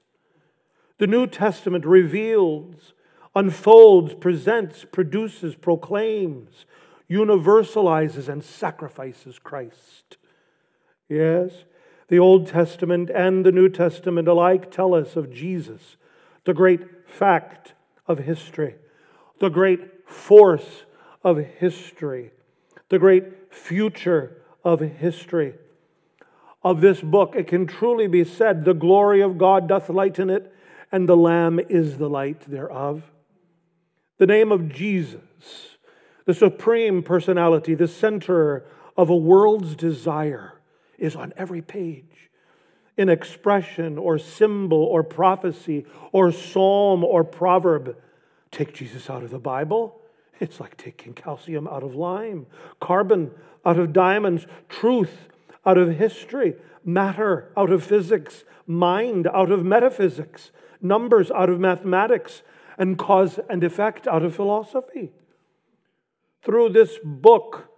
The 0.98 1.06
New 1.06 1.26
Testament 1.26 1.84
reveals, 1.84 2.92
unfolds, 3.34 4.14
presents, 4.14 4.84
produces, 4.90 5.54
proclaims, 5.54 6.64
universalizes, 7.10 8.28
and 8.28 8.42
sacrifices 8.44 9.38
Christ. 9.38 10.16
Yes, 11.08 11.64
the 12.08 12.18
Old 12.18 12.46
Testament 12.46 13.10
and 13.10 13.44
the 13.44 13.52
New 13.52 13.68
Testament 13.68 14.28
alike 14.28 14.70
tell 14.70 14.94
us 14.94 15.16
of 15.16 15.32
Jesus, 15.32 15.96
the 16.44 16.54
great 16.54 17.08
fact 17.08 17.74
of 18.06 18.18
history, 18.18 18.76
the 19.40 19.48
great 19.48 20.08
force 20.08 20.84
of 21.24 21.38
history, 21.38 22.32
the 22.88 22.98
great 22.98 23.52
future 23.52 24.42
of 24.64 24.80
history. 24.80 25.54
Of 26.64 26.80
this 26.80 27.00
book, 27.00 27.34
it 27.34 27.48
can 27.48 27.66
truly 27.66 28.06
be 28.06 28.24
said, 28.24 28.64
The 28.64 28.74
glory 28.74 29.20
of 29.20 29.36
God 29.36 29.66
doth 29.66 29.88
lighten 29.88 30.30
it, 30.30 30.54
and 30.92 31.08
the 31.08 31.16
Lamb 31.16 31.58
is 31.68 31.98
the 31.98 32.08
light 32.08 32.40
thereof. 32.42 33.02
The 34.18 34.26
name 34.26 34.52
of 34.52 34.68
Jesus, 34.68 35.76
the 36.24 36.34
supreme 36.34 37.02
personality, 37.02 37.74
the 37.74 37.88
center 37.88 38.64
of 38.96 39.10
a 39.10 39.16
world's 39.16 39.74
desire 39.74 40.60
is 40.98 41.16
on 41.16 41.32
every 41.36 41.62
page. 41.62 42.30
in 42.96 43.08
expression 43.08 43.96
or 43.96 44.18
symbol 44.18 44.84
or 44.84 45.02
prophecy 45.02 45.86
or 46.12 46.30
psalm 46.30 47.02
or 47.02 47.24
proverb. 47.24 47.96
Take 48.50 48.74
Jesus 48.74 49.08
out 49.08 49.22
of 49.22 49.30
the 49.30 49.38
Bible, 49.38 50.02
it's 50.40 50.60
like 50.60 50.76
taking 50.76 51.14
calcium 51.14 51.66
out 51.66 51.82
of 51.82 51.94
lime, 51.94 52.46
carbon 52.80 53.30
out 53.64 53.78
of 53.78 53.92
diamonds, 53.94 54.46
truth 54.68 55.28
out 55.64 55.78
of 55.78 55.96
history, 55.96 56.54
matter 56.84 57.52
out 57.56 57.70
of 57.70 57.84
physics, 57.84 58.44
mind 58.66 59.26
out 59.28 59.50
of 59.50 59.64
metaphysics, 59.64 60.50
numbers 60.80 61.30
out 61.30 61.48
of 61.48 61.60
mathematics, 61.60 62.42
and 62.78 62.98
cause 62.98 63.38
and 63.48 63.62
effect 63.62 64.06
out 64.06 64.22
of 64.22 64.34
philosophy. 64.34 65.12
Through 66.42 66.70
this 66.70 66.98
book, 67.04 67.68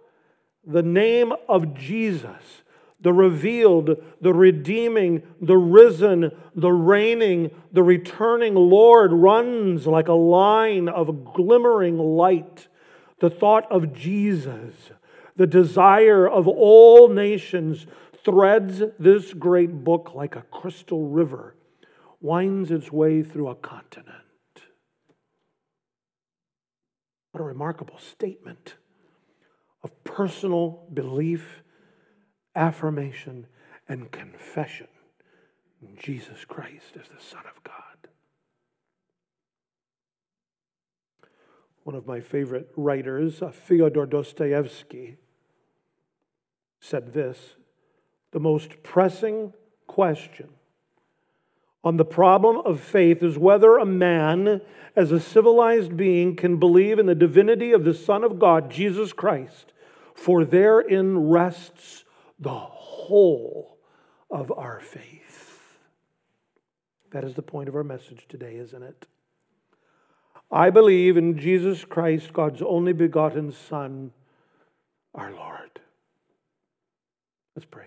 the 0.65 0.81
name 0.81 1.33
of 1.47 1.75
Jesus 1.75 2.63
the 3.05 3.13
revealed, 3.13 4.01
the 4.19 4.33
redeeming, 4.33 5.21
the 5.39 5.57
risen, 5.57 6.31
the 6.55 6.71
reigning, 6.71 7.51
the 7.71 7.83
returning 7.83 8.55
Lord 8.55 9.13
runs 9.13 9.85
like 9.85 10.07
a 10.07 10.13
line 10.13 10.89
of 10.89 11.33
glimmering 11.35 11.99
light. 11.99 12.67
The 13.19 13.29
thought 13.29 13.71
of 13.71 13.93
Jesus, 13.93 14.73
the 15.35 15.47
desire 15.47 16.27
of 16.27 16.47
all 16.47 17.07
nations, 17.07 17.87
threads 18.23 18.81
this 18.97 19.33
great 19.33 19.83
book 19.83 20.11
like 20.15 20.35
a 20.35 20.41
crystal 20.43 21.07
river, 21.07 21.55
winds 22.21 22.71
its 22.71 22.91
way 22.91 23.21
through 23.21 23.49
a 23.49 23.55
continent. 23.55 24.15
What 27.31 27.41
a 27.41 27.43
remarkable 27.43 27.99
statement 27.99 28.75
of 29.83 30.03
personal 30.03 30.87
belief 30.93 31.61
affirmation, 32.55 33.47
and 33.87 34.11
confession. 34.11 34.87
Jesus 35.97 36.45
Christ 36.45 36.95
is 36.95 37.07
the 37.09 37.21
Son 37.21 37.43
of 37.45 37.63
God. 37.63 37.73
One 41.83 41.95
of 41.95 42.07
my 42.07 42.21
favorite 42.21 42.71
writers, 42.75 43.41
uh, 43.41 43.51
Fyodor 43.51 44.07
Dostoevsky, 44.07 45.17
said 46.85 47.13
this 47.13 47.55
The 48.31 48.39
most 48.39 48.83
pressing 48.83 49.53
question 49.87 50.49
on 51.83 51.97
the 51.97 52.05
problem 52.05 52.57
of 52.65 52.79
faith 52.79 53.21
is 53.21 53.37
whether 53.37 53.77
a 53.77 53.85
man, 53.85 54.61
as 54.95 55.11
a 55.11 55.19
civilized 55.19 55.95
being, 55.95 56.35
can 56.35 56.57
believe 56.57 56.97
in 56.97 57.05
the 57.05 57.13
divinity 57.13 57.71
of 57.71 57.83
the 57.83 57.93
Son 57.93 58.23
of 58.23 58.39
God, 58.39 58.71
Jesus 58.71 59.13
Christ, 59.13 59.71
for 60.15 60.43
therein 60.43 61.29
rests 61.29 62.03
the 62.39 62.49
whole 62.49 63.77
of 64.31 64.51
our 64.51 64.79
faith. 64.79 65.77
That 67.11 67.23
is 67.23 67.35
the 67.35 67.43
point 67.43 67.69
of 67.69 67.75
our 67.75 67.83
message 67.83 68.25
today, 68.27 68.55
isn't 68.55 68.83
it? 68.83 69.05
I 70.51 70.71
believe 70.71 71.17
in 71.17 71.37
Jesus 71.37 71.85
Christ, 71.85 72.33
God's 72.33 72.61
only 72.61 72.93
begotten 72.93 73.51
Son, 73.51 74.11
our 75.13 75.31
Lord. 75.31 75.81
Let's 77.55 77.65
pray. 77.65 77.85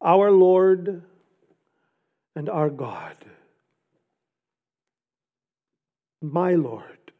Our 0.00 0.30
Lord 0.30 1.02
and 2.36 2.48
our 2.48 2.68
God, 2.68 3.16
my 6.20 6.54
Lord 6.54 7.12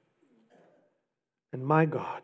and 1.52 1.64
my 1.64 1.86
God. 1.86 2.20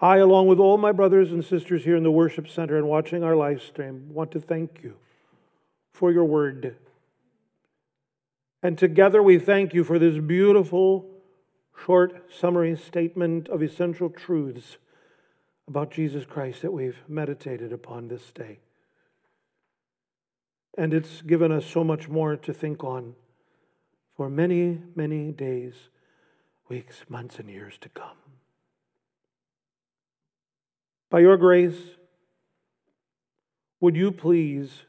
I, 0.00 0.18
along 0.18 0.48
with 0.48 0.58
all 0.58 0.76
my 0.76 0.92
brothers 0.92 1.32
and 1.32 1.44
sisters 1.44 1.84
here 1.84 1.96
in 1.96 2.02
the 2.02 2.10
worship 2.10 2.48
center 2.48 2.76
and 2.76 2.86
watching 2.86 3.22
our 3.22 3.34
live 3.36 3.62
stream, 3.62 4.12
want 4.12 4.30
to 4.32 4.40
thank 4.40 4.80
you 4.82 4.96
for 5.92 6.12
your 6.12 6.24
word. 6.24 6.76
And 8.66 8.76
together 8.76 9.22
we 9.22 9.38
thank 9.38 9.74
you 9.74 9.84
for 9.84 9.96
this 9.96 10.18
beautiful, 10.18 11.06
short 11.84 12.34
summary 12.36 12.76
statement 12.76 13.48
of 13.48 13.62
essential 13.62 14.10
truths 14.10 14.78
about 15.68 15.92
Jesus 15.92 16.24
Christ 16.24 16.62
that 16.62 16.72
we've 16.72 16.98
meditated 17.06 17.72
upon 17.72 18.08
this 18.08 18.32
day. 18.32 18.58
And 20.76 20.92
it's 20.92 21.22
given 21.22 21.52
us 21.52 21.64
so 21.64 21.84
much 21.84 22.08
more 22.08 22.34
to 22.34 22.52
think 22.52 22.82
on 22.82 23.14
for 24.16 24.28
many, 24.28 24.80
many 24.96 25.30
days 25.30 25.74
weeks, 26.68 27.04
months, 27.08 27.38
and 27.38 27.48
years 27.48 27.74
to 27.82 27.88
come. 27.88 28.18
By 31.08 31.20
your 31.20 31.36
grace, 31.36 31.94
would 33.78 33.94
you 33.94 34.10
please, 34.10 34.82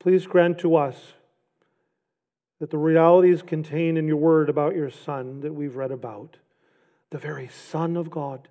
please 0.00 0.26
grant 0.26 0.58
to 0.58 0.74
us 0.74 1.12
that 2.62 2.70
the 2.70 2.78
realities 2.78 3.42
contained 3.42 3.98
in 3.98 4.06
your 4.06 4.18
word 4.18 4.48
about 4.48 4.76
your 4.76 4.88
Son 4.88 5.40
that 5.40 5.52
we've 5.52 5.74
read 5.74 5.90
about, 5.90 6.36
the 7.10 7.18
very 7.18 7.48
Son 7.48 7.96
of 7.96 8.08
God, 8.08 8.46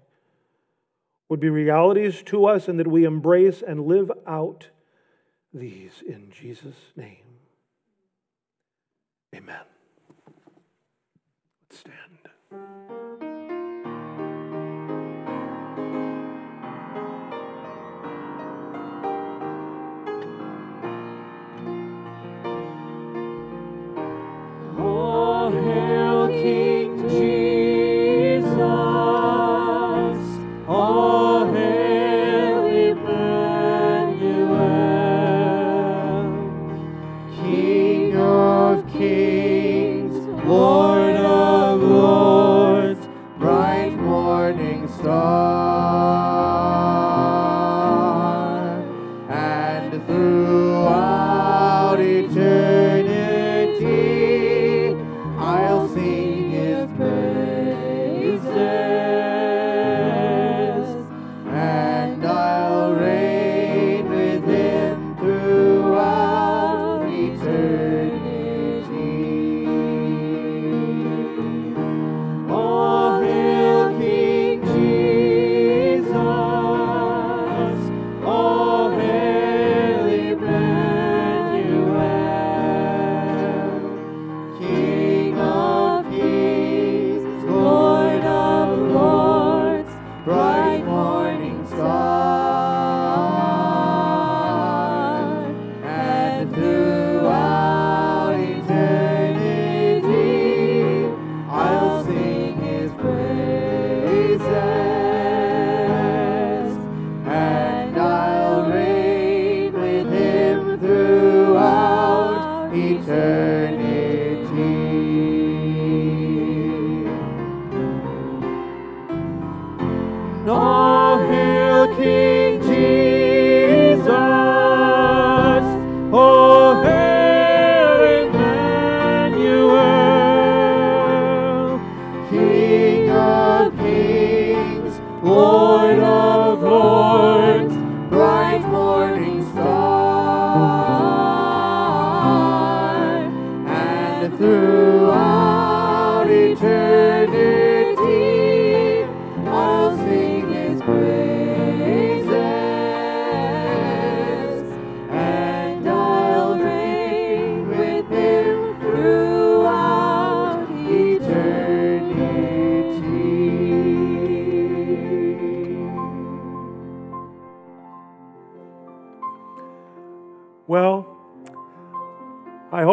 would 1.29 1.39
be 1.39 1.49
realities 1.49 2.21
to 2.23 2.45
us 2.45 2.67
and 2.67 2.77
that 2.77 2.87
we 2.87 3.05
embrace 3.05 3.63
and 3.65 3.85
live 3.85 4.11
out 4.27 4.67
these 5.53 6.03
in 6.05 6.29
Jesus' 6.29 6.91
name. 6.97 7.23
Amen 9.33 9.63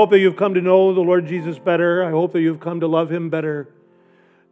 hope 0.09 0.13
that 0.13 0.21
you've 0.21 0.37
come 0.37 0.55
to 0.55 0.63
know 0.63 0.95
the 0.95 1.03
Lord 1.03 1.27
Jesus 1.27 1.59
better. 1.59 2.03
I 2.03 2.09
hope 2.13 2.33
that 2.33 2.41
you've 2.41 2.61
come 2.61 2.81
to 2.81 2.87
love 2.87 3.13
him 3.13 3.29
better. 3.29 3.69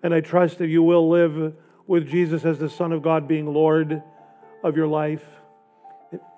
And 0.02 0.12
I 0.12 0.20
trust 0.20 0.58
that 0.58 0.66
you 0.66 0.82
will 0.82 1.08
live 1.08 1.54
with 1.86 2.06
Jesus 2.06 2.44
as 2.44 2.58
the 2.58 2.68
Son 2.68 2.92
of 2.92 3.00
God 3.00 3.26
being 3.26 3.46
Lord 3.46 4.02
of 4.62 4.76
your 4.76 4.86
life. 4.86 5.24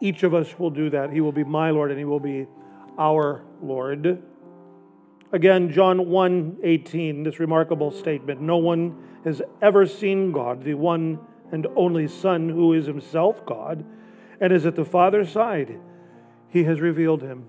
Each 0.01 0.23
of 0.23 0.35
us 0.35 0.57
will 0.57 0.71
do 0.71 0.89
that. 0.91 1.11
He 1.11 1.21
will 1.21 1.33
be 1.33 1.43
my 1.43 1.73
Lord 1.73 1.91
and 1.91 1.99
he 1.99 2.05
will 2.05 2.21
be 2.21 2.47
our 2.97 3.43
Lord. 3.61 4.23
Again, 5.33 5.73
John 5.73 6.09
1 6.09 6.59
18, 6.63 7.25
this 7.25 7.41
remarkable 7.41 7.91
statement 7.91 8.41
No 8.41 8.59
one 8.59 9.03
has 9.25 9.43
ever 9.61 9.85
seen 9.85 10.31
God, 10.31 10.63
the 10.63 10.75
one 10.75 11.19
and 11.51 11.67
only 11.75 12.07
Son 12.07 12.49
who 12.49 12.73
is 12.73 12.87
himself 12.87 13.45
God 13.45 13.85
and 14.41 14.53
is 14.53 14.65
at 14.65 14.77
the 14.77 14.85
Father's 14.85 15.33
side. 15.33 15.81
He 16.51 16.63
has 16.63 16.81
revealed 16.81 17.23
him. 17.23 17.49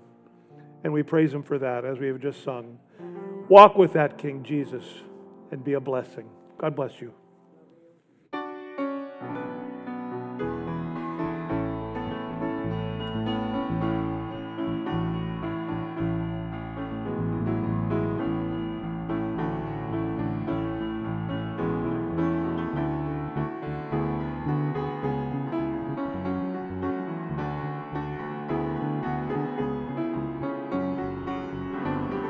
And 0.82 0.92
we 0.92 1.02
praise 1.02 1.32
him 1.32 1.42
for 1.42 1.58
that 1.58 1.84
as 1.84 1.98
we 1.98 2.06
have 2.06 2.20
just 2.20 2.42
sung. 2.42 2.78
Walk 3.48 3.76
with 3.76 3.92
that 3.94 4.18
King 4.18 4.42
Jesus 4.42 4.84
and 5.50 5.64
be 5.64 5.74
a 5.74 5.80
blessing. 5.80 6.28
God 6.58 6.76
bless 6.76 7.00
you. 7.00 7.12